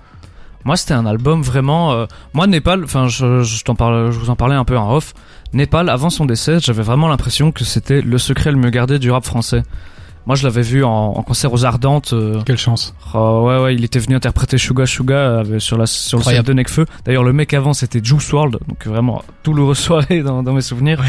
Moi, 0.65 0.75
c'était 0.77 0.93
un 0.93 1.05
album 1.05 1.41
vraiment. 1.41 1.93
euh, 1.93 2.05
moi, 2.33 2.45
Népal, 2.47 2.83
enfin, 2.83 3.07
je, 3.07 3.43
je 3.43 3.63
t'en 3.63 3.75
parle, 3.75 4.11
je 4.11 4.19
vous 4.19 4.29
en 4.29 4.35
parlais 4.35 4.55
un 4.55 4.65
peu 4.65 4.77
en 4.77 4.93
off. 4.93 5.13
Népal, 5.53 5.89
avant 5.89 6.09
son 6.09 6.25
décès, 6.25 6.59
j'avais 6.59 6.83
vraiment 6.83 7.07
l'impression 7.07 7.51
que 7.51 7.63
c'était 7.63 8.01
le 8.01 8.17
secret 8.17 8.51
le 8.51 8.57
mieux 8.57 8.69
gardé 8.69 8.99
du 8.99 9.09
rap 9.09 9.25
français. 9.25 9.63
Moi, 10.25 10.35
je 10.35 10.43
l'avais 10.43 10.61
vu 10.61 10.83
en, 10.83 10.89
en 10.91 11.23
concert 11.23 11.51
aux 11.53 11.65
Ardentes. 11.65 12.11
euh, 12.13 12.41
Quelle 12.45 12.57
chance. 12.57 12.93
oh, 13.15 13.45
ouais, 13.47 13.57
ouais, 13.63 13.73
il 13.75 13.83
était 13.83 13.97
venu 13.99 14.15
interpréter 14.15 14.57
Suga 14.59 14.85
Suga 14.85 15.15
euh, 15.15 15.59
sur 15.59 15.77
la 15.77 15.87
sur 15.87 16.17
le 16.17 16.21
Incroyable. 16.21 16.47
de 16.49 16.53
Necfeu. 16.53 16.85
D'ailleurs, 17.05 17.23
le 17.23 17.33
mec 17.33 17.53
avant, 17.53 17.73
c'était 17.73 18.01
Juice 18.03 18.31
World, 18.33 18.57
donc 18.67 18.85
vraiment 18.85 19.23
douloureux 19.43 19.73
soirée 19.75 20.21
dans, 20.21 20.43
dans 20.43 20.53
mes 20.53 20.61
souvenirs. 20.61 20.99
Ouais. 20.99 21.07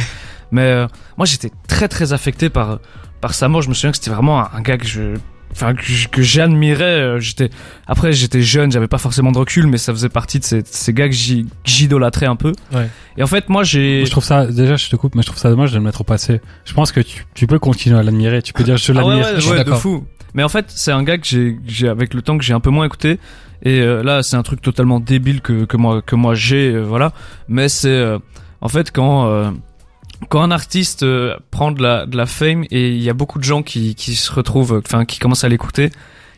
Mais 0.52 0.62
euh, 0.62 0.86
moi, 1.18 1.26
j'étais 1.26 1.50
très 1.68 1.88
très 1.88 2.12
affecté 2.14 2.48
par 2.50 2.78
par 3.20 3.34
sa 3.34 3.48
mort. 3.48 3.60
Je 3.62 3.68
me 3.68 3.74
souviens 3.74 3.90
que 3.90 3.98
c'était 3.98 4.10
vraiment 4.12 4.40
un, 4.40 4.48
un 4.54 4.60
gars 4.62 4.78
que 4.78 4.86
je 4.86 5.16
enfin 5.52 5.74
que, 5.74 6.08
que 6.08 6.22
j'admirais 6.22 6.84
euh, 6.84 7.20
j'étais 7.20 7.50
après 7.86 8.12
j'étais 8.12 8.42
jeune 8.42 8.70
j'avais 8.70 8.86
pas 8.88 8.98
forcément 8.98 9.32
de 9.32 9.38
recul 9.38 9.66
mais 9.66 9.78
ça 9.78 9.92
faisait 9.92 10.08
partie 10.08 10.38
de 10.38 10.44
ces, 10.44 10.62
ces 10.64 10.92
gars 10.92 11.08
que 11.08 11.14
j'idolâtrais 11.64 12.26
un 12.26 12.36
peu 12.36 12.52
Ouais. 12.72 12.88
et 13.16 13.22
en 13.22 13.26
fait 13.26 13.48
moi 13.48 13.64
j'ai 13.64 14.04
Je 14.04 14.10
trouve 14.10 14.24
ça, 14.24 14.46
déjà, 14.46 14.76
je 14.76 14.88
te 14.88 14.96
coupe, 14.96 15.14
mais 15.14 15.22
je 15.22 15.26
trouve 15.26 15.38
ça 15.38 15.50
dommage 15.50 15.72
de 15.72 15.76
le 15.78 15.82
mettre 15.84 16.00
au 16.02 16.04
passé. 16.04 16.40
Je 16.64 16.72
pense 16.74 16.92
que 16.92 17.00
tu, 17.00 17.24
tu 17.34 17.46
peux 17.46 17.58
continuer 17.58 17.98
à 17.98 18.02
l'admirer. 18.02 18.42
Tu 18.42 18.52
peux 18.52 18.62
dire, 18.64 18.76
je 18.76 18.92
Ah 18.92 19.04
ouais, 19.06 19.16
l'admire. 19.20 19.48
ouais, 19.50 19.58
ouais, 19.58 19.64
de 19.64 19.72
fou. 19.72 20.04
Mais 20.34 20.42
en 20.42 20.48
fait, 20.48 20.66
c'est 20.68 20.92
un 20.92 21.02
gars 21.02 21.18
que 21.18 21.26
j'ai, 21.26 21.54
que 21.54 21.60
j'ai 21.66 21.88
avec 21.88 22.14
le 22.14 22.22
temps 22.22 22.38
que 22.38 22.44
j'ai 22.44 22.54
un 22.54 22.60
peu 22.60 22.70
moins 22.70 22.86
écouté. 22.86 23.18
Et 23.62 23.80
euh, 23.80 24.02
là, 24.02 24.22
c'est 24.22 24.36
un 24.36 24.42
truc 24.42 24.62
totalement 24.62 25.00
débile 25.00 25.40
que, 25.40 25.64
que 25.64 25.76
moi, 25.76 26.00
que 26.02 26.14
moi 26.16 26.34
j'ai, 26.34 26.70
euh, 26.72 26.82
voilà. 26.82 27.12
Mais 27.48 27.68
c'est, 27.68 27.88
euh, 27.88 28.18
en 28.60 28.68
fait, 28.68 28.90
quand 28.92 29.26
euh, 29.28 29.50
quand 30.28 30.42
un 30.42 30.50
artiste 30.50 31.02
euh, 31.02 31.34
prend 31.50 31.72
de 31.72 31.82
la 31.82 32.06
de 32.06 32.16
la 32.16 32.26
fame 32.26 32.64
et 32.70 32.90
il 32.90 33.02
y 33.02 33.10
a 33.10 33.14
beaucoup 33.14 33.38
de 33.38 33.44
gens 33.44 33.62
qui 33.62 33.94
qui 33.94 34.14
se 34.14 34.30
retrouvent, 34.32 34.74
euh, 34.74 34.82
enfin, 34.84 35.04
qui 35.04 35.18
commencent 35.18 35.44
à 35.44 35.48
l'écouter. 35.48 35.90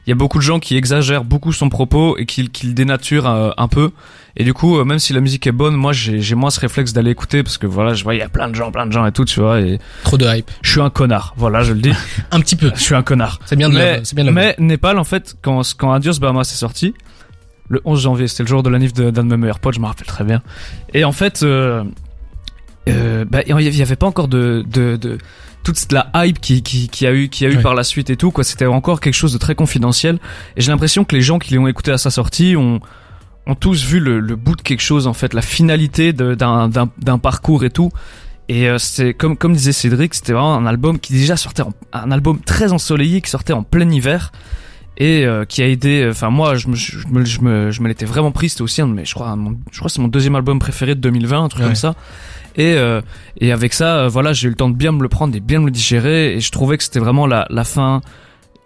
Il 0.07 0.11
y 0.11 0.12
a 0.12 0.16
beaucoup 0.16 0.38
de 0.38 0.42
gens 0.42 0.59
qui 0.59 0.77
exagèrent 0.77 1.23
beaucoup 1.23 1.53
son 1.53 1.68
propos 1.68 2.16
et 2.18 2.27
qui, 2.27 2.49
qui 2.49 2.66
le 2.66 2.73
dénaturent 2.73 3.29
euh, 3.31 3.51
un 3.57 3.68
peu. 3.68 3.90
Et 4.37 4.42
du 4.42 4.53
coup, 4.53 4.77
euh, 4.77 4.85
même 4.85 4.99
si 4.99 5.12
la 5.12 5.21
musique 5.21 5.47
est 5.47 5.53
bonne, 5.53 5.77
moi 5.77 5.92
j'ai 5.92 6.35
moins 6.35 6.51
ce 6.51 6.59
réflexe 6.59 6.92
d'aller 6.92 7.12
écouter 7.12 7.45
parce 7.45 7.57
que 7.57 7.68
voilà, 7.68 7.95
je 7.95 8.03
vois 8.03 8.14
il 8.16 8.18
y 8.18 8.23
a 8.23 8.29
plein 8.29 8.49
de 8.49 8.55
gens, 8.57 8.73
plein 8.73 8.85
de 8.87 8.90
gens 8.90 9.07
et 9.07 9.12
tout, 9.12 9.25
tu 9.25 9.38
vois. 9.38 9.61
Et 9.61 9.79
Trop 10.03 10.18
de 10.18 10.27
hype. 10.27 10.51
je 10.62 10.71
suis 10.73 10.81
un 10.81 10.90
connard. 10.90 11.35
Voilà, 11.37 11.62
je 11.62 11.73
le 11.73 11.81
dis. 11.81 11.92
Un 12.33 12.40
petit 12.40 12.57
peu. 12.57 12.73
je 12.75 12.81
suis 12.81 12.97
un 12.97 13.03
connard 13.05 13.38
C'est 13.45 13.55
bien 13.55 13.68
de 13.68 13.75
mais, 13.75 13.99
le- 13.99 14.05
c'est 14.05 14.16
bien 14.16 14.25
de 14.25 14.31
mais 14.31 14.57
Népal, 14.59 14.99
en 14.99 15.05
fait, 15.05 15.37
quand, 15.40 15.62
quand 15.79 15.92
Adios 15.92 16.18
Bahamas 16.18 16.51
est 16.53 16.57
sorti, 16.57 16.95
le 17.68 17.81
11 17.85 18.01
janvier, 18.03 18.27
c'était 18.27 18.42
le 18.42 18.49
jour 18.49 18.64
de 18.64 18.71
la 18.71 18.81
nif 18.81 18.92
de- 18.92 19.11
d'un 19.11 19.23
de, 19.23 19.29
mes 19.29 19.37
meilleurs 19.37 19.61
potes, 19.61 19.75
je 19.77 19.81
me 19.81 19.87
rappelle 19.87 20.07
très 20.09 20.25
bien. 20.25 20.42
Et 20.95 21.05
en 21.05 21.12
fait, 21.12 21.45
euh, 21.45 21.85
euh, 22.88 23.25
bah, 23.25 23.40
il 23.47 23.77
y 23.77 23.83
avait 23.83 23.97
pas 23.97 24.07
encore 24.07 24.29
de, 24.29 24.64
de, 24.68 24.97
de 24.97 25.18
toute 25.62 25.92
la 25.92 26.11
hype 26.14 26.40
qui, 26.40 26.62
qui, 26.62 26.88
qui 26.88 27.07
a 27.07 27.12
eu, 27.12 27.29
qui 27.29 27.47
a 27.47 27.49
eu 27.51 27.59
par 27.59 27.75
la 27.75 27.85
suite 27.85 28.11
et 28.11 28.16
tout, 28.16 28.31
quoi. 28.31 28.45
C'était 28.45 28.66
encore 28.66 29.01
quelque 29.01 29.14
chose 29.14 29.33
de 29.33 29.38
très 29.38 29.55
confidentiel. 29.55 30.18
Et 30.57 30.61
j'ai 30.61 30.73
l'impression 30.73 31.05
que 31.05 31.14
les 31.14 31.23
gens 31.23 31.38
qui 31.38 31.55
l'ont 31.55 31.68
écouté 31.68 31.92
à 31.92 31.99
sa 31.99 32.11
sortie 32.11 32.57
ont, 32.57 32.81
ont 33.47 33.55
tous 33.55 33.85
vu 33.85 34.01
le, 34.01 34.18
le 34.21 34.37
bout 34.37 34.57
de 34.57 34.62
quelque 34.62 34.83
chose, 34.83 35.07
en 35.07 35.12
fait, 35.12 35.35
la 35.35 35.42
finalité 35.42 36.12
d'un, 36.12 37.18
parcours 37.23 37.64
et 37.64 37.71
tout. 37.71 37.90
Et 38.49 38.68
euh, 38.68 38.77
c'est 38.79 39.14
comme 39.14 39.37
comme 39.37 39.53
disait 39.55 39.73
Cédric, 39.73 40.14
c'était 40.14 40.33
vraiment 40.33 40.57
un 40.57 40.66
album 40.66 40.99
qui 40.99 41.12
déjà 41.12 41.37
sortait 41.37 41.62
en, 41.62 41.73
un 41.92 42.11
album 42.11 42.40
très 42.40 42.73
ensoleillé 42.73 43.21
qui 43.21 43.31
sortait 43.31 43.53
en 43.53 43.62
plein 43.62 43.88
hiver 43.88 44.33
et 44.99 45.25
euh, 45.25 45.45
qui 45.45 45.62
a 45.62 45.68
aidé 45.68 46.07
enfin 46.11 46.29
moi 46.29 46.57
je 46.57 46.68
me 46.68 46.75
je 46.75 47.07
me 47.09 47.25
je 47.25 47.40
me, 47.40 47.71
je 47.71 47.81
me 47.81 47.88
l'étais 47.88 48.05
vraiment 48.05 48.31
pris 48.33 48.51
c'était 48.51 48.61
aussi 48.62 48.83
un 48.83 48.88
de 48.88 48.92
mes 48.92 49.05
je 49.07 49.14
crois 49.14 49.29
un 49.31 49.55
je 49.71 49.79
crois 49.79 49.88
c'est 49.88 50.01
mon 50.03 50.09
deuxième 50.09 50.35
album 50.35 50.59
préféré 50.59 50.95
de 50.97 51.01
2020 51.01 51.45
un 51.45 51.49
truc 51.49 51.62
Ouais. 51.62 51.68
comme 51.68 51.77
ça 51.77 51.95
et 52.56 52.74
euh, 52.74 53.00
et 53.38 53.52
avec 53.52 53.72
ça 53.72 53.98
euh, 53.98 54.08
voilà 54.08 54.32
j'ai 54.32 54.46
eu 54.46 54.50
le 54.50 54.56
temps 54.56 54.68
de 54.68 54.76
bien 54.76 54.92
me 54.92 55.02
le 55.02 55.08
prendre 55.08 55.34
et 55.36 55.40
bien 55.40 55.60
me 55.60 55.66
le 55.66 55.70
digérer. 55.70 56.34
Et 56.34 56.40
je 56.40 56.50
trouvais 56.50 56.76
que 56.78 56.84
c'était 56.84 57.00
vraiment 57.00 57.26
la 57.26 57.46
la 57.50 57.64
fin 57.64 58.00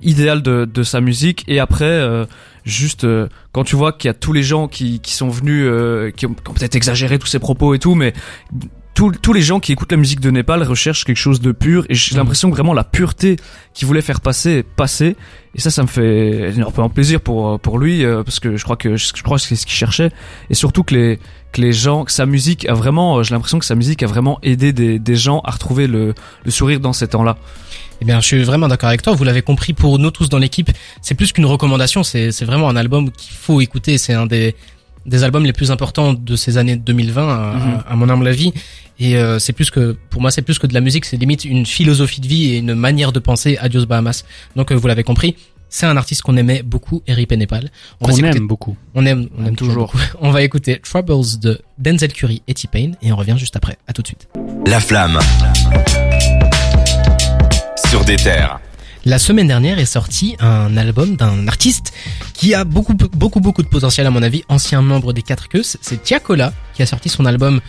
idéale 0.01 0.43
de 0.43 0.65
de 0.65 0.83
sa 0.83 1.01
musique. 1.01 1.45
Et 1.49 1.61
après 1.61 1.85
euh, 1.85 2.25
juste 2.65 3.07
quand 3.53 3.65
tu 3.65 3.77
vois 3.77 3.93
qu'il 3.93 4.09
y 4.09 4.11
a 4.11 4.15
tous 4.15 4.33
les 4.33 4.43
gens 4.43 4.69
qui 4.69 5.01
qui 5.01 5.13
sont 5.13 5.29
venus 5.29 5.71
qui 6.17 6.27
ont, 6.27 6.31
ont 6.49 6.53
peut-être 6.53 6.77
exagéré 6.77 7.19
tous 7.19 7.29
ses 7.29 7.39
propos 7.39 7.75
et 7.75 7.79
tout 7.79 7.95
mais 7.95 8.13
tous, 8.97 9.13
tous 9.13 9.33
les 9.33 9.43
gens 9.43 9.61
qui 9.61 9.71
écoutent 9.73 9.93
la 9.93 9.99
musique 9.99 10.21
de 10.21 10.31
Népal 10.31 10.63
recherchent 10.65 11.05
quelque 11.05 11.17
chose 11.19 11.41
de 11.41 11.53
pur 11.53 11.85
et 11.89 11.95
j'ai 11.95 12.15
Mhm. 12.15 12.19
l'impression 12.19 12.51
que 12.51 12.55
vraiment 12.57 12.75
la 12.75 12.83
pureté 12.83 13.37
qu'il 13.75 13.87
voulait 13.87 14.01
faire 14.03 14.21
passer 14.21 14.51
est 14.51 14.63
passée 14.65 15.15
et 15.55 15.61
ça 15.61 15.71
ça 15.71 15.83
me 15.83 15.87
fait 15.87 16.51
énormément 16.57 16.89
plaisir 16.89 17.21
pour 17.21 17.61
pour 17.61 17.79
lui 17.79 18.05
euh, 18.05 18.25
parce 18.25 18.41
que 18.41 18.57
je 18.57 18.65
crois 18.65 18.77
que 18.77 18.97
je 18.97 19.23
crois 19.23 19.37
que 19.37 19.43
c'est 19.45 19.55
ce 19.55 19.67
qu'il 19.67 19.77
cherchait 19.77 20.11
et 20.51 20.55
surtout 20.55 20.83
que 20.83 20.95
les 20.95 21.19
que 21.53 21.61
les 21.61 21.73
gens 21.73 22.05
que 22.05 22.13
sa 22.13 22.27
musique 22.27 22.67
a 22.69 22.75
vraiment 22.75 23.19
euh, 23.19 23.23
j'ai 23.23 23.35
l'impression 23.35 23.59
que 23.59 23.65
sa 23.67 23.75
musique 23.77 24.03
a 24.03 24.07
vraiment 24.07 24.39
aidé 24.43 24.73
des, 24.73 24.99
des 24.99 25.17
gens 25.17 25.41
à 25.45 25.51
retrouver 25.53 25.87
le, 25.87 26.15
le 26.45 26.51
sourire 26.51 26.81
dans 26.81 26.93
ces 26.95 27.07
temps-là 27.09 27.37
Eh 28.01 28.05
bien, 28.05 28.21
je 28.21 28.27
suis 28.27 28.43
vraiment 28.45 28.69
d'accord 28.69 28.89
avec 28.91 29.01
toi. 29.03 29.15
Vous 29.15 29.25
l'avez 29.25 29.41
compris, 29.43 29.73
pour 29.73 29.99
nous 29.99 30.11
tous 30.11 30.29
dans 30.29 30.39
l'équipe, 30.39 30.71
c'est 31.01 31.15
plus 31.15 31.33
qu'une 31.33 31.47
recommandation. 31.47 32.03
C'est, 32.05 32.31
c'est 32.31 32.45
vraiment 32.45 32.69
un 32.69 32.77
album 32.77 33.11
qu'il 33.11 33.35
faut 33.35 33.63
écouter. 33.63 33.97
C'est 33.97 34.13
un 34.13 34.27
des, 34.27 34.55
des 35.07 35.23
albums 35.25 35.47
les 35.47 35.55
plus 35.55 35.71
importants 35.71 36.13
de 36.13 36.37
ces 36.37 36.59
années 36.59 36.77
2020, 36.77 37.23
à, 37.27 37.55
Mhm. 37.55 37.83
à 37.89 37.97
mon 37.97 38.09
humble 38.11 38.27
avis. 38.29 38.53
Et 38.99 39.17
euh, 39.17 39.39
c'est 39.39 39.53
plus 39.53 39.71
que, 39.71 39.97
pour 40.11 40.23
moi, 40.23 40.31
c'est 40.31 40.43
plus 40.43 40.59
que 40.59 40.67
de 40.67 40.75
la 40.75 40.81
musique. 40.81 41.05
C'est 41.05 41.17
limite 41.17 41.45
une 41.45 41.67
philosophie 41.67 42.21
de 42.21 42.27
vie 42.27 42.55
et 42.55 42.59
une 42.59 42.75
manière 42.75 43.13
de 43.13 43.19
penser. 43.19 43.57
Adios 43.61 43.87
Bahamas. 43.87 44.25
Donc, 44.55 44.73
euh, 44.73 44.75
vous 44.75 44.87
l'avez 44.87 45.05
compris. 45.05 45.37
C'est 45.69 45.87
un 45.87 45.97
artiste 45.97 46.23
qu'on 46.23 46.37
aimait 46.37 46.63
beaucoup, 46.63 47.03
Eric 47.07 47.33
Népal. 47.33 47.71
On 48.01 48.07
va 48.07 48.15
On 48.15 48.17
aime 48.17 48.47
beaucoup. 48.47 48.77
On 48.95 49.05
aime, 49.05 49.29
on 49.37 49.45
aime 49.47 49.57
toujours. 49.57 49.91
toujours. 49.91 50.11
beaucoup. 50.13 50.19
On 50.27 50.31
va 50.31 50.43
écouter 50.43 50.79
Troubles 50.79 51.39
de 51.41 51.61
Denzel 51.79 52.13
Curry 52.13 52.43
et 52.47 52.55
T-Pain 52.55 52.93
et 53.03 53.13
on 53.13 53.17
revient 53.17 53.35
juste 53.37 53.57
après. 53.57 53.77
À 53.89 53.93
tout 53.93 54.01
de 54.01 54.07
suite. 54.07 54.29
La 54.65 54.79
flamme. 54.81 55.19
Sur 57.89 58.05
des 58.05 58.17
terres. 58.17 58.61
La 59.07 59.21
semaine 59.21 59.47
dernière 59.47 59.79
est 59.79 59.85
sorti 59.85 60.35
un 60.41 60.77
album 60.77 61.15
d'un 61.15 61.47
artiste 61.47 61.93
qui 62.35 62.55
a 62.55 62.65
beaucoup, 62.65 62.93
beaucoup, 62.95 63.39
beaucoup 63.39 63.63
de 63.63 63.69
potentiel 63.69 64.05
à 64.05 64.11
mon 64.11 64.21
avis, 64.21 64.43
ancien 64.49 64.83
membre 64.83 65.13
des 65.13 65.23
Quatre 65.23 65.49
Queues. 65.49 65.63
C'est 65.63 66.03
Tiakola 66.03 66.53
qui 66.75 66.83
a 66.83 66.87
sorti 66.87 67.09
son 67.09 67.25
album, 67.25 67.61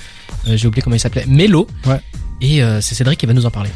euh, 0.48 0.58
j'ai 0.58 0.68
oublié 0.68 0.82
comment 0.82 0.96
il 0.96 1.00
s'appelait, 1.00 1.28
Mélo. 1.28 1.68
Ouais. 1.86 2.02
Et 2.42 2.64
euh, 2.64 2.82
c'est 2.82 2.96
Cédric 2.96 3.20
qui 3.20 3.28
va 3.28 3.34
nous 3.34 3.46
en 3.46 3.52
parler. 3.52 3.70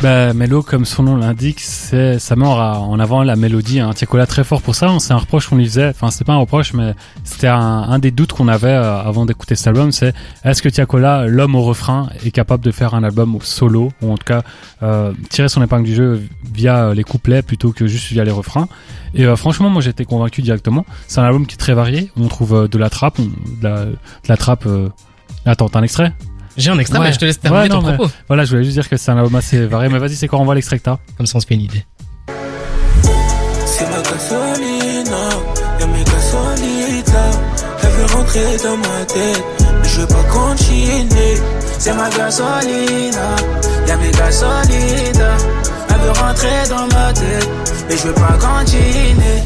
Bah, 0.00 0.32
Mello, 0.32 0.62
comme 0.62 0.86
son 0.86 1.02
nom 1.02 1.16
l'indique, 1.16 1.60
c'est, 1.60 2.18
ça 2.18 2.34
met 2.34 2.46
en, 2.46 2.98
avant 2.98 3.22
la 3.22 3.36
mélodie. 3.36 3.80
Un 3.80 3.92
Tiakola 3.92 4.26
très 4.26 4.44
fort 4.44 4.62
pour 4.62 4.74
ça. 4.74 4.90
C'est 4.98 5.12
un 5.12 5.18
reproche 5.18 5.48
qu'on 5.48 5.56
lui 5.56 5.66
faisait. 5.66 5.88
Enfin, 5.88 6.10
c'est 6.10 6.24
pas 6.24 6.32
un 6.32 6.38
reproche, 6.38 6.72
mais 6.72 6.94
c'était 7.22 7.48
un, 7.48 7.98
des 7.98 8.10
doutes 8.10 8.32
qu'on 8.32 8.48
avait 8.48 8.68
euh, 8.68 8.98
avant 8.98 9.26
d'écouter 9.26 9.56
cet 9.56 9.66
album. 9.66 9.92
C'est 9.92 10.14
est-ce 10.42 10.62
que 10.62 10.70
Tiakola, 10.70 11.26
l'homme 11.26 11.54
au 11.54 11.62
refrain, 11.62 12.08
est 12.24 12.30
capable 12.30 12.64
de 12.64 12.70
faire 12.70 12.94
un 12.94 13.04
album 13.04 13.36
solo 13.42 13.92
ou 14.00 14.10
en 14.10 14.16
tout 14.16 14.24
cas 14.24 14.42
euh, 14.82 15.12
tirer 15.28 15.50
son 15.50 15.62
épingle 15.62 15.84
du 15.84 15.94
jeu 15.94 16.22
via 16.54 16.86
euh, 16.86 16.94
les 16.94 17.04
couplets 17.04 17.42
plutôt 17.42 17.72
que 17.72 17.86
juste 17.86 18.10
via 18.10 18.24
les 18.24 18.30
refrains. 18.30 18.68
Et 19.14 19.26
euh, 19.26 19.36
franchement, 19.36 19.68
moi, 19.68 19.82
j'étais 19.82 20.06
convaincu 20.06 20.40
directement. 20.40 20.86
C'est 21.08 21.20
un 21.20 21.24
album 21.24 21.46
qui 21.46 21.54
est 21.54 21.58
très 21.58 21.74
varié. 21.74 22.10
On 22.16 22.28
trouve 22.28 22.54
euh, 22.54 22.68
de 22.68 22.78
la 22.78 22.88
trappe, 22.88 23.20
de 23.20 23.62
la, 23.62 23.84
de 23.84 23.96
la 24.28 24.36
trappe. 24.38 24.66
Attends, 25.44 25.68
t'as 25.68 25.78
un 25.78 25.82
extrait? 25.82 26.12
J'ai 26.60 26.70
un 26.70 26.78
extrait, 26.78 26.98
Ouais. 26.98 27.06
mais 27.06 27.12
je 27.12 27.18
te 27.18 27.24
laisse 27.24 27.40
terminer 27.40 27.62
Ouais, 27.64 27.68
ton 27.68 27.80
non, 27.82 27.88
mais- 27.88 27.94
propos. 27.96 28.12
Voilà, 28.28 28.44
je 28.44 28.50
voulais 28.50 28.64
juste 28.64 28.76
dire 28.76 28.88
que 28.88 28.96
c'est 28.96 29.10
un 29.10 29.16
album 29.16 29.34
assez 29.36 29.64
varié. 29.66 29.88
Mais 29.88 29.98
vas-y, 29.98 30.14
c'est 30.16 30.28
quoi 30.28 30.38
On 30.38 30.44
voit 30.44 30.54
l'extrait 30.54 30.78
que 30.78 30.84
t'as 30.84 30.98
Comme 31.16 31.26
ça 31.26 31.36
on 31.36 31.40
se 31.40 31.46
fait 31.46 31.54
une 31.54 31.62
idée. 31.62 31.84
C'est 33.66 33.86
ma 33.88 34.02
gasolina, 34.02 35.28
y'a 35.80 35.86
mes 35.86 36.04
gasolitas. 36.04 37.40
Elle 37.82 37.88
veut 37.90 38.14
rentrer 38.14 38.56
dans 38.62 38.76
ma 38.76 39.04
tête, 39.06 39.44
mais 39.82 39.88
je 39.88 40.00
veux 40.00 40.06
pas 40.06 40.24
continuer. 40.30 41.34
C'est 41.78 41.94
ma 41.94 42.10
gasolina, 42.10 43.36
y'a 43.86 43.96
mes 43.96 44.10
gasolitas. 44.10 45.38
Elle 45.88 46.00
veut 46.00 46.12
rentrer 46.20 46.68
dans 46.68 46.86
ma 46.96 47.12
tête, 47.12 47.48
mais 47.88 47.96
je 47.96 48.02
veux 48.08 48.14
pas 48.14 48.36
continuer. 48.38 49.42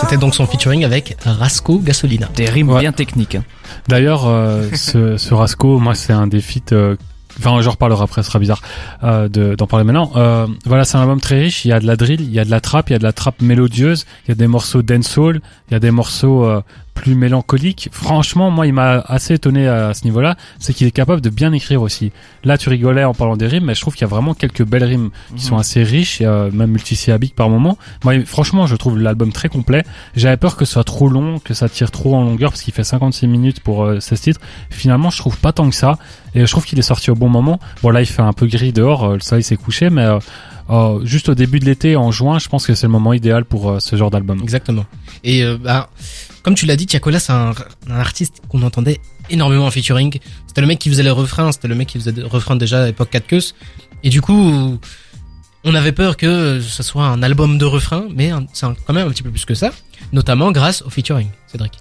C'était 0.00 0.16
donc 0.16 0.34
son 0.34 0.46
featuring 0.46 0.84
avec 0.84 1.16
Rasco 1.24 1.78
Gasolina. 1.78 2.28
des 2.34 2.46
rimes 2.48 2.70
Ouais. 2.70 2.80
bien 2.80 2.92
techniques 2.92 3.34
hein. 3.36 3.44
D'ailleurs, 3.88 4.26
euh, 4.26 4.68
ce, 4.74 5.16
ce 5.16 5.34
Rasco, 5.34 5.78
moi, 5.78 5.94
c'est 5.94 6.12
un 6.12 6.26
des 6.26 6.40
feats. 6.40 6.72
euh, 6.72 6.96
Enfin, 7.38 7.58
j'en 7.62 7.70
reparlerai 7.70 8.02
après, 8.02 8.22
ce 8.22 8.28
sera 8.28 8.38
bizarre 8.38 8.60
euh, 9.04 9.26
de- 9.26 9.54
d'en 9.54 9.66
parler 9.66 9.84
maintenant. 9.86 10.12
Euh, 10.16 10.46
voilà, 10.66 10.84
c'est 10.84 10.98
un 10.98 11.00
album 11.00 11.18
très 11.18 11.38
riche. 11.40 11.64
Il 11.64 11.68
y 11.68 11.72
a 11.72 11.80
de 11.80 11.86
la 11.86 11.96
drill, 11.96 12.20
il 12.20 12.30
y 12.30 12.38
a 12.38 12.44
de 12.44 12.50
la 12.50 12.60
trap, 12.60 12.90
il 12.90 12.92
y 12.92 12.96
a 12.96 12.98
de 12.98 13.04
la 13.04 13.14
trap 13.14 13.40
mélodieuse, 13.40 14.04
il 14.26 14.28
y 14.28 14.32
a 14.32 14.34
des 14.34 14.46
morceaux 14.46 14.82
dancehall, 14.82 15.40
il 15.70 15.72
y 15.72 15.74
a 15.74 15.80
des 15.80 15.90
morceaux 15.90 16.44
euh, 16.44 16.60
plus 16.94 17.14
mélancolique. 17.14 17.88
Franchement, 17.92 18.50
moi, 18.50 18.66
il 18.66 18.72
m'a 18.72 19.00
assez 19.06 19.34
étonné 19.34 19.66
à 19.66 19.94
ce 19.94 20.04
niveau-là. 20.04 20.36
C'est 20.58 20.72
qu'il 20.72 20.86
est 20.86 20.92
capable 20.92 21.20
de 21.20 21.30
bien 21.30 21.52
écrire 21.52 21.82
aussi. 21.82 22.12
Là, 22.44 22.58
tu 22.58 22.68
rigolais 22.68 23.04
en 23.04 23.14
parlant 23.14 23.36
des 23.36 23.46
rimes, 23.46 23.64
mais 23.64 23.74
je 23.74 23.80
trouve 23.80 23.94
qu'il 23.94 24.02
y 24.02 24.04
a 24.04 24.08
vraiment 24.08 24.34
quelques 24.34 24.64
belles 24.64 24.84
rimes 24.84 25.10
qui 25.36 25.44
sont 25.44 25.56
assez 25.56 25.82
riches, 25.82 26.20
et, 26.20 26.26
euh, 26.26 26.50
même 26.50 26.70
multisyllabiques 26.70 27.34
par 27.34 27.48
moment. 27.48 27.76
Moi, 28.04 28.24
franchement, 28.24 28.66
je 28.66 28.76
trouve 28.76 28.98
l'album 28.98 29.32
très 29.32 29.48
complet. 29.48 29.84
J'avais 30.14 30.36
peur 30.36 30.56
que 30.56 30.64
ce 30.64 30.74
soit 30.74 30.84
trop 30.84 31.08
long, 31.08 31.38
que 31.38 31.54
ça 31.54 31.68
tire 31.68 31.90
trop 31.90 32.14
en 32.14 32.22
longueur, 32.22 32.50
parce 32.50 32.62
qu'il 32.62 32.74
fait 32.74 32.84
56 32.84 33.26
minutes 33.26 33.60
pour 33.60 33.84
euh, 33.84 34.00
16 34.00 34.20
titres. 34.20 34.40
Finalement, 34.70 35.10
je 35.10 35.18
trouve 35.18 35.38
pas 35.38 35.52
tant 35.52 35.68
que 35.68 35.74
ça. 35.74 35.98
Et 36.34 36.46
je 36.46 36.50
trouve 36.50 36.64
qu'il 36.64 36.78
est 36.78 36.82
sorti 36.82 37.10
au 37.10 37.14
bon 37.14 37.28
moment. 37.28 37.58
Bon, 37.82 37.90
là, 37.90 38.00
il 38.00 38.06
fait 38.06 38.22
un 38.22 38.32
peu 38.32 38.46
gris 38.46 38.72
dehors, 38.72 39.04
euh, 39.04 39.14
le 39.14 39.20
soleil 39.20 39.42
s'est 39.42 39.56
couché, 39.56 39.90
mais 39.90 40.06
euh, 40.70 41.00
juste 41.04 41.28
au 41.28 41.34
début 41.34 41.58
de 41.60 41.64
l'été, 41.64 41.96
en 41.96 42.10
juin, 42.10 42.38
je 42.38 42.48
pense 42.48 42.66
que 42.66 42.74
c'est 42.74 42.86
le 42.86 42.92
moment 42.92 43.12
idéal 43.12 43.44
pour 43.44 43.70
euh, 43.70 43.80
ce 43.80 43.96
genre 43.96 44.10
d'album. 44.10 44.40
Exactement. 44.42 44.84
Et 45.24 45.42
euh, 45.42 45.58
bah, 45.58 45.90
comme 46.42 46.54
tu 46.54 46.66
l'as 46.66 46.76
dit, 46.76 46.86
Tiakola, 46.86 47.18
c'est 47.20 47.32
un, 47.32 47.52
un 47.90 47.98
artiste 48.00 48.42
qu'on 48.48 48.62
entendait 48.62 49.00
énormément 49.30 49.66
en 49.66 49.70
featuring. 49.70 50.18
C'était 50.46 50.60
le 50.60 50.66
mec 50.66 50.78
qui 50.78 50.88
faisait 50.88 51.02
les 51.02 51.10
refrains, 51.10 51.52
c'était 51.52 51.68
le 51.68 51.74
mec 51.74 51.88
qui 51.88 51.98
faisait 51.98 52.12
des 52.12 52.22
refrains 52.22 52.56
déjà 52.56 52.82
à 52.82 52.86
l'époque 52.86 53.10
4 53.10 53.26
queues. 53.26 53.40
Et 54.04 54.10
du 54.10 54.20
coup, 54.20 54.78
on 55.64 55.74
avait 55.74 55.92
peur 55.92 56.16
que 56.16 56.60
ce 56.60 56.82
soit 56.82 57.06
un 57.06 57.22
album 57.22 57.56
de 57.58 57.64
refrains, 57.64 58.06
mais 58.14 58.30
c'est 58.52 58.66
quand 58.86 58.92
même 58.92 59.06
un 59.06 59.10
petit 59.10 59.22
peu 59.22 59.30
plus 59.30 59.44
que 59.44 59.54
ça, 59.54 59.70
notamment 60.12 60.50
grâce 60.50 60.82
au 60.82 60.90
featuring, 60.90 61.28
Cédric. 61.46 61.72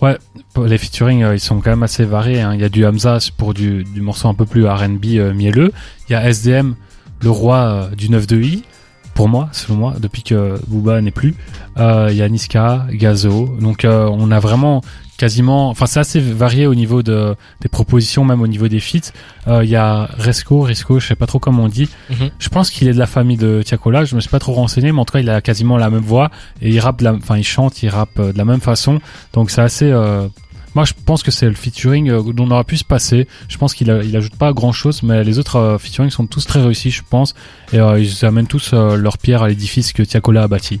Ouais, 0.00 0.18
les 0.66 0.78
featuring, 0.78 1.22
euh, 1.22 1.34
ils 1.36 1.40
sont 1.40 1.60
quand 1.60 1.70
même 1.70 1.82
assez 1.84 2.04
variés. 2.04 2.40
hein. 2.40 2.54
Il 2.54 2.60
y 2.60 2.64
a 2.64 2.68
du 2.68 2.84
Hamza 2.84 3.18
pour 3.36 3.54
du, 3.54 3.84
du 3.84 4.00
morceau 4.00 4.28
un 4.28 4.34
peu 4.34 4.44
plus 4.46 4.66
R&B 4.66 5.04
euh, 5.14 5.32
mielleux. 5.34 5.72
Il 6.08 6.12
y 6.12 6.14
a 6.16 6.28
SDM, 6.28 6.74
le 7.20 7.30
roi 7.30 7.56
euh, 7.56 7.94
du 7.94 8.08
9-2i, 8.08 8.62
pour 9.14 9.28
moi, 9.28 9.48
selon 9.52 9.76
moi, 9.76 9.94
depuis 9.98 10.22
que 10.22 10.58
Booba 10.68 11.00
n'est 11.00 11.10
plus. 11.10 11.34
Euh, 11.78 12.08
il 12.10 12.16
y 12.16 12.22
a 12.22 12.28
Niska, 12.28 12.86
Gazo. 12.92 13.56
Donc 13.60 13.84
euh, 13.84 14.08
on 14.12 14.30
a 14.30 14.38
vraiment 14.38 14.80
quasiment... 15.16 15.70
Enfin, 15.70 15.86
c'est 15.86 15.98
assez 15.98 16.20
varié 16.20 16.68
au 16.68 16.76
niveau 16.76 17.02
de, 17.02 17.34
des 17.60 17.68
propositions, 17.68 18.24
même 18.24 18.40
au 18.40 18.46
niveau 18.46 18.68
des 18.68 18.78
feats. 18.78 19.10
Euh, 19.48 19.64
Il 19.64 19.70
y 19.70 19.74
a 19.74 20.08
Resco, 20.16 20.60
Risco, 20.60 21.00
je 21.00 21.08
sais 21.08 21.16
pas 21.16 21.26
trop 21.26 21.40
comment 21.40 21.64
on 21.64 21.68
dit. 21.68 21.88
Mhm. 22.10 22.30
Je 22.38 22.48
pense 22.48 22.70
qu'il 22.70 22.86
est 22.86 22.92
de 22.92 22.98
la 23.00 23.06
famille 23.06 23.36
de 23.36 23.62
Tiakola. 23.64 24.04
Je 24.04 24.14
me 24.14 24.20
suis 24.20 24.30
pas 24.30 24.38
trop 24.38 24.52
renseigné, 24.52 24.92
mais 24.92 25.00
en 25.00 25.04
tout 25.04 25.14
cas, 25.14 25.18
il 25.20 25.28
a 25.30 25.40
quasiment 25.40 25.76
la 25.76 25.90
même 25.90 26.02
voix. 26.04 26.30
Et 26.62 26.70
il 26.70 26.78
rappe, 26.78 27.00
de 27.00 27.04
la- 27.04 27.14
enfin, 27.14 27.36
il 27.36 27.42
chante, 27.42 27.82
il 27.82 27.88
rappe 27.88 28.20
de 28.20 28.38
la 28.38 28.44
même 28.44 28.60
façon. 28.60 29.00
Donc 29.32 29.50
c'est 29.50 29.62
assez... 29.62 29.90
moi, 30.74 30.84
je 30.84 30.92
pense 31.04 31.22
que 31.22 31.30
c'est 31.30 31.46
le 31.46 31.54
featuring 31.54 32.10
euh, 32.10 32.22
dont 32.32 32.46
on 32.46 32.50
aurait 32.50 32.64
pu 32.64 32.76
se 32.76 32.84
passer. 32.84 33.26
Je 33.48 33.56
pense 33.58 33.74
qu'il 33.74 33.90
a- 33.90 34.02
il 34.02 34.16
ajoute 34.16 34.36
pas 34.36 34.52
grand 34.52 34.72
chose, 34.72 35.02
mais 35.02 35.24
les 35.24 35.38
autres 35.38 35.56
euh, 35.56 35.78
featuring 35.78 36.10
sont 36.10 36.26
tous 36.26 36.46
très 36.46 36.60
réussis, 36.62 36.90
je 36.90 37.02
pense. 37.08 37.34
Et 37.72 37.78
euh, 37.80 37.98
ils 38.00 38.24
amènent 38.24 38.46
tous 38.46 38.70
euh, 38.74 38.96
leur 38.96 39.18
pierre 39.18 39.42
à 39.42 39.48
l'édifice 39.48 39.92
que 39.92 40.02
Tiakola 40.02 40.42
a 40.44 40.48
bâti. 40.48 40.80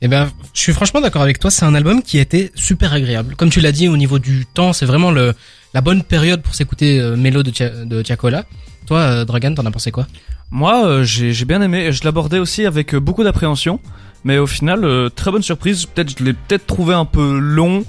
Eh 0.00 0.08
ben, 0.08 0.30
je 0.54 0.60
suis 0.60 0.72
franchement 0.72 1.00
d'accord 1.00 1.22
avec 1.22 1.38
toi. 1.38 1.50
C'est 1.50 1.64
un 1.64 1.74
album 1.74 2.02
qui 2.02 2.18
a 2.18 2.20
été 2.22 2.52
super 2.54 2.92
agréable. 2.92 3.34
Comme 3.36 3.50
tu 3.50 3.60
l'as 3.60 3.72
dit, 3.72 3.88
au 3.88 3.96
niveau 3.96 4.18
du 4.18 4.46
temps, 4.46 4.72
c'est 4.72 4.86
vraiment 4.86 5.10
le 5.10 5.34
la 5.74 5.80
bonne 5.82 6.02
période 6.02 6.40
pour 6.40 6.54
s'écouter 6.54 6.98
euh, 6.98 7.14
Mélo 7.16 7.42
de, 7.42 7.50
Tia- 7.50 7.84
de 7.84 8.00
Tiakola. 8.02 8.44
Toi, 8.86 9.00
euh, 9.00 9.24
Dragan, 9.24 9.54
t'en 9.54 9.66
as 9.66 9.70
pensé 9.70 9.90
quoi? 9.90 10.06
Moi, 10.50 10.86
euh, 10.86 11.04
j'ai 11.04 11.44
bien 11.44 11.60
aimé. 11.60 11.92
Je 11.92 12.02
l'abordais 12.04 12.38
aussi 12.38 12.64
avec 12.64 12.94
beaucoup 12.94 13.22
d'appréhension, 13.22 13.80
mais 14.24 14.38
au 14.38 14.46
final, 14.46 14.84
euh, 14.84 15.10
très 15.10 15.30
bonne 15.30 15.42
surprise. 15.42 15.84
Peut-être, 15.84 16.18
je 16.18 16.24
l'ai 16.24 16.32
peut-être 16.32 16.66
trouvé 16.66 16.94
un 16.94 17.04
peu 17.04 17.38
long. 17.38 17.84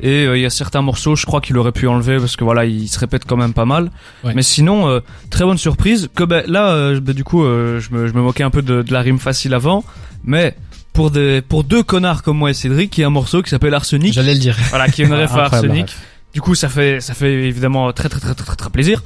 Et 0.00 0.26
euh, 0.26 0.36
il 0.36 0.42
y 0.42 0.46
a 0.46 0.50
certains 0.50 0.82
morceaux, 0.82 1.14
je 1.14 1.26
crois 1.26 1.40
qu'il 1.40 1.56
aurait 1.58 1.72
pu 1.72 1.86
enlever 1.86 2.18
parce 2.18 2.36
que 2.36 2.44
voilà, 2.44 2.64
il 2.64 2.88
se 2.88 2.98
répète 2.98 3.24
quand 3.26 3.36
même 3.36 3.52
pas 3.52 3.64
mal. 3.64 3.90
Ouais. 4.24 4.32
Mais 4.34 4.42
sinon, 4.42 4.88
euh, 4.88 5.00
très 5.30 5.44
bonne 5.44 5.58
surprise. 5.58 6.08
Que 6.14 6.24
ben, 6.24 6.42
là, 6.46 6.70
euh, 6.70 7.00
ben, 7.00 7.14
du 7.14 7.24
coup, 7.24 7.44
euh, 7.44 7.80
je, 7.80 7.94
me, 7.94 8.08
je 8.08 8.12
me 8.12 8.20
moquais 8.20 8.42
un 8.42 8.50
peu 8.50 8.62
de, 8.62 8.82
de 8.82 8.92
la 8.92 9.00
rime 9.00 9.18
facile 9.18 9.54
avant, 9.54 9.84
mais 10.24 10.56
pour 10.92 11.10
des 11.10 11.40
pour 11.40 11.64
deux 11.64 11.82
connards 11.82 12.22
comme 12.22 12.38
moi 12.38 12.50
et 12.50 12.54
Cédric, 12.54 12.96
il 12.98 13.02
y 13.02 13.04
a 13.04 13.06
un 13.06 13.10
morceau 13.10 13.42
qui 13.42 13.50
s'appelle 13.50 13.74
Arsenic. 13.74 14.12
J'allais 14.12 14.34
le 14.34 14.40
dire. 14.40 14.56
Voilà, 14.70 14.88
qui 14.88 15.02
est 15.02 15.06
une 15.06 15.14
ref 15.14 15.32
à 15.34 15.44
Arsenic. 15.44 15.94
Du 16.34 16.40
coup, 16.40 16.54
ça 16.54 16.68
fait 16.68 17.00
ça 17.00 17.14
fait 17.14 17.32
évidemment 17.32 17.92
très 17.92 18.08
très 18.08 18.20
très 18.20 18.34
très 18.34 18.44
très, 18.44 18.56
très 18.56 18.70
plaisir. 18.70 19.02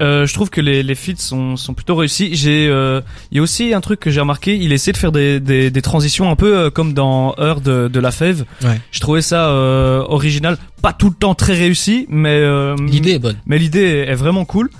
Euh, 0.00 0.26
je 0.26 0.34
trouve 0.34 0.48
que 0.50 0.60
les 0.60 0.82
les 0.82 0.94
feats 0.94 1.16
sont 1.18 1.56
sont 1.56 1.74
plutôt 1.74 1.96
réussis. 1.96 2.30
J'ai 2.34 2.68
euh, 2.68 3.00
il 3.30 3.36
y 3.36 3.40
a 3.40 3.42
aussi 3.42 3.74
un 3.74 3.80
truc 3.80 4.00
que 4.00 4.10
j'ai 4.10 4.20
remarqué, 4.20 4.56
il 4.56 4.72
essaie 4.72 4.92
de 4.92 4.96
faire 4.96 5.12
des 5.12 5.40
des, 5.40 5.70
des 5.70 5.82
transitions 5.82 6.30
un 6.30 6.36
peu 6.36 6.56
euh, 6.56 6.70
comme 6.70 6.92
dans 6.94 7.34
Heure 7.38 7.60
de 7.60 7.88
de 7.88 8.00
la 8.00 8.10
Fève. 8.10 8.44
Ouais. 8.62 8.80
Je 8.92 9.00
trouvais 9.00 9.22
ça 9.22 9.48
euh, 9.48 10.04
original, 10.06 10.56
pas 10.82 10.92
tout 10.92 11.08
le 11.08 11.14
temps 11.16 11.34
très 11.34 11.54
réussi, 11.54 12.06
mais 12.08 12.36
euh, 12.40 12.76
L'idée 12.86 13.12
est 13.12 13.18
bonne. 13.18 13.36
mais 13.46 13.58
l'idée 13.58 13.82
est, 13.82 14.08
est 14.10 14.14
vraiment 14.14 14.44
cool. 14.44 14.70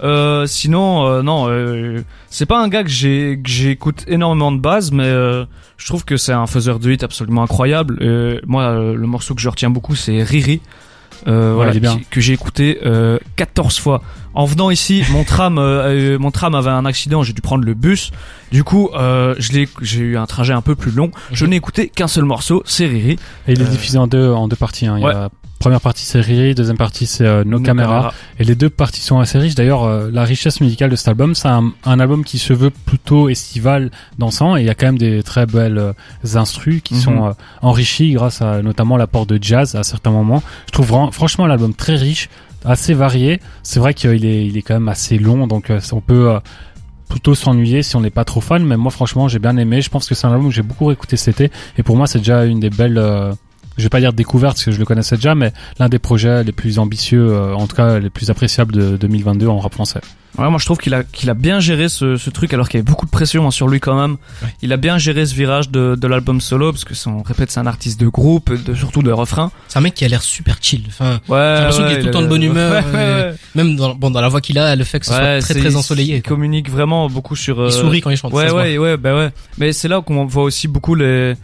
Euh, 0.00 0.46
sinon, 0.46 1.08
euh, 1.08 1.22
non, 1.22 1.46
euh, 1.48 2.02
c'est 2.30 2.46
pas 2.46 2.62
un 2.62 2.68
gars 2.68 2.84
que 2.84 2.88
j'ai 2.88 3.40
que 3.42 3.50
j'écoute 3.50 4.04
énormément 4.06 4.52
de 4.52 4.60
base, 4.60 4.92
mais 4.92 5.02
euh, 5.02 5.44
je 5.76 5.86
trouve 5.86 6.04
que 6.04 6.16
c'est 6.16 6.32
un 6.32 6.46
faiseur 6.46 6.78
de 6.78 6.88
hit 6.92 7.02
absolument 7.02 7.42
incroyable. 7.42 7.98
Euh, 8.00 8.40
moi, 8.46 8.62
euh, 8.62 8.94
le 8.94 9.06
morceau 9.08 9.34
que 9.34 9.40
je 9.40 9.48
retiens 9.48 9.70
beaucoup, 9.70 9.96
c'est 9.96 10.22
Riri. 10.22 10.60
Euh, 11.26 11.52
voilà, 11.54 11.72
bien. 11.72 11.96
qui- 11.98 12.04
que 12.04 12.20
j'ai 12.20 12.32
écouté 12.32 12.78
euh, 12.86 13.18
14 13.36 13.78
fois. 13.78 14.02
En 14.34 14.44
venant 14.44 14.70
ici, 14.70 15.02
mon 15.10 15.24
tram, 15.24 15.58
euh, 15.58 16.14
euh, 16.14 16.18
mon 16.18 16.30
tram 16.30 16.54
avait 16.54 16.70
un 16.70 16.84
accident, 16.84 17.22
j'ai 17.24 17.32
dû 17.32 17.42
prendre 17.42 17.64
le 17.64 17.74
bus. 17.74 18.12
Du 18.52 18.62
coup, 18.62 18.88
euh, 18.94 19.34
je 19.38 19.52
l'ai, 19.52 19.68
j'ai 19.82 20.00
eu 20.00 20.16
un 20.16 20.26
trajet 20.26 20.52
un 20.52 20.60
peu 20.62 20.76
plus 20.76 20.92
long. 20.92 21.10
Je 21.32 21.44
Mhm. 21.44 21.50
n'ai 21.50 21.56
écouté 21.56 21.88
qu'un 21.88 22.06
seul 22.06 22.24
morceau, 22.24 22.62
c'est 22.64 22.86
Riri. 22.86 23.18
Et 23.48 23.52
il 23.52 23.60
est 23.60 23.64
Euh, 23.64 23.68
diffusé 23.68 23.98
en 23.98 24.06
deux, 24.06 24.30
en 24.30 24.46
deux 24.46 24.56
parties. 24.56 24.86
Hein. 24.86 24.94
Il 24.98 25.02
y 25.02 25.06
ouais. 25.06 25.14
a 25.14 25.28
première 25.58 25.80
partie 25.80 26.04
c'est 26.04 26.20
Riri, 26.20 26.54
deuxième 26.54 26.76
partie 26.76 27.06
c'est 27.06 27.24
euh, 27.26 27.42
Nos, 27.44 27.58
Nos 27.58 27.64
caméras. 27.64 27.88
caméras. 27.94 28.14
Et 28.38 28.44
les 28.44 28.54
deux 28.54 28.70
parties 28.70 29.00
sont 29.00 29.18
assez 29.18 29.38
riches. 29.38 29.54
D'ailleurs, 29.54 29.84
euh, 29.84 30.08
la 30.12 30.24
richesse 30.24 30.60
musicale 30.60 30.90
de 30.90 30.96
cet 30.96 31.08
album, 31.08 31.34
c'est 31.34 31.48
un, 31.48 31.72
un 31.84 32.00
album 32.00 32.24
qui 32.24 32.38
se 32.38 32.52
veut 32.52 32.70
plutôt 32.70 33.28
estival, 33.28 33.90
dansant, 34.18 34.56
et 34.56 34.60
il 34.60 34.66
y 34.66 34.70
a 34.70 34.74
quand 34.74 34.86
même 34.86 34.98
des 34.98 35.22
très 35.22 35.46
belles 35.46 35.78
euh, 35.78 35.92
instrus 36.34 36.80
qui 36.82 36.94
Mhm. 36.94 37.00
sont 37.00 37.26
euh, 37.26 37.32
enrichis 37.62 38.12
grâce 38.12 38.40
à 38.42 38.62
notamment 38.62 38.96
l'apport 38.96 39.26
de 39.26 39.38
jazz 39.40 39.74
à 39.74 39.82
certains 39.82 40.10
moments. 40.12 40.42
Je 40.66 40.72
trouve 40.72 40.92
franchement 41.12 41.46
l'album 41.46 41.74
très 41.74 41.96
riche, 41.96 42.28
assez 42.64 42.94
varié. 42.94 43.40
C'est 43.62 43.80
vrai 43.80 43.94
qu'il 43.94 44.24
est, 44.24 44.46
il 44.46 44.56
est 44.56 44.62
quand 44.62 44.74
même 44.74 44.88
assez 44.88 45.18
long, 45.18 45.46
donc 45.46 45.70
euh, 45.70 45.80
on 45.92 46.00
peut 46.00 46.38
plutôt 47.08 47.34
s'ennuyer 47.34 47.82
si 47.82 47.96
on 47.96 48.00
n'est 48.00 48.10
pas 48.10 48.24
trop 48.24 48.40
fan. 48.40 48.64
Mais 48.64 48.76
moi, 48.76 48.90
franchement, 48.90 49.28
j'ai 49.28 49.38
bien 49.38 49.56
aimé. 49.56 49.80
Je 49.80 49.88
pense 49.90 50.06
que 50.08 50.14
c'est 50.14 50.26
un 50.26 50.30
album 50.32 50.48
que 50.50 50.54
j'ai 50.54 50.62
beaucoup 50.62 50.86
réécouté 50.86 51.16
cet 51.16 51.40
été, 51.40 51.54
et 51.78 51.82
pour 51.82 51.96
moi, 51.96 52.06
c'est 52.06 52.18
déjà 52.18 52.44
une 52.44 52.60
des 52.60 52.70
belles. 52.70 52.98
euh, 52.98 53.32
je 53.78 53.82
vais 53.84 53.88
pas 53.88 54.00
dire 54.00 54.12
découverte 54.12 54.56
parce 54.56 54.64
que 54.66 54.70
je 54.72 54.78
le 54.78 54.84
connaissais 54.84 55.16
déjà, 55.16 55.34
mais 55.34 55.52
l'un 55.78 55.88
des 55.88 55.98
projets 55.98 56.44
les 56.44 56.52
plus 56.52 56.78
ambitieux, 56.78 57.28
euh, 57.30 57.54
en 57.54 57.66
tout 57.66 57.76
cas 57.76 57.98
les 57.98 58.10
plus 58.10 58.28
appréciables 58.30 58.72
de 58.74 58.96
2022 58.96 59.46
en 59.48 59.58
rap 59.60 59.72
français. 59.72 60.00
Ouais, 60.36 60.48
moi 60.50 60.58
je 60.58 60.66
trouve 60.66 60.76
qu'il 60.78 60.92
a 60.94 61.02
qu'il 61.04 61.30
a 61.30 61.34
bien 61.34 61.58
géré 61.58 61.88
ce, 61.88 62.16
ce 62.16 62.30
truc 62.30 62.52
alors 62.52 62.68
qu'il 62.68 62.78
y 62.78 62.80
avait 62.80 62.84
beaucoup 62.88 63.06
de 63.06 63.10
pression 63.10 63.46
hein, 63.46 63.50
sur 63.50 63.66
lui 63.66 63.80
quand 63.80 63.98
même. 63.98 64.18
Ouais. 64.42 64.48
Il 64.62 64.72
a 64.72 64.76
bien 64.76 64.98
géré 64.98 65.24
ce 65.26 65.34
virage 65.34 65.70
de, 65.70 65.96
de 65.98 66.06
l'album 66.06 66.40
solo 66.40 66.70
parce 66.70 66.84
que 66.84 66.94
c'est- 66.94 67.08
on 67.08 67.22
répète 67.22 67.50
c'est 67.50 67.58
un 67.60 67.66
artiste 67.66 67.98
de 67.98 68.06
groupe, 68.08 68.52
de, 68.52 68.74
surtout 68.74 69.02
de 69.02 69.10
refrain. 69.10 69.50
C'est 69.68 69.78
un 69.78 69.82
mec 69.82 69.94
qui 69.94 70.04
a 70.04 70.08
l'air 70.08 70.22
super 70.22 70.58
chill. 70.60 70.84
Enfin, 70.88 71.18
Ouais. 71.28 71.38
J'ai 71.38 71.60
l'impression 71.62 71.82
qu'il 71.88 71.92
est 71.96 72.00
tout 72.00 72.06
le 72.06 72.12
temps 72.12 72.22
de 72.22 72.26
bonne 72.28 72.42
humeur, 72.42 72.84
Ouais, 72.92 72.98
ouais, 72.98 73.34
même 73.54 73.74
dans, 73.74 73.94
bon, 73.94 74.10
dans 74.10 74.20
la 74.20 74.28
voix 74.28 74.40
qu'il 74.40 74.58
a, 74.58 74.76
le 74.76 74.84
fait 74.84 75.00
que 75.00 75.06
ce 75.06 75.12
soit 75.12 75.20
très 75.20 75.40
c'est- 75.40 75.58
très 75.58 75.74
ensoleillé. 75.76 76.16
Il 76.16 76.22
quoi. 76.22 76.36
communique 76.36 76.70
vraiment 76.70 77.08
beaucoup 77.08 77.34
sur. 77.34 77.58
euh, 77.60 77.68
Il 77.70 77.72
sourit 77.72 78.00
quand 78.02 78.10
il 78.10 78.16
chante. 78.16 78.32
Ouais 78.32 78.50
ouais 78.52 78.76
ouais 78.78 78.96
bah 78.96 79.16
ouais. 79.16 79.30
Mais 79.56 79.72
c'est 79.72 79.88
là 79.88 80.02
qu'on 80.02 80.26
voit 80.26 80.42
aussi 80.44 80.68
beaucoup 80.68 80.94
les 80.94 81.34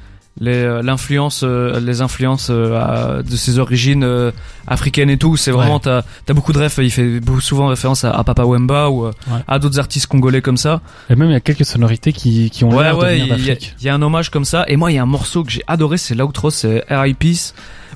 les 0.41 0.53
euh, 0.65 0.83
l'influence 0.83 1.43
euh, 1.45 1.79
les 1.81 2.01
influences 2.01 2.49
euh, 2.51 3.23
de 3.23 3.37
ses 3.37 3.59
origines 3.61 4.03
euh, 4.03 4.33
africaines 4.67 5.09
et 5.11 5.17
tout 5.17 5.37
c'est 5.37 5.53
vraiment 5.53 5.75
Ouais. 5.75 5.81
t'as 5.85 6.03
t'as 6.27 6.35
beaucoup 6.35 6.53
de 6.53 6.59
refs 6.59 6.79
il 6.83 6.91
fait 6.91 7.21
souvent 7.41 7.69
référence 7.69 8.05
à, 8.05 8.11
à 8.11 8.25
Papa 8.25 8.45
Wemba 8.45 8.91
ou 8.91 9.07
Ouais. 9.07 9.13
à 9.47 9.59
d'autres 9.61 9.79
artistes 9.79 10.07
congolais 10.09 10.43
comme 10.43 10.57
ça 10.57 10.81
Et 11.09 11.15
même 11.15 11.29
il 11.31 11.35
y 11.35 11.37
a 11.37 11.41
quelques 11.41 11.65
sonorités 11.65 12.13
qui, 12.13 12.51
qui 12.51 12.65
ont 12.65 12.71
ouais 12.75 12.83
l'air 12.83 12.97
de 12.97 13.03
ouais 13.03 13.13
venir 13.21 13.25
il 13.37 13.45
y, 13.47 13.51
a- 13.51 13.55
d'Afrique. 13.55 13.77
il 13.81 13.87
y 13.87 13.89
a 13.89 13.95
un 13.95 14.03
hommage 14.03 14.31
comme 14.31 14.45
ça 14.45 14.65
et 14.67 14.77
moi 14.77 14.91
il 14.91 14.97
y 14.97 14.99
a 14.99 15.03
un 15.03 15.07
morceau 15.07 15.45
que 15.45 15.53
j'ai 15.53 15.63
adoré 15.69 15.99
c'est 15.99 16.15
l'outro 16.17 16.51
c'est 16.51 16.85
R.I. 16.91 17.15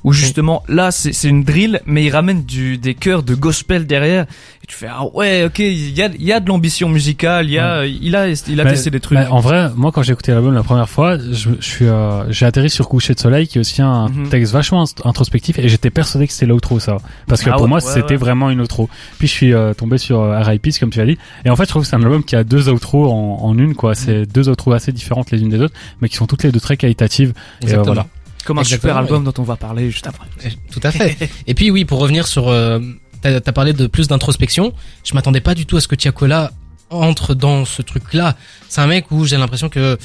Où 0.04 0.12
justement 0.12 0.62
là 0.68 0.90
c'est 0.90 1.28
une 1.28 1.44
drill 1.44 1.80
mais 1.86 2.04
il 2.04 2.10
ramène 2.10 2.44
du 2.44 2.78
des 2.78 2.94
chœurs 2.94 3.22
de 3.22 3.34
gospel 3.34 3.86
derrière 3.86 4.24
et 4.62 4.66
tu 4.66 4.74
fais 4.76 4.86
ah 4.90 5.04
ouais 5.14 5.44
ok 5.44 5.58
il 5.58 5.96
y 5.96 6.02
a 6.02 6.10
y 6.18 6.32
a 6.32 6.40
de 6.40 6.48
l'ambition 6.48 6.88
musicale 6.88 7.46
il 7.46 7.52
y 7.52 7.58
a 7.58 7.84
il 7.84 8.14
a 8.16 8.28
il 8.28 8.60
a 8.60 8.64
Mais- 8.64 8.70
testé 8.70 8.90
des 8.90 9.00
trucs 9.00 9.18
mais 9.18 9.26
en 9.26 9.40
vrai, 9.40 9.70
moi 9.76 9.90
quand 9.92 10.02
j'ai 10.02 10.12
écouté 10.12 10.32
l'album 10.32 10.54
la 10.54 10.62
première 10.62 10.88
fois, 10.88 11.18
je, 11.18 11.50
je 11.60 11.64
suis, 11.66 11.86
euh, 11.86 12.30
j'ai 12.30 12.46
atterri 12.46 12.70
sur 12.70 12.88
Coucher 12.88 13.14
de 13.14 13.20
soleil, 13.20 13.46
qui 13.48 13.58
est 13.58 13.60
aussi 13.60 13.82
un 13.82 14.08
Mhm. 14.08 14.28
texte 14.28 14.52
vachement 14.52 14.84
int- 14.84 15.06
introspectif, 15.08 15.58
et 15.58 15.68
j'étais 15.68 15.90
persuadé 15.90 16.26
que 16.26 16.32
c'était 16.32 16.46
l'outro 16.46 16.78
ça, 16.80 16.96
parce 17.26 17.42
que 17.42 17.50
Ah 17.50 17.54
pour 17.54 17.62
ouais, 17.62 17.68
moi 17.68 17.78
ouais, 17.82 17.92
c'était 17.92 18.16
vraiment 18.16 18.50
une 18.50 18.60
outro. 18.60 18.88
Puis 19.18 19.26
je 19.28 19.32
suis 19.32 19.52
euh, 19.52 19.74
tombé 19.74 19.98
sur 19.98 20.20
euh, 20.20 20.38
R.I.P. 20.40 20.70
comme 20.80 20.90
tu 20.90 21.00
as 21.00 21.06
dit, 21.06 21.18
et 21.44 21.50
en 21.50 21.56
fait 21.56 21.64
je 21.64 21.68
trouve 21.70 21.82
que 21.82 21.88
c'est 21.88 21.96
un 21.96 22.02
album 22.02 22.22
qui 22.24 22.36
a 22.36 22.44
deux 22.44 22.68
outros 22.68 23.10
en, 23.10 23.38
en 23.42 23.58
une, 23.58 23.74
quoi. 23.74 23.94
C'est 23.94 24.26
deux 24.26 24.48
outros 24.48 24.72
assez 24.72 24.92
différentes 24.92 25.30
les 25.30 25.40
unes 25.42 25.48
des 25.50 25.60
autres, 25.60 25.74
mais 26.00 26.08
qui 26.08 26.16
sont 26.16 26.26
toutes 26.26 26.42
les 26.44 26.52
deux 26.52 26.60
très 26.60 26.76
qualitatives. 26.76 27.30
Et, 27.30 27.32
euh, 27.32 27.68
Exactement. 27.68 27.84
voilà. 27.86 28.06
Comme 28.44 28.58
un 28.58 28.64
super 28.64 28.90
Exactement, 28.90 28.98
album 28.98 29.24
dont 29.24 29.42
on 29.42 29.44
va 29.44 29.56
parler 29.56 29.90
juste 29.90 30.06
après 30.06 30.26
Tout 30.70 30.80
à 30.82 30.90
fait. 30.90 31.30
Et 31.46 31.54
puis 31.54 31.70
oui, 31.70 31.84
pour 31.84 31.98
revenir 31.98 32.26
sur, 32.26 32.48
euh, 32.48 32.78
t'as 33.22 33.36
as 33.44 33.52
parlé 33.52 33.72
de 33.72 33.86
plus 33.86 34.08
d'introspection. 34.08 34.72
Je 35.04 35.14
m'attendais 35.14 35.40
pas 35.40 35.54
du 35.54 35.66
tout 35.66 35.76
à 35.76 35.80
ce 35.80 35.88
que 35.88 35.94
Tiakola 35.94 36.52
entre 36.90 37.34
dans 37.34 37.64
ce 37.64 37.82
truc-là. 37.82 38.36
C'est 38.68 38.80
un 38.80 38.86
mec 38.86 39.10
où 39.10 39.24
j'ai 39.24 39.36
l'impression 39.36 39.68
que 39.68 39.98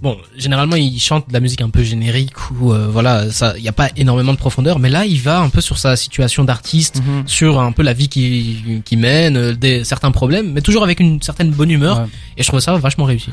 bon, 0.00 0.16
généralement 0.36 0.76
il 0.76 0.98
chante 1.00 1.28
de 1.28 1.32
la 1.32 1.40
musique 1.40 1.60
un 1.60 1.70
peu 1.70 1.82
générique 1.82 2.50
ou 2.52 2.72
euh, 2.72 2.86
voilà, 2.88 3.30
ça, 3.30 3.54
il 3.56 3.64
y 3.64 3.68
a 3.68 3.72
pas 3.72 3.88
énormément 3.96 4.32
de 4.32 4.38
profondeur. 4.38 4.78
Mais 4.78 4.88
là, 4.88 5.04
il 5.04 5.20
va 5.20 5.40
un 5.40 5.48
peu 5.48 5.60
sur 5.60 5.78
sa 5.78 5.96
situation 5.96 6.44
d'artiste, 6.44 7.02
sur 7.26 7.60
un 7.60 7.72
peu 7.72 7.82
la 7.82 7.92
vie 7.92 8.08
qui 8.08 8.82
qui 8.84 8.96
mène, 8.96 9.36
euh, 9.36 9.54
des 9.54 9.84
certains 9.84 10.10
problèmes, 10.10 10.52
mais 10.52 10.60
toujours 10.60 10.84
avec 10.84 11.00
une 11.00 11.20
certaine 11.22 11.50
bonne 11.50 11.70
humeur. 11.70 11.98
Ouais. 12.00 12.06
Et 12.36 12.42
je 12.42 12.48
trouve 12.48 12.60
ça 12.60 12.76
vachement 12.76 13.04
réussi. 13.04 13.30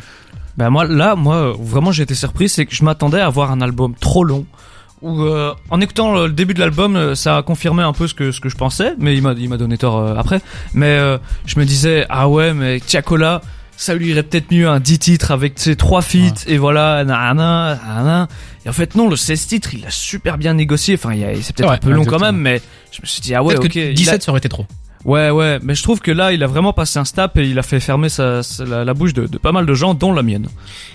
Bah 0.58 0.70
moi 0.70 0.86
là, 0.86 1.15
moi 1.15 1.54
vraiment 1.60 1.91
j'ai 1.91 2.04
été 2.04 2.15
surpris, 2.15 2.48
c'est 2.50 2.65
que 2.65 2.74
je 2.74 2.84
m'attendais 2.84 3.20
à 3.20 3.26
avoir 3.28 3.52
un 3.52 3.62
album 3.62 3.94
trop 3.96 4.24
long 4.24 4.46
où 5.02 5.22
euh, 5.24 5.54
en 5.70 5.82
écoutant 5.82 6.15
le, 6.15 6.30
début 6.32 6.54
de 6.54 6.60
l'album, 6.60 6.96
euh, 6.96 7.15
ça 7.15 7.38
a 7.38 7.44
confirmé 7.44 7.84
un 7.84 7.94
peu 7.94 8.08
ce 8.08 8.13
que 8.13 8.32
ce 8.32 8.39
que 8.39 8.50
je 8.50 8.56
pensais, 8.56 8.94
mais 8.98 9.15
il 9.15 9.22
m'a 9.22 9.34
il 9.34 9.50
m'a 9.50 9.58
donné 9.58 9.78
tort 9.78 9.98
euh, 9.98 10.15
après. 10.15 10.41
Mais 10.74 10.98
euh, 10.98 11.18
je 11.46 11.60
me 11.60 11.65
disais 11.65 12.06
ah 12.10 12.30
ouais, 12.30 12.54
mais 12.54 12.80
Tiakola, 12.80 13.41
ça 13.76 13.93
lui 13.93 14.10
irait 14.10 14.24
peut-être 14.24 14.51
mieux 14.51 14.68
un 14.70 14.80
10 14.80 14.99
titres 14.99 15.32
avec 15.32 15.60
ses 15.60 15.76
trois 15.76 16.01
feats 16.01 16.45
et 16.47 16.58
voilà, 16.58 17.03
nanana, 17.03 17.78
nanana. 17.86 18.28
Et 18.66 18.70
en 18.70 18.74
fait 18.74 18.95
non, 18.95 19.10
le 19.10 19.18
16 19.18 19.47
titres, 19.47 19.74
il 19.74 19.86
a 19.86 19.91
super 19.91 20.38
bien 20.38 20.53
négocié. 20.53 20.95
Enfin, 20.95 21.12
c'est 21.41 21.56
peut-être 21.56 21.70
Ouais, 21.70 21.76
un 21.76 21.80
peu 21.80 21.91
long 21.91 22.06
quand 22.06 22.20
même, 22.20 22.38
mais 22.38 22.62
je 22.91 23.01
me 23.01 23.06
suis 23.06 23.22
dit 23.22 23.36
ah 23.36 23.43
ouais, 23.43 23.58
ok. 23.58 23.68
que 23.68 23.80
il 23.80 23.89
a- 23.89 23.93
17 23.93 24.24
ça 24.24 24.32
aurait 24.32 24.39
été 24.39 24.49
trop. 24.49 24.66
Ouais, 25.06 25.30
ouais, 25.30 25.60
mais 25.62 25.76
je 25.76 25.84
trouve 25.84 25.99
que 26.01 26.10
là, 26.10 26.34
il 26.34 26.41
a 26.43 26.47
vraiment 26.47 26.74
passé 26.74 26.97
un 26.97 27.06
step 27.06 27.38
et 27.38 27.47
il 27.47 27.60
a 27.60 27.62
fait 27.62 27.80
fermer 27.80 28.10
sa, 28.10 28.41
sa- 28.41 28.66
la, 28.66 28.84
la 28.84 28.93
bouche 28.95 29.14
de, 29.14 29.28
de 29.28 29.38
pas 29.38 29.51
mal 29.51 29.68
de 29.68 29.74
gens, 29.76 29.93
dont 29.93 30.12
la 30.12 30.24
mienne. 30.24 30.47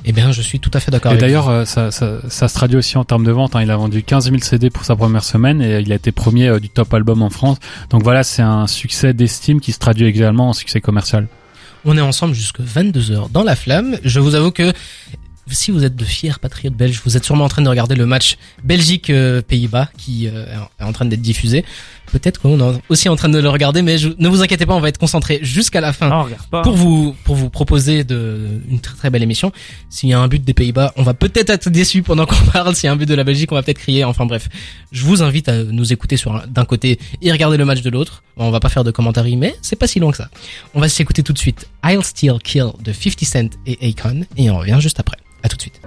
Eh 0.04 0.10
bien, 0.10 0.32
je 0.32 0.42
suis 0.42 0.58
tout 0.58 0.70
à 0.74 0.80
fait 0.80 0.90
d'accord 0.90 1.12
Et 1.12 1.14
avec 1.14 1.20
d'ailleurs, 1.20 1.48
euh, 1.48 1.64
ça, 1.64 1.92
ça, 1.92 2.18
ça 2.28 2.48
se 2.48 2.54
traduit 2.54 2.76
aussi 2.76 2.98
en 2.98 3.04
termes 3.04 3.24
de 3.24 3.30
vente. 3.30 3.54
hein. 3.54 3.62
Il 3.62 3.70
a 3.70 3.76
vendu 3.76 4.02
15 4.02 4.24
000 4.24 4.38
CD 4.42 4.68
pour 4.68 4.84
sa 4.84 4.96
première 4.96 5.22
semaine 5.22 5.62
et 5.62 5.78
il 5.78 5.92
a 5.92 5.94
été 5.94 6.10
premier 6.10 6.48
euh, 6.48 6.58
du 6.58 6.68
top 6.68 6.92
album 6.92 7.22
en 7.22 7.30
France. 7.30 7.58
Donc 7.90 8.02
voilà, 8.02 8.24
c'est 8.24 8.42
un 8.42 8.66
succès 8.66 9.14
d'estime 9.14 9.60
qui 9.60 9.70
se 9.70 9.78
traduit 9.78 10.06
également 10.06 10.48
en 10.48 10.52
succès 10.54 10.80
commercial. 10.80 11.28
On 11.84 11.96
est 11.96 12.00
ensemble 12.02 12.34
jusque 12.34 12.60
22h 12.60 13.30
dans 13.30 13.42
la 13.44 13.54
flamme. 13.56 13.96
Je 14.04 14.18
vous 14.20 14.34
avoue 14.34 14.50
que 14.50 14.72
si 15.54 15.70
vous 15.70 15.84
êtes 15.84 15.96
de 15.96 16.04
fiers 16.04 16.32
patriotes 16.40 16.74
belges, 16.74 17.00
vous 17.04 17.16
êtes 17.16 17.24
sûrement 17.24 17.44
en 17.44 17.48
train 17.48 17.62
de 17.62 17.68
regarder 17.68 17.94
le 17.94 18.06
match 18.06 18.36
Belgique-Pays-Bas 18.64 19.88
qui 19.96 20.28
euh, 20.28 20.46
est 20.80 20.84
en 20.84 20.92
train 20.92 21.04
d'être 21.04 21.20
diffusé. 21.22 21.64
Peut-être 22.12 22.40
qu'on 22.40 22.58
est 22.74 22.78
aussi 22.88 23.08
en 23.08 23.14
train 23.14 23.28
de 23.28 23.38
le 23.38 23.48
regarder, 23.48 23.82
mais 23.82 23.96
je- 23.96 24.08
ne 24.18 24.28
vous 24.28 24.42
inquiétez 24.42 24.66
pas, 24.66 24.74
on 24.74 24.80
va 24.80 24.88
être 24.88 24.98
concentré 24.98 25.38
jusqu'à 25.42 25.80
la 25.80 25.92
fin 25.92 26.08
Non, 26.08 26.62
pour 26.62 26.72
vous 26.74 27.14
pour 27.24 27.36
vous 27.36 27.50
proposer 27.50 28.02
de 28.02 28.48
une 28.68 28.80
très 28.80 28.96
très 28.96 29.10
belle 29.10 29.22
émission. 29.22 29.52
S'il 29.90 30.08
y 30.08 30.12
a 30.12 30.18
un 30.18 30.26
but 30.26 30.42
des 30.44 30.52
Pays-Bas, 30.54 30.92
on 30.96 31.04
va 31.04 31.14
peut-être 31.14 31.50
être 31.50 31.70
déçu 31.70 32.02
pendant 32.02 32.26
qu'on 32.26 32.34
parle. 32.52 32.74
S'il 32.74 32.86
y 32.86 32.90
a 32.90 32.92
un 32.92 32.96
but 32.96 33.06
de 33.08 33.14
la 33.14 33.22
Belgique, 33.22 33.52
on 33.52 33.54
va 33.54 33.62
peut-être 33.62 33.78
crier. 33.78 34.02
Enfin 34.04 34.26
bref, 34.26 34.48
je 34.90 35.04
vous 35.04 35.22
invite 35.22 35.48
à 35.48 35.62
nous 35.62 35.92
écouter 35.92 36.16
sur 36.16 36.44
d'un 36.48 36.64
côté 36.64 36.98
et 37.22 37.30
regarder 37.30 37.56
le 37.56 37.64
match 37.64 37.80
de 37.82 37.90
l'autre. 37.90 38.24
Bon, 38.36 38.46
on 38.46 38.50
va 38.50 38.58
pas 38.60 38.70
faire 38.70 38.82
de 38.82 38.90
commentaires, 38.90 39.24
mais 39.36 39.54
c'est 39.62 39.76
pas 39.76 39.86
si 39.86 40.00
long 40.00 40.10
que 40.10 40.16
ça. 40.16 40.28
On 40.74 40.80
va 40.80 40.88
s'écouter 40.88 41.22
tout 41.22 41.32
de 41.32 41.38
suite 41.38 41.68
I'll 41.84 42.02
Still 42.02 42.38
Kill 42.42 42.70
de 42.82 42.92
50 42.92 43.24
Cent 43.24 43.50
et 43.66 43.78
Akon 43.88 44.22
et 44.36 44.50
on 44.50 44.58
revient 44.58 44.78
juste 44.80 44.98
après. 44.98 45.16
À 45.42 45.48
tout 45.48 45.56
de 45.56 45.62
suite. 45.62 45.80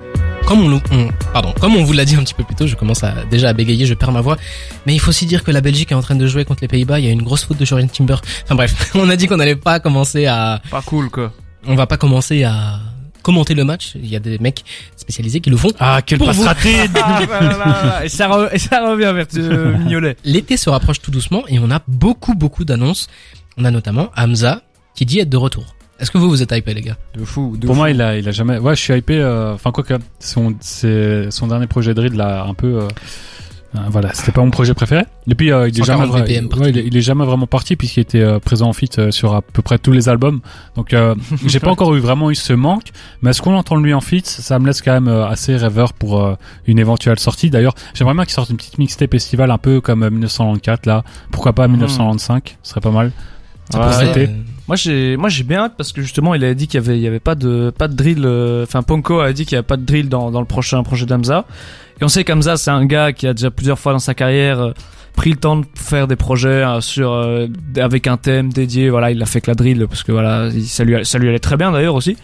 Comme 0.45 0.59
on, 0.61 0.67
nous- 0.67 0.81
on- 0.91 1.09
pardon, 1.31 1.53
comme 1.59 1.75
on 1.75 1.83
vous 1.83 1.93
l'a 1.93 2.05
dit 2.05 2.15
un 2.15 2.23
petit 2.23 2.33
peu 2.33 2.43
plus 2.43 2.55
tôt, 2.55 2.67
je 2.67 2.75
commence 2.75 3.03
à 3.03 3.13
déjà 3.29 3.49
à 3.49 3.53
bégayer, 3.53 3.85
je 3.85 3.93
perds 3.93 4.11
ma 4.11 4.21
voix. 4.21 4.37
Mais 4.85 4.93
il 4.93 4.99
faut 4.99 5.09
aussi 5.09 5.25
dire 5.25 5.43
que 5.43 5.51
la 5.51 5.61
Belgique 5.61 5.91
est 5.91 5.95
en 5.95 6.01
train 6.01 6.15
de 6.15 6.27
jouer 6.27 6.43
contre 6.43 6.61
les 6.61 6.67
Pays-Bas. 6.67 6.99
Il 6.99 7.05
y 7.05 7.07
a 7.07 7.11
une 7.11 7.21
grosse 7.21 7.45
faute 7.45 7.57
de 7.57 7.65
Jorien 7.65 7.87
Timber. 7.87 8.15
Enfin 8.43 8.55
bref, 8.55 8.91
on 8.95 9.09
a 9.09 9.15
dit 9.15 9.27
qu'on 9.27 9.37
n'allait 9.37 9.55
pas 9.55 9.79
commencer 9.79 10.25
à, 10.25 10.61
Pas 10.69 10.81
cool, 10.81 11.09
quoi. 11.09 11.31
on 11.65 11.75
va 11.75 11.87
pas 11.87 11.97
commencer 11.97 12.43
à 12.43 12.79
commenter 13.21 13.53
le 13.53 13.63
match. 13.63 13.93
Il 13.95 14.07
y 14.07 14.15
a 14.17 14.19
des 14.19 14.37
mecs 14.39 14.65
spécialisés 14.97 15.39
qui 15.39 15.49
le 15.49 15.55
font. 15.55 15.71
Ah, 15.79 16.01
quel 16.05 16.17
Pour 16.17 16.27
passe 16.27 16.37
vous. 16.37 16.43
raté 16.43 16.69
et, 18.03 18.09
ça 18.09 18.27
re- 18.27 18.49
et 18.51 18.59
ça 18.59 18.85
revient 18.89 19.13
vers 19.15 19.27
euh, 19.37 19.77
Mignolet. 19.77 20.17
L'été 20.25 20.57
se 20.57 20.69
rapproche 20.69 20.99
tout 21.01 21.11
doucement 21.11 21.43
et 21.47 21.57
on 21.59 21.71
a 21.71 21.79
beaucoup 21.87 22.33
beaucoup 22.35 22.65
d'annonces. 22.65 23.07
On 23.57 23.63
a 23.65 23.71
notamment 23.71 24.09
Hamza 24.17 24.61
qui 24.95 25.05
dit 25.05 25.19
être 25.19 25.29
de 25.29 25.37
retour. 25.37 25.75
Est-ce 25.99 26.11
que 26.11 26.17
vous 26.17 26.29
vous 26.29 26.41
êtes 26.41 26.51
hypé 26.51 26.73
les 26.73 26.81
gars 26.81 26.97
De 27.15 27.23
fou, 27.23 27.55
de 27.57 27.65
Pour 27.65 27.75
fou. 27.75 27.79
moi, 27.81 27.89
il 27.91 28.01
a, 28.01 28.17
il 28.17 28.27
a 28.27 28.31
jamais. 28.31 28.57
Ouais, 28.57 28.75
je 28.75 28.81
suis 28.81 28.93
hypé. 28.93 29.17
euh, 29.19 29.53
Enfin, 29.53 29.71
quoi 29.71 29.83
que 29.83 29.93
son, 30.19 30.53
c'est 30.59 31.29
son 31.31 31.47
dernier 31.47 31.67
projet 31.67 31.91
de 31.93 32.01
drill 32.01 32.13
là, 32.13 32.45
un 32.47 32.53
peu. 32.53 32.81
euh, 32.81 32.87
euh, 33.75 33.79
voilà, 33.89 34.13
c'était 34.13 34.31
pas 34.31 34.41
mon 34.41 34.51
projet 34.51 34.73
préféré. 34.75 35.03
Et 35.27 35.33
puis, 35.33 35.51
euh, 35.51 35.67
il, 35.67 35.79
est 35.79 35.83
140 35.83 36.11
jamais, 36.17 36.41
vra- 36.41 36.59
ouais, 36.59 36.69
il, 36.69 36.77
est, 36.77 36.85
il 36.85 36.95
est 36.97 37.01
jamais 37.01 37.25
vraiment 37.25 37.47
parti 37.47 37.75
puisqu'il 37.75 38.01
était 38.01 38.19
euh, 38.21 38.37
présent 38.39 38.67
en 38.69 38.73
feat 38.73 38.99
euh, 38.99 39.09
sur 39.11 39.33
à 39.33 39.41
peu 39.41 39.63
près 39.63 39.79
tous 39.79 39.91
les 39.91 40.09
albums. 40.09 40.41
Donc, 40.75 40.93
euh, 40.93 41.15
j'ai 41.47 41.59
pas 41.59 41.71
encore 41.71 41.95
eu 41.95 41.99
vraiment 41.99 42.29
eu 42.29 42.35
ce 42.35 42.53
manque. 42.53 42.89
Mais 43.23 43.31
est-ce 43.31 43.41
qu'on 43.41 43.55
entend 43.55 43.77
de 43.79 43.83
lui 43.83 43.93
en 43.95 44.01
feat 44.01 44.27
Ça 44.27 44.59
me 44.59 44.67
laisse 44.67 44.81
quand 44.83 44.93
même 44.93 45.07
euh, 45.07 45.25
assez 45.27 45.55
rêveur 45.55 45.93
pour 45.93 46.21
euh, 46.23 46.35
une 46.67 46.77
éventuelle 46.77 47.17
sortie. 47.17 47.49
D'ailleurs, 47.49 47.73
j'aimerais 47.95 48.13
bien 48.13 48.25
qu'il 48.25 48.33
sorte 48.33 48.49
une 48.51 48.57
petite 48.57 48.77
mixtape 48.77 49.13
estival 49.15 49.49
un 49.49 49.57
peu 49.57 49.81
comme 49.81 50.03
euh, 50.03 50.09
1994 50.11 50.85
là. 50.85 51.03
Pourquoi 51.31 51.53
pas 51.53 51.67
1995 51.67 52.41
Ce 52.61 52.69
serait 52.69 52.81
pas 52.81 52.91
mal. 52.91 53.11
Ça 53.71 53.79
Ouais. 54.05 54.29
Euh, 54.63 54.67
Moi 54.67 54.75
j'ai 54.75 55.17
moi 55.17 55.29
j'ai 55.29 55.43
bien 55.43 55.59
hâte 55.65 55.73
parce 55.77 55.91
que 55.91 56.01
justement 56.01 56.33
il 56.35 56.43
avait 56.43 56.55
dit 56.55 56.67
qu'il 56.67 56.79
y 56.79 56.83
avait 56.83 56.97
il 56.97 57.01
y 57.03 57.07
avait 57.07 57.19
pas 57.19 57.35
de 57.35 57.71
pas 57.77 57.87
de 57.87 57.95
drill 57.95 58.23
euh, 58.25 58.63
enfin 58.63 58.81
Ponko 58.81 59.19
a 59.19 59.33
dit 59.33 59.43
qu'il 59.45 59.53
y 59.53 59.57
avait 59.57 59.65
pas 59.67 59.77
de 59.77 59.85
drill 59.85 60.09
dans 60.09 60.31
dans 60.31 60.39
le 60.39 60.45
prochain 60.47 60.81
projet 60.83 61.05
d'Amza. 61.05 61.45
Et 62.01 62.03
on 62.03 62.07
sait 62.07 62.23
qu'Amza 62.23 62.57
c'est 62.57 62.71
un 62.71 62.85
gars 62.85 63.11
qui 63.13 63.27
a 63.27 63.33
déjà 63.33 63.51
plusieurs 63.51 63.77
fois 63.79 63.91
dans 63.93 63.99
sa 63.99 64.13
carrière 64.13 64.59
euh, 64.59 64.71
pris 65.15 65.29
le 65.29 65.35
temps 65.35 65.57
de 65.57 65.65
faire 65.75 66.07
des 66.07 66.15
projets 66.15 66.47
euh, 66.65 66.81
sur 66.81 67.11
euh, 67.11 67.47
avec 67.77 68.07
un 68.07 68.17
thème 68.17 68.51
dédié. 68.51 68.89
Voilà 68.89 69.11
il 69.11 69.17
l'a 69.19 69.25
fait 69.25 69.41
que 69.41 69.51
la 69.51 69.55
drill 69.55 69.85
parce 69.87 70.03
que 70.03 70.11
voilà 70.11 70.47
il- 70.53 70.65
ça 70.65 70.83
lui 70.83 71.05
ça 71.05 71.17
lui 71.19 71.27
allait 71.29 71.39
très 71.39 71.57
bien 71.57 71.71
d'ailleurs 71.71 71.95
aussi. 71.95 72.15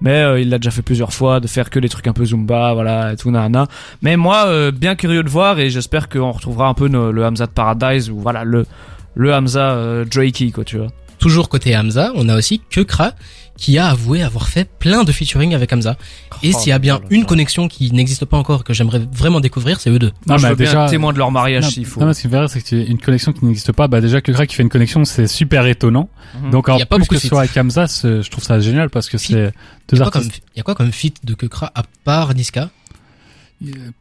Mais 0.00 0.22
euh, 0.24 0.40
il 0.40 0.50
l'a 0.50 0.58
déjà 0.58 0.72
fait 0.72 0.82
plusieurs 0.82 1.12
fois 1.12 1.38
de 1.38 1.46
faire 1.46 1.70
que 1.70 1.78
des 1.78 1.88
trucs 1.88 2.08
un 2.08 2.12
peu 2.12 2.24
zumba 2.24 2.74
voilà 2.74 3.12
et 3.12 3.16
tout 3.16 3.30
nana 3.30 3.68
mais 4.02 4.16
moi 4.16 4.46
euh, 4.48 4.72
bien 4.72 4.96
curieux 4.96 5.22
de 5.22 5.28
voir 5.30 5.60
et 5.60 5.70
j'espère 5.70 6.08
qu'on 6.08 6.32
retrouvera 6.32 6.66
un 6.66 6.74
peu 6.74 6.88
le 6.88 7.24
Hamza 7.24 7.46
de 7.46 7.52
Paradise 7.52 8.10
ou 8.10 8.18
voilà 8.18 8.42
le 8.42 8.66
le 9.14 9.32
Hamza 9.32 9.70
euh, 9.70 10.04
Drakey 10.04 10.50
quoi 10.50 10.64
tu 10.64 10.78
vois 10.78 10.88
Toujours 11.24 11.48
côté 11.48 11.74
Hamza, 11.74 12.12
on 12.16 12.28
a 12.28 12.36
aussi 12.36 12.60
Kekra 12.68 13.12
qui 13.56 13.78
a 13.78 13.86
avoué 13.88 14.22
avoir 14.22 14.46
fait 14.48 14.68
plein 14.78 15.04
de 15.04 15.10
featuring 15.12 15.54
avec 15.54 15.72
Hamza. 15.72 15.96
Et 16.42 16.50
Oh, 16.54 16.58
s'il 16.58 16.68
y 16.68 16.72
a 16.72 16.78
bien 16.78 17.00
une 17.08 17.24
connexion 17.24 17.66
qui 17.66 17.90
n'existe 17.92 18.26
pas 18.26 18.36
encore 18.36 18.62
que 18.62 18.74
j'aimerais 18.74 19.00
vraiment 19.10 19.40
découvrir, 19.40 19.80
c'est 19.80 19.88
eux 19.88 19.98
deux. 19.98 20.12
Moi, 20.26 20.36
Non, 20.36 20.36
je 20.36 20.42
mais 20.42 20.48
veux 20.50 20.56
bien 20.56 20.66
déjà- 20.66 20.84
être 20.84 20.90
témoin 20.90 21.14
de 21.14 21.18
leur 21.18 21.30
mariage 21.30 21.64
Non, 21.64 21.70
s'il 21.70 21.86
faut. 21.86 21.98
non, 22.00 22.08
mais 22.08 22.12
ce 22.12 22.20
qui 22.20 22.28
me 22.28 22.46
c'est 22.48 22.60
que 22.60 22.66
tu 22.66 22.82
une 22.84 22.98
connexion 22.98 23.32
qui 23.32 23.42
n'existe 23.46 23.72
pas. 23.72 23.88
Bah 23.88 24.02
déjà 24.02 24.20
que 24.20 24.32
Craig 24.32 24.50
qui 24.50 24.54
fait 24.54 24.62
une 24.64 24.68
connexion, 24.68 25.06
c'est 25.06 25.26
super 25.26 25.64
étonnant. 25.66 26.10
Mhm. 26.42 26.50
Donc 26.50 26.68
en 26.68 26.76
Y 26.76 26.82
a 26.82 26.84
pas 26.86 26.96
plus 26.96 27.04
beaucoup 27.04 27.14
que 27.14 27.20
de 27.20 27.20
ce 27.22 27.28
soit 27.28 27.38
avec 27.40 27.56
Hamza, 27.56 27.86
je 27.86 28.28
trouve 28.28 28.44
ça 28.44 28.60
génial 28.60 28.90
parce 28.90 29.08
que 29.08 29.16
c'est 29.16 29.50
deux 29.90 30.02
artistes. 30.02 30.42
il 30.54 30.58
y 30.58 30.60
a 30.60 30.62
quoi 30.62 30.74
comme 30.74 30.92
feat 30.92 31.24
de 31.24 31.32
Kekra 31.32 31.72
à 31.74 31.84
part 32.04 32.34
Niska? 32.34 32.68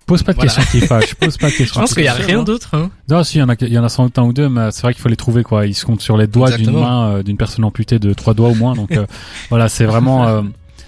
Pose 0.06 0.24
pas 0.24 0.32
de 0.34 0.38
Voilà. 0.38 0.52
questions, 0.54 0.80
Tifa. 0.80 1.00
Je 1.02 1.16
pose 1.16 1.38
pas 1.38 1.48
de 1.48 1.52
Je 1.54 1.58
questions. 1.58 1.82
pense 1.82 1.94
qu'il 1.94 2.04
y 2.04 2.08
a 2.08 2.14
rien 2.14 2.40
hein. 2.40 2.44
d'autre. 2.44 2.70
Hein. 2.74 2.90
Non, 3.10 3.24
si, 3.24 3.38
il 3.38 3.42
y 3.42 3.44
en 3.44 3.50
a, 3.50 3.56
il 3.62 3.74
y 3.74 3.78
en 3.80 3.84
a 3.84 3.90
sans 3.90 4.06
doute 4.06 4.18
un 4.20 4.24
ou 4.24 4.34
deux, 4.34 4.50
mais 4.50 4.72
c'est 4.72 4.82
vrai 4.82 4.94
qu'il 4.94 5.02
faut 5.02 5.10
les 5.10 5.16
trouver, 5.16 5.44
quoi. 5.44 5.66
Ils 5.66 5.74
se 5.74 5.86
comptent 5.86 6.02
sur 6.02 6.18
les 6.18 6.28
doigts 6.28 6.52
d'une 6.52 6.72
main 6.72 7.10
euh, 7.10 7.24
d'une 7.24 7.38
personne 7.38 7.64
amputée 7.66 8.00
de 8.00 8.14
trois 8.14 8.34
doigts 8.34 8.50
au 8.50 8.56
moins. 8.56 8.74
Donc 8.76 8.92
euh, 8.92 9.06
voilà, 9.50 9.70
c'est 9.70 9.86
vraiment 9.86 10.28
euh, 10.28 10.42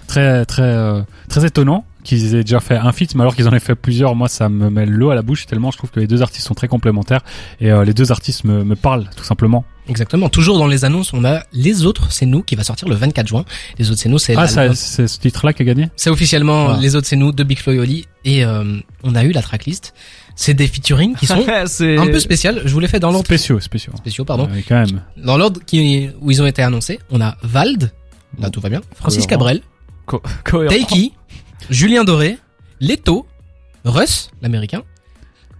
très, 0.06 0.44
très, 0.46 0.62
euh, 0.62 1.02
très 1.28 1.44
étonnant 1.44 1.84
qu'ils 2.06 2.34
aient 2.34 2.42
déjà 2.44 2.60
fait 2.60 2.76
un 2.76 2.92
feat, 2.92 3.14
mais 3.14 3.20
alors 3.22 3.34
qu'ils 3.36 3.46
en 3.48 3.52
aient 3.52 3.60
fait 3.60 3.74
plusieurs, 3.74 4.14
moi 4.14 4.28
ça 4.28 4.48
me 4.48 4.70
met 4.70 4.86
l'eau 4.86 5.10
à 5.10 5.14
la 5.14 5.22
bouche 5.22 5.44
tellement 5.46 5.70
je 5.70 5.76
trouve 5.78 5.90
que 5.90 6.00
les 6.00 6.06
deux 6.06 6.22
artistes 6.22 6.46
sont 6.46 6.54
très 6.54 6.68
complémentaires 6.68 7.20
et 7.60 7.70
euh, 7.70 7.84
les 7.84 7.92
deux 7.92 8.10
artistes 8.12 8.44
me, 8.44 8.64
me 8.64 8.76
parlent 8.76 9.08
tout 9.16 9.24
simplement. 9.24 9.64
Exactement. 9.88 10.28
Toujours 10.28 10.58
dans 10.58 10.66
les 10.66 10.84
annonces, 10.84 11.12
on 11.12 11.24
a 11.24 11.42
les 11.52 11.84
autres, 11.86 12.10
c'est 12.10 12.26
nous 12.26 12.42
qui 12.42 12.56
va 12.56 12.64
sortir 12.64 12.88
le 12.88 12.96
24 12.96 13.28
juin. 13.28 13.44
Les 13.78 13.88
autres, 13.90 14.00
c'est 14.00 14.08
nous, 14.08 14.18
c'est 14.18 14.34
Ah, 14.36 14.48
c'est 14.74 15.06
ce 15.06 15.18
titre-là 15.20 15.52
qui 15.52 15.62
a 15.62 15.64
gagné? 15.64 15.90
C'est 15.94 16.10
officiellement 16.10 16.70
Ah. 16.70 16.78
les 16.80 16.96
autres, 16.96 17.06
c'est 17.06 17.14
nous 17.14 17.30
de 17.30 17.44
Big 17.44 17.58
Flo 17.60 17.72
et 17.72 17.78
Oli. 17.78 18.06
Et 18.24 18.44
euh, 18.44 18.64
on 19.04 19.14
a 19.14 19.22
eu 19.22 19.30
la 19.30 19.42
tracklist. 19.42 19.94
C'est 20.34 20.54
des 20.54 20.66
featuring 20.66 21.14
qui 21.14 21.26
sont 21.26 21.44
c'est 21.66 21.96
un 21.98 22.06
peu 22.08 22.18
spéciales. 22.18 22.62
Je 22.64 22.72
vous 22.72 22.80
les 22.80 22.88
fais 22.88 22.98
dans 22.98 23.12
l'ordre 23.12 23.26
Spéciaux, 23.26 23.60
spéciaux. 23.60 23.92
spéciaux, 23.96 24.24
pardon. 24.24 24.48
Ouais, 24.52 24.64
quand 24.68 24.74
même. 24.74 25.02
Dans 25.16 25.38
l'ordre 25.38 25.60
qui 25.64 26.10
où 26.20 26.30
ils 26.32 26.42
ont 26.42 26.46
été 26.46 26.62
annoncés, 26.62 26.98
on 27.10 27.20
a 27.20 27.36
Vald, 27.44 27.92
là 28.40 28.50
tout 28.50 28.60
va 28.60 28.68
bien. 28.68 28.80
Francis 28.96 29.24
Cohérent. 29.26 29.38
Cabrel, 29.38 29.60
co-. 30.04 30.20
Taiki, 30.68 31.12
Julien 31.70 32.04
Doré, 32.04 32.38
Leto, 32.80 33.26
Russ, 33.84 34.30
l'américain, 34.42 34.82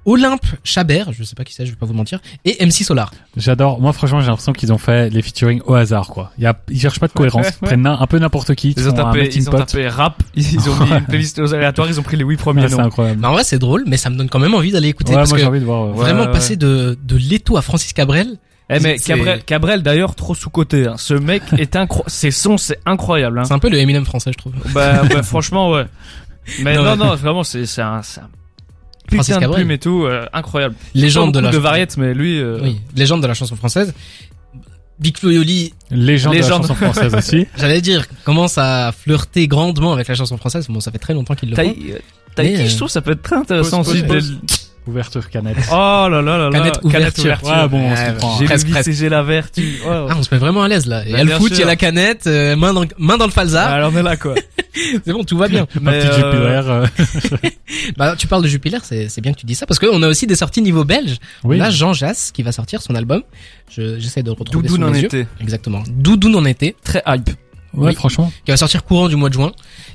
Olympe 0.06 0.46
Chabert, 0.62 1.12
je 1.12 1.24
sais 1.24 1.34
pas 1.34 1.42
qui 1.42 1.52
c'est, 1.52 1.66
je 1.66 1.72
vais 1.72 1.76
pas 1.76 1.84
vous 1.84 1.92
mentir, 1.92 2.20
et 2.44 2.64
MC 2.64 2.84
Solar. 2.84 3.12
J'adore. 3.36 3.80
Moi, 3.80 3.92
franchement, 3.92 4.20
j'ai 4.20 4.28
l'impression 4.28 4.52
qu'ils 4.52 4.72
ont 4.72 4.78
fait 4.78 5.10
les 5.10 5.20
featuring 5.20 5.60
au 5.66 5.74
hasard, 5.74 6.10
quoi. 6.10 6.30
Il 6.38 6.44
y 6.44 6.46
a, 6.46 6.56
ils 6.70 6.80
cherchent 6.80 7.00
pas 7.00 7.08
de 7.08 7.12
cohérence. 7.12 7.46
Ouais, 7.46 7.52
Ils 7.62 7.66
prennent 7.66 7.86
un 7.86 8.06
peu 8.06 8.18
n'importe 8.20 8.54
qui. 8.54 8.72
Ils 8.76 8.88
ont 8.88 8.92
tapé, 8.92 9.28
ils 9.34 9.48
ont 9.48 9.52
tapé 9.52 9.88
rap, 9.88 10.22
ils 10.36 10.70
ont 10.70 10.76
mis 10.84 10.90
une 10.92 11.06
playlist 11.06 11.40
aux 11.40 11.52
aléatoires, 11.52 11.88
ils 11.88 11.98
ont 11.98 12.04
pris 12.04 12.16
les 12.16 12.24
huit 12.24 12.36
premiers 12.36 12.62
Ouais, 12.62 12.68
c'est 12.68 12.78
incroyable. 12.78 13.20
Mais 13.20 13.26
en 13.26 13.32
vrai, 13.32 13.42
c'est 13.42 13.58
drôle, 13.58 13.82
mais 13.88 13.96
ça 13.96 14.08
me 14.08 14.16
donne 14.16 14.28
quand 14.28 14.38
même 14.38 14.54
envie 14.54 14.70
d'aller 14.70 14.88
écouter 14.88 15.10
Ouais, 15.10 15.16
parce 15.18 15.30
moi, 15.30 15.38
que 15.38 15.42
j'ai 15.42 15.48
envie 15.48 15.60
de 15.60 15.64
voir. 15.64 15.88
Ouais, 15.88 15.94
vraiment 15.96 16.26
ouais, 16.26 16.32
passer 16.32 16.54
de, 16.54 16.96
de 17.02 17.16
Leto 17.16 17.56
à 17.56 17.62
Francis 17.62 17.92
Cabrel, 17.92 18.38
Eh 18.68 18.80
mais 18.80 18.98
Cabrel, 18.98 19.44
Cabrel 19.44 19.82
d'ailleurs 19.82 20.14
trop 20.14 20.34
sous 20.34 20.50
coté. 20.50 20.86
Hein. 20.86 20.96
Ce 20.98 21.14
mec 21.14 21.42
est 21.58 21.76
incroyable. 21.76 22.10
Ses 22.10 22.30
sons 22.30 22.58
c'est 22.58 22.80
incroyable. 22.84 23.38
Hein. 23.38 23.44
c'est 23.44 23.54
un 23.54 23.58
peu 23.58 23.70
le 23.70 23.78
Eminem 23.78 24.04
français, 24.04 24.32
je 24.32 24.38
trouve. 24.38 24.54
Bah, 24.74 25.02
bah, 25.04 25.22
franchement 25.22 25.70
ouais. 25.70 25.86
Mais 26.62 26.74
Non, 26.76 26.96
non 26.96 27.14
vraiment 27.14 27.44
c'est 27.44 27.66
c'est 27.66 27.82
un, 27.82 28.02
c'est 28.02 28.20
un 28.20 28.28
Francis 29.08 29.34
putain 29.34 29.36
de 29.36 29.40
Cabrel. 29.42 29.60
plume 29.60 29.70
et 29.70 29.78
tout 29.78 30.04
euh, 30.04 30.26
incroyable. 30.32 30.74
Légende 30.94 31.32
de 31.32 31.38
la 31.38 31.50
de 31.50 31.58
variétés 31.58 31.94
mais 32.00 32.12
lui 32.12 32.40
euh, 32.40 32.58
Oui, 32.60 32.80
légende 32.96 33.22
de 33.22 33.26
la 33.28 33.34
chanson 33.34 33.54
française. 33.54 33.94
Big 34.98 35.18
Flo 35.18 35.30
et 35.30 35.38
Oli, 35.38 35.74
Légende, 35.90 36.34
de 36.34 36.40
la 36.40 36.48
chanson 36.48 36.74
française 36.74 37.14
aussi. 37.18 37.46
j'allais 37.58 37.80
dire, 37.80 38.06
commence 38.24 38.56
à 38.56 38.92
flirter 38.92 39.46
grandement 39.46 39.92
avec 39.92 40.08
la 40.08 40.14
chanson 40.14 40.36
française. 40.38 40.68
Bon, 40.68 40.80
ça 40.80 40.90
fait 40.90 40.98
très 40.98 41.12
longtemps 41.12 41.34
qu'ils 41.34 41.50
le 41.50 41.54
euh, 41.54 41.56
Taïki, 41.56 41.92
Mais, 42.38 42.64
euh, 42.64 42.68
je 42.68 42.76
trouve 42.76 42.88
ça 42.88 43.02
peut 43.02 43.12
être 43.12 43.22
très 43.22 43.36
intéressant 43.36 43.80
aussi. 43.82 44.02
Ouverture 44.86 45.28
canette. 45.30 45.56
Oh 45.72 45.74
là 45.74 46.08
là 46.08 46.22
là 46.22 46.48
là. 46.48 46.50
Canette 46.60 46.84
ouverture. 46.84 47.38
Ouais, 47.42 47.68
bon, 47.68 47.80
on 47.90 47.96
se 47.96 48.10
comprend. 48.12 48.36
J'ai 48.36 48.42
le 48.44 48.46
Presque, 48.48 48.66
vice 48.66 48.74
presque. 48.74 48.88
et 48.88 48.92
j'ai 48.92 49.08
la 49.08 49.22
vertu. 49.24 49.62
Ouais, 49.84 49.88
ouais. 49.90 50.06
Ah, 50.10 50.14
on 50.16 50.22
se 50.22 50.32
met 50.32 50.38
vraiment 50.38 50.62
à 50.62 50.68
l'aise 50.68 50.86
là. 50.86 51.02
Il 51.04 51.10
y 51.10 51.14
a 51.16 51.24
le 51.24 51.32
foot, 51.32 51.50
il 51.52 51.58
y 51.58 51.62
a 51.62 51.66
la 51.66 51.74
canette, 51.76 52.26
euh, 52.28 52.54
main 52.54 52.72
dans, 52.72 52.84
main 52.98 53.16
dans 53.16 53.24
le 53.26 53.32
falza. 53.32 53.64
Alors 53.66 53.90
on 53.92 53.96
est 53.96 54.02
là 54.02 54.16
quoi. 54.16 54.34
C'est 55.04 55.12
bon, 55.12 55.24
tout 55.24 55.36
va 55.38 55.48
bien. 55.48 55.66
Ma 55.80 55.92
petite 55.92 56.10
euh, 56.10 56.16
Jupiler. 56.16 56.62
euh, 56.66 57.50
Bah, 57.96 58.14
tu 58.16 58.26
parles 58.26 58.42
de 58.42 58.48
Jupiler, 58.48 58.78
c'est 58.82 59.08
c'est 59.08 59.20
bien 59.20 59.32
que 59.32 59.38
tu 59.38 59.46
dis 59.46 59.54
ça 59.54 59.66
parce 59.66 59.78
qu'on 59.80 60.02
a 60.02 60.08
aussi 60.08 60.26
des 60.26 60.36
sorties 60.36 60.62
niveau 60.62 60.84
belge. 60.84 61.16
Oui. 61.44 61.58
On 61.60 61.64
a 61.64 61.70
Jean 61.70 61.92
Jass 61.92 62.30
qui 62.30 62.42
va 62.42 62.52
sortir 62.52 62.80
son 62.82 62.94
album. 62.94 63.22
Je 63.70 63.98
j'essaie 63.98 64.22
de 64.22 64.26
le 64.30 64.36
retrouver 64.38 64.68
Doudoune 64.68 64.82
sous 64.84 64.88
en 64.88 64.92
mes 64.92 64.98
yeux. 65.00 65.06
été. 65.06 65.26
Exactement. 65.40 65.82
Doudoune 65.88 66.36
en 66.36 66.44
été, 66.44 66.76
Très 66.84 67.02
hype. 67.08 67.28
Ouais, 67.74 67.88
oui. 67.88 67.94
franchement. 67.94 68.32
qui 68.44 68.50
va 68.52 68.56
sortir 68.56 68.84
courant 68.84 69.08
du 69.08 69.16
mois 69.16 69.28
de 69.28 69.34
juin. 69.34 69.52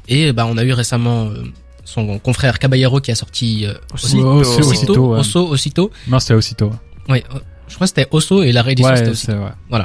Et 0.08 0.34
bah 0.34 0.46
on 0.50 0.58
a 0.58 0.64
eu 0.64 0.74
récemment 0.74 1.28
euh, 1.28 1.44
son 1.84 2.20
confrère 2.20 2.60
Caballero 2.60 3.00
qui 3.00 3.12
a 3.12 3.16
sorti 3.16 3.66
euh, 3.66 3.74
aussi, 3.94 4.18
Ouais, 4.18 4.24
aussi- 4.24 4.60
aussitôt, 4.60 4.70
aussitôt, 4.72 5.14
ouais. 5.14 5.20
Osso, 5.20 5.48
aussitôt. 5.48 5.92
Non, 6.08 6.20
c'était 6.20 6.34
aussitôt. 6.34 6.72
Ouais, 7.10 7.24
euh, 7.34 7.40
je 7.68 7.76
crois 7.76 7.86
que 7.88 7.90
c'était 7.96 8.08
Osso 8.12 8.44
et 8.44 8.52
la 8.52 8.62
réédition 8.62 8.94
c'était 9.14 9.34
Ouais, 9.34 9.40
ouais. 9.72 9.80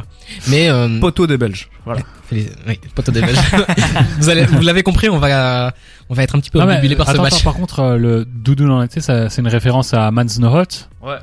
Mais 0.48 0.68
euh, 0.68 0.98
Poteau 1.00 1.26
des 1.26 1.38
Belges. 1.38 1.68
Voilà. 1.84 2.02
oui, 2.32 2.48
poteau 2.94 3.12
des 3.12 3.20
Belges. 3.20 3.38
vous 4.18 4.28
allez, 4.28 4.44
vous 4.44 4.60
l'avez 4.62 4.82
compris, 4.82 5.08
on 5.08 5.18
va, 5.18 5.72
on 6.08 6.14
va 6.14 6.22
être 6.24 6.34
un 6.34 6.40
petit 6.40 6.50
peu 6.50 6.60
obnubilé 6.60 6.96
par 6.96 7.06
ce 7.06 7.12
attends, 7.12 7.22
match. 7.22 7.34
attends, 7.34 7.44
par 7.44 7.54
contre, 7.54 7.80
euh, 7.80 7.96
le 7.96 8.24
doudou 8.24 8.66
dans 8.66 8.80
l'été, 8.80 9.00
ça, 9.00 9.28
c'est 9.28 9.40
une 9.40 9.48
référence 9.48 9.94
à 9.94 10.10
Man's 10.10 10.38
No 10.38 10.48
Hot. 10.48 10.64
Ouais. 11.02 11.16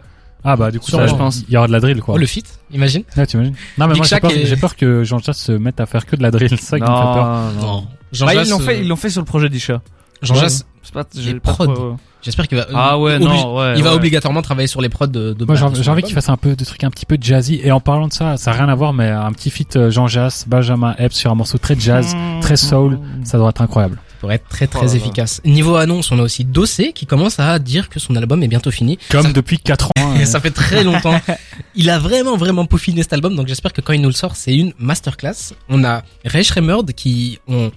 Ah 0.45 0.57
bah 0.57 0.71
du 0.71 0.79
coup, 0.81 0.89
ça, 0.91 1.07
je 1.07 1.15
pense, 1.15 1.41
il 1.47 1.53
y 1.53 1.57
aura 1.57 1.67
de 1.67 1.71
la 1.71 1.79
drill 1.79 2.01
quoi. 2.01 2.15
Oh, 2.15 2.17
le 2.17 2.25
fit, 2.25 2.43
imagine. 2.71 3.03
Ouais, 3.15 3.25
t'imagines 3.25 3.55
Non 3.77 3.87
mais 3.87 3.93
Big 3.93 3.97
moi 4.01 4.07
j'ai 4.09 4.19
peur, 4.19 4.31
et- 4.31 4.45
j'ai 4.45 4.57
peur 4.57 4.75
que 4.75 5.05
Jean-Jacques 5.05 5.35
se 5.37 5.53
mette 5.53 5.79
à 5.79 5.85
faire 5.85 6.05
que 6.05 6.17
de 6.17 6.21
la 6.21 6.31
drill, 6.31 6.59
ça 6.59 6.77
qui 6.77 6.83
me 6.83 6.87
fait 6.87 6.91
peur. 6.91 7.51
Non. 7.61 7.87
Jean 8.11 8.25
Bah, 8.25 8.35
ils 8.35 8.49
l'ont 8.49 8.59
fait, 8.59 8.81
ils 8.81 8.87
l'ont 8.89 8.95
fait 8.97 9.09
sur 9.09 9.21
le 9.21 9.25
projet 9.25 9.47
d'Isha. 9.49 9.81
Jean 10.23 10.35
Jass, 10.35 10.65
C'est 10.81 10.93
pas, 10.93 11.03
Les 11.15 11.39
prods. 11.39 11.67
trop- 11.73 11.97
j'espère 12.21 12.47
qu'il 12.47 12.57
va. 12.57 12.65
Ah 12.73 12.97
ouais, 12.97 13.19
non, 13.19 13.55
ouais. 13.57 13.73
Il 13.77 13.83
va 13.83 13.91
ouais. 13.91 13.95
obligatoirement 13.95 14.41
travailler 14.41 14.67
sur 14.67 14.81
les 14.81 14.89
prods 14.89 15.07
de. 15.07 15.33
de 15.33 15.45
Moi 15.45 15.55
j'ai 15.55 15.89
envie- 15.89 16.03
qu'il 16.03 16.13
fasse 16.13 16.29
un 16.29 16.37
peu 16.37 16.55
de 16.55 16.65
trucs 16.65 16.83
un 16.83 16.89
petit 16.89 17.05
peu 17.05 17.17
jazzy. 17.19 17.59
Et 17.63 17.71
en 17.71 17.79
parlant 17.79 18.07
de 18.07 18.13
ça, 18.13 18.37
ça 18.37 18.51
a 18.51 18.53
rien 18.53 18.67
à 18.69 18.75
voir, 18.75 18.93
mais 18.93 19.09
un 19.09 19.31
petit 19.31 19.49
feat 19.49 19.75
euh, 19.75 19.91
Jean 19.91 20.07
Jass, 20.07 20.45
Benjamin 20.47 20.95
Epps 20.97 21.15
sur 21.15 21.31
un 21.31 21.35
morceau 21.35 21.57
très 21.57 21.79
jazz, 21.79 22.15
très 22.41 22.57
soul, 22.57 22.99
ça 23.23 23.37
doit 23.37 23.49
être 23.49 23.61
incroyable. 23.61 23.99
pour 24.19 24.31
être 24.31 24.47
très 24.47 24.67
très 24.67 24.85
Oh 24.85 24.85
là. 24.87 24.95
efficace. 24.95 25.41
Niveau 25.43 25.75
annonce, 25.75 26.09
on 26.11 26.17
a 26.19 26.21
aussi 26.21 26.45
Dossé 26.45 26.93
qui 26.93 27.05
commence 27.05 27.39
à 27.39 27.59
dire 27.59 27.89
que 27.89 27.99
son 27.99 28.15
album 28.15 28.41
est 28.41 28.47
bientôt 28.47 28.71
fini. 28.71 28.97
Comme 29.09 29.23
Ça- 29.27 29.33
depuis 29.33 29.59
4 29.59 29.87
ans. 29.87 29.91
hein. 29.97 30.15
Et 30.21 30.25
ça 30.25 30.39
fait 30.39 30.51
très 30.51 30.83
longtemps. 30.85 31.19
Il 31.75 31.89
a 31.89 31.99
vraiment 31.99 32.37
vraiment 32.37 32.65
peaufiné 32.65 33.01
cet 33.03 33.11
album, 33.13 33.35
donc 33.35 33.47
j'espère 33.47 33.73
que 33.73 33.81
quand 33.81 33.91
il 33.93 34.01
nous 34.01 34.07
le 34.09 34.13
sort, 34.13 34.35
c'est 34.37 34.55
une 34.55 34.73
masterclass. 34.77 35.53
On 35.69 35.83
a 35.83 36.03
Ray 36.23 36.43
Shremmerd 36.43 36.93
qui 36.93 37.39
ont 37.49 37.71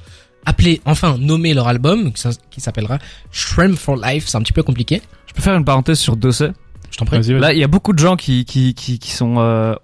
appelé, 0.46 0.80
enfin 0.86 1.18
nommé 1.18 1.52
leur 1.52 1.68
album, 1.68 2.12
qui 2.50 2.60
s'appellera 2.60 2.98
Shrem 3.32 3.76
for 3.76 3.96
Life. 3.96 4.24
C'est 4.28 4.38
un 4.38 4.42
petit 4.42 4.52
peu 4.54 4.62
compliqué. 4.62 5.02
Je 5.26 5.34
peux 5.34 5.42
faire 5.42 5.54
une 5.56 5.64
parenthèse 5.64 5.98
sur 5.98 6.16
Dossé. 6.16 6.48
Je 6.90 6.96
t'en 6.96 7.04
prie. 7.04 7.20
Là, 7.22 7.52
il 7.52 7.58
y 7.58 7.64
a 7.64 7.68
beaucoup 7.68 7.92
de 7.92 7.98
gens 7.98 8.16
qui, 8.16 8.44
qui, 8.44 8.72
qui, 8.72 8.98
qui 8.98 9.10
sont, 9.10 9.36
euh, 9.38 9.74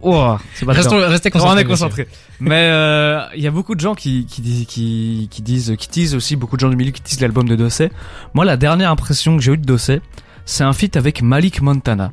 oh, 0.00 0.36
c'est 0.54 0.64
pas 0.64 0.72
Restons, 0.72 0.96
restez 0.96 1.30
concentrés. 1.30 1.50
on 1.50 1.58
est 1.58 1.64
messieurs. 1.64 1.68
concentré. 1.68 2.08
Mais 2.40 2.70
euh, 2.70 3.20
il 3.36 3.42
y 3.42 3.46
a 3.46 3.50
beaucoup 3.50 3.74
de 3.74 3.80
gens 3.80 3.94
qui 3.94 4.26
qui 4.26 4.40
disent 4.40 4.66
qui 4.66 5.28
qui 5.30 5.42
disent 5.42 5.74
qui 5.78 5.88
disent 5.88 6.14
aussi 6.14 6.36
beaucoup 6.36 6.56
de 6.56 6.60
gens 6.60 6.70
du 6.70 6.76
milieu 6.76 6.92
qui 6.92 7.02
disent 7.02 7.20
l'album 7.20 7.48
de 7.48 7.56
Dossé. 7.56 7.90
Moi, 8.32 8.44
la 8.44 8.56
dernière 8.56 8.90
impression 8.90 9.36
que 9.36 9.42
j'ai 9.42 9.52
eue 9.52 9.58
de 9.58 9.64
Dossé, 9.64 10.00
c'est 10.44 10.64
un 10.64 10.72
feat 10.72 10.96
avec 10.96 11.20
Malik 11.20 11.60
Montana. 11.60 12.12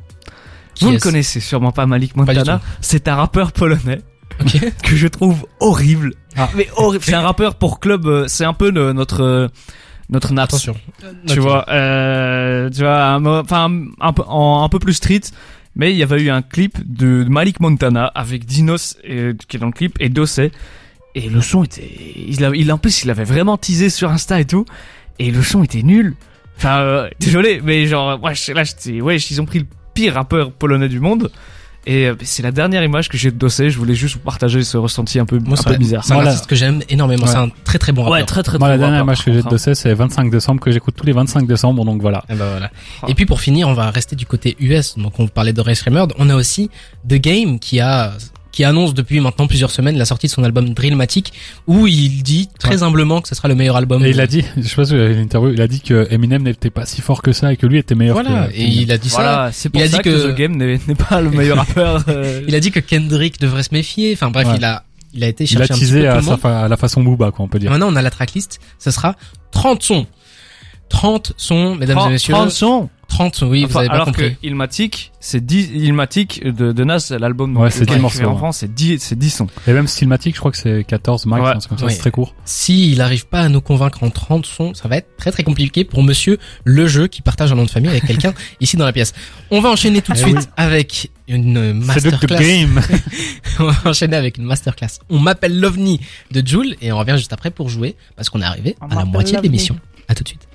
Qui 0.74 0.86
Vous 0.86 0.92
ne 0.92 0.98
connaissez 0.98 1.40
sûrement 1.40 1.72
pas 1.72 1.86
Malik 1.86 2.16
Montana. 2.16 2.60
C'est 2.80 3.06
un 3.08 3.14
rappeur 3.14 3.52
polonais 3.52 4.00
Que 4.82 4.96
je 4.96 5.06
trouve 5.08 5.46
horrible. 5.60 6.14
Ah. 6.36 6.48
Mais 6.56 6.68
horrible. 6.76 7.04
C'est 7.04 7.14
un 7.14 7.20
rappeur 7.20 7.54
pour 7.56 7.80
club. 7.80 8.06
euh, 8.06 8.28
C'est 8.28 8.44
un 8.44 8.54
peu 8.54 8.70
le- 8.70 8.92
notre 8.92 9.22
euh, 9.22 9.48
notre 10.10 10.32
Naps. 10.32 10.54
Attention. 10.54 10.74
Tu 11.26 11.40
vois, 11.40 11.64
euh, 11.70 12.68
tu 12.70 12.80
vois, 12.80 13.18
enfin 13.40 13.70
un, 14.00 14.12
peu 14.12 14.22
en 14.26 14.62
un 14.64 14.68
peu 14.68 14.78
plus 14.78 14.94
street. 14.94 15.20
Mais 15.74 15.90
il 15.90 15.96
y 15.96 16.02
avait 16.02 16.20
eu 16.20 16.28
un 16.30 16.42
clip 16.42 16.76
de 16.84 17.24
Malik 17.24 17.60
Montana 17.60 18.04
avec 18.14 18.44
Dinos 18.44 18.98
et, 19.04 19.30
qui 19.48 19.56
est 19.56 19.60
dans 19.60 19.66
le 19.66 19.72
clip 19.72 19.96
et 20.00 20.10
Dossé. 20.10 20.52
Et 21.14 21.28
le 21.30 21.40
son 21.40 21.64
était, 21.64 21.90
il, 22.16 22.44
a, 22.44 22.50
il 22.54 22.70
en 22.72 22.78
plus 22.78 23.04
il 23.04 23.10
avait 23.10 23.24
vraiment 23.24 23.56
teasé 23.56 23.88
sur 23.90 24.10
Insta 24.10 24.38
et 24.40 24.44
tout. 24.44 24.66
Et 25.18 25.30
le 25.30 25.42
son 25.42 25.62
était 25.64 25.82
nul. 25.82 26.14
Enfin, 26.58 26.80
euh, 26.80 27.08
désolé, 27.20 27.60
mais 27.64 27.86
genre, 27.86 28.22
ouais, 28.22 28.34
là, 28.54 28.64
j'étais, 28.64 29.00
ouais, 29.00 29.16
ils 29.16 29.40
ont 29.40 29.46
pris 29.46 29.60
le 29.60 29.66
pire 29.94 30.14
rappeur 30.14 30.52
polonais 30.52 30.88
du 30.88 31.00
monde. 31.00 31.30
Et 31.86 32.06
euh, 32.06 32.14
c'est 32.22 32.42
la 32.42 32.52
dernière 32.52 32.84
image 32.84 33.08
que 33.08 33.18
j'ai 33.18 33.30
de 33.30 33.36
Dossé. 33.36 33.70
Je 33.70 33.78
voulais 33.78 33.94
juste 33.94 34.14
vous 34.14 34.20
partager 34.20 34.62
ce 34.62 34.76
ressenti 34.76 35.18
un 35.18 35.24
peu, 35.24 35.38
Moi, 35.40 35.58
un 35.58 35.62
peu 35.62 35.76
bizarre. 35.76 36.04
C'est 36.04 36.12
un 36.12 36.16
Voilà. 36.16 36.30
artiste 36.30 36.48
que 36.48 36.54
j'aime 36.54 36.80
énormément. 36.88 37.24
Ouais. 37.24 37.30
C'est 37.30 37.38
un 37.38 37.48
très 37.64 37.78
très 37.78 37.92
bon 37.92 38.02
rappeur. 38.02 38.20
Ouais, 38.20 38.24
très 38.24 38.42
très 38.42 38.58
Moi, 38.58 38.68
la 38.68 38.74
très 38.74 38.78
bon 38.78 38.82
dernière 38.82 39.00
rappeur, 39.00 39.14
image 39.14 39.24
que 39.24 39.32
j'ai 39.32 39.38
de 39.38 39.42
par 39.42 39.50
contre, 39.50 39.64
Dossé, 39.64 39.74
c'est 39.74 39.92
25 39.94 40.30
décembre, 40.30 40.60
que 40.60 40.70
j'écoute 40.70 40.94
tous 40.96 41.06
les 41.06 41.12
25 41.12 41.46
décembre, 41.46 41.84
donc 41.84 42.00
voilà. 42.00 42.22
Et, 42.28 42.34
ben 42.34 42.48
voilà. 42.50 42.70
Ah. 43.02 43.06
Et 43.08 43.14
puis 43.14 43.26
pour 43.26 43.40
finir, 43.40 43.68
on 43.68 43.74
va 43.74 43.90
rester 43.90 44.14
du 44.14 44.26
côté 44.26 44.56
US. 44.60 44.96
Donc 44.96 45.18
on 45.18 45.26
parlait 45.26 45.52
de 45.52 45.60
Ray 45.60 45.74
Shremmerd. 45.74 46.12
On 46.18 46.28
a 46.30 46.36
aussi 46.36 46.70
The 47.08 47.14
Game 47.14 47.58
qui 47.58 47.80
a 47.80 48.12
qui 48.52 48.64
annonce 48.64 48.92
depuis 48.94 49.18
maintenant 49.20 49.46
plusieurs 49.46 49.70
semaines 49.70 49.96
la 49.96 50.04
sortie 50.04 50.26
de 50.26 50.32
son 50.32 50.44
album 50.44 50.70
Drillmatic 50.74 51.32
où 51.66 51.86
il 51.86 52.22
dit 52.22 52.48
très 52.58 52.82
humblement 52.82 53.20
que 53.22 53.28
ce 53.28 53.34
sera 53.34 53.48
le 53.48 53.54
meilleur 53.54 53.76
album. 53.76 54.04
Et 54.04 54.10
il 54.10 54.20
a 54.20 54.26
dit, 54.26 54.44
je 54.56 54.62
sais 54.62 54.76
pas 54.76 54.84
si 54.84 54.94
vous 54.94 55.00
avez 55.00 55.14
l'interview, 55.14 55.50
il 55.52 55.60
a 55.62 55.66
dit 55.66 55.80
que 55.80 56.06
Eminem 56.10 56.42
n'était 56.42 56.70
pas 56.70 56.84
si 56.86 57.00
fort 57.00 57.22
que 57.22 57.32
ça 57.32 57.52
et 57.52 57.56
que 57.56 57.66
lui 57.66 57.78
était 57.78 57.94
meilleur 57.94 58.14
voilà. 58.22 58.48
que 58.48 58.54
Et 58.54 58.64
il 58.66 58.92
a 58.92 58.98
dit 58.98 59.08
ça. 59.08 59.22
Voilà, 59.22 59.50
c'est 59.52 59.68
pour 59.70 59.80
Il 59.80 59.84
a 59.84 59.88
ça 59.88 59.96
dit 59.96 60.02
que, 60.04 60.10
que- 60.10 60.32
The 60.32 60.36
Game 60.36 60.56
n'est 60.56 60.78
pas 60.94 61.20
le 61.20 61.30
meilleur 61.38 61.56
rappeur. 61.56 62.04
euh, 62.08 62.42
Il 62.46 62.54
a 62.54 62.60
dit 62.60 62.70
que 62.70 62.80
Kendrick 62.80 63.40
devrait 63.40 63.62
se 63.62 63.70
méfier. 63.72 64.12
Enfin 64.12 64.30
bref, 64.30 64.46
Ouais. 64.48 64.54
il 64.58 64.64
a 64.64 64.84
il 65.14 65.24
a 65.24 65.28
été 65.28 65.44
Il 65.44 65.56
a 65.56 65.66
chercher 65.66 65.72
un 65.72 65.76
petit 65.76 65.84
peu 65.86 65.90
teasé 65.92 66.00
tout 66.02 66.30
à, 66.30 66.34
le 66.36 66.40
sa 66.40 66.64
à 66.64 66.68
la 66.68 66.76
façon 66.76 67.02
Booba, 67.02 67.30
quoi, 67.32 67.44
on 67.44 67.48
peut 67.48 67.56
Et 67.58 67.60
dire. 67.60 67.70
maintenant 67.70 67.88
on 67.90 67.96
a 67.96 68.02
la 68.02 68.10
tracklist. 68.10 68.60
Ce 68.78 68.90
sera 68.90 69.14
30 69.50 69.82
sons. 69.82 70.06
30 70.88 71.32
sons, 71.36 71.74
mesdames 71.74 71.96
et 71.96 72.00
30 72.00 72.10
messieurs. 72.12 72.34
30 72.34 72.50
sons. 72.50 72.90
30 73.12 73.36
sons, 73.36 73.46
oui, 73.48 73.60
vous 73.60 73.66
Enfin, 73.66 73.80
avez 73.80 73.88
pas 73.88 73.94
alors 73.94 74.06
compris. 74.06 74.34
que 74.36 74.46
Ilmatic, 74.46 75.12
c'est 75.20 75.44
10, 75.44 75.70
Ilmatic 75.74 76.42
de, 76.44 76.72
de 76.72 76.84
Nas, 76.84 77.12
l'album 77.18 77.56
Ouais, 77.56 77.70
c'est 77.70 77.80
qui 77.84 77.92
10 77.92 77.92
est 77.92 77.98
morceaux, 78.00 78.24
en 78.24 78.32
ouais. 78.32 78.38
France, 78.38 78.56
c'est 78.58 78.72
10, 78.72 78.98
c'est 79.00 79.18
10 79.18 79.30
sons. 79.30 79.46
Et 79.66 79.72
même 79.72 79.86
Stylmatic, 79.86 80.34
je 80.34 80.40
crois 80.40 80.50
que 80.50 80.56
c'est 80.56 80.82
14 80.84 81.26
max, 81.26 81.42
Ouais. 81.42 81.68
comme 81.68 81.78
ça, 81.78 81.84
Ouais. 81.84 81.92
c'est 81.92 81.98
très 81.98 82.10
court. 82.10 82.34
S'il 82.46 82.98
n'arrive 82.98 83.26
pas 83.26 83.40
à 83.42 83.48
nous 83.50 83.60
convaincre 83.60 84.02
en 84.02 84.10
30 84.10 84.46
sons, 84.46 84.72
ça 84.74 84.88
va 84.88 84.96
être 84.96 85.16
très 85.18 85.30
très 85.30 85.42
compliqué 85.42 85.84
pour 85.84 86.02
monsieur 86.02 86.38
le 86.64 86.86
jeu 86.86 87.06
qui 87.06 87.20
partage 87.22 87.52
un 87.52 87.54
nom 87.54 87.64
de 87.64 87.70
famille 87.70 87.90
avec 87.90 88.06
quelqu'un 88.06 88.32
ici 88.60 88.76
dans 88.76 88.86
la 88.86 88.92
pièce. 88.92 89.12
On 89.50 89.60
va 89.60 89.68
enchaîner 89.70 90.00
tout 90.02 90.12
de 90.12 90.18
Eh 90.18 90.22
suite 90.22 90.36
oui. 90.38 90.44
avec 90.56 91.10
une 91.28 91.54
C'est 91.54 92.04
le 92.04 92.10
masterclass. 92.10 92.38
game. 92.40 92.80
On 93.60 93.64
va 93.64 93.90
enchaîner 93.90 94.16
avec 94.16 94.38
une 94.38 94.44
masterclass. 94.44 94.98
On 95.10 95.18
m'appelle 95.18 95.58
l'OVNI 95.60 96.00
de 96.30 96.46
Joule 96.46 96.74
et 96.80 96.90
on 96.92 96.98
revient 96.98 97.14
juste 97.16 97.32
après 97.32 97.50
pour 97.50 97.68
jouer 97.68 97.94
parce 98.16 98.28
qu'on 98.30 98.40
est 98.40 98.44
arrivé 98.46 98.76
On 98.80 98.88
à 98.88 98.94
la 98.96 99.04
moitié 99.04 99.36
de 99.36 99.42
l'émission. 99.42 99.78
À 100.08 100.14
tout 100.14 100.22
de 100.24 100.28
suite. 100.28 100.48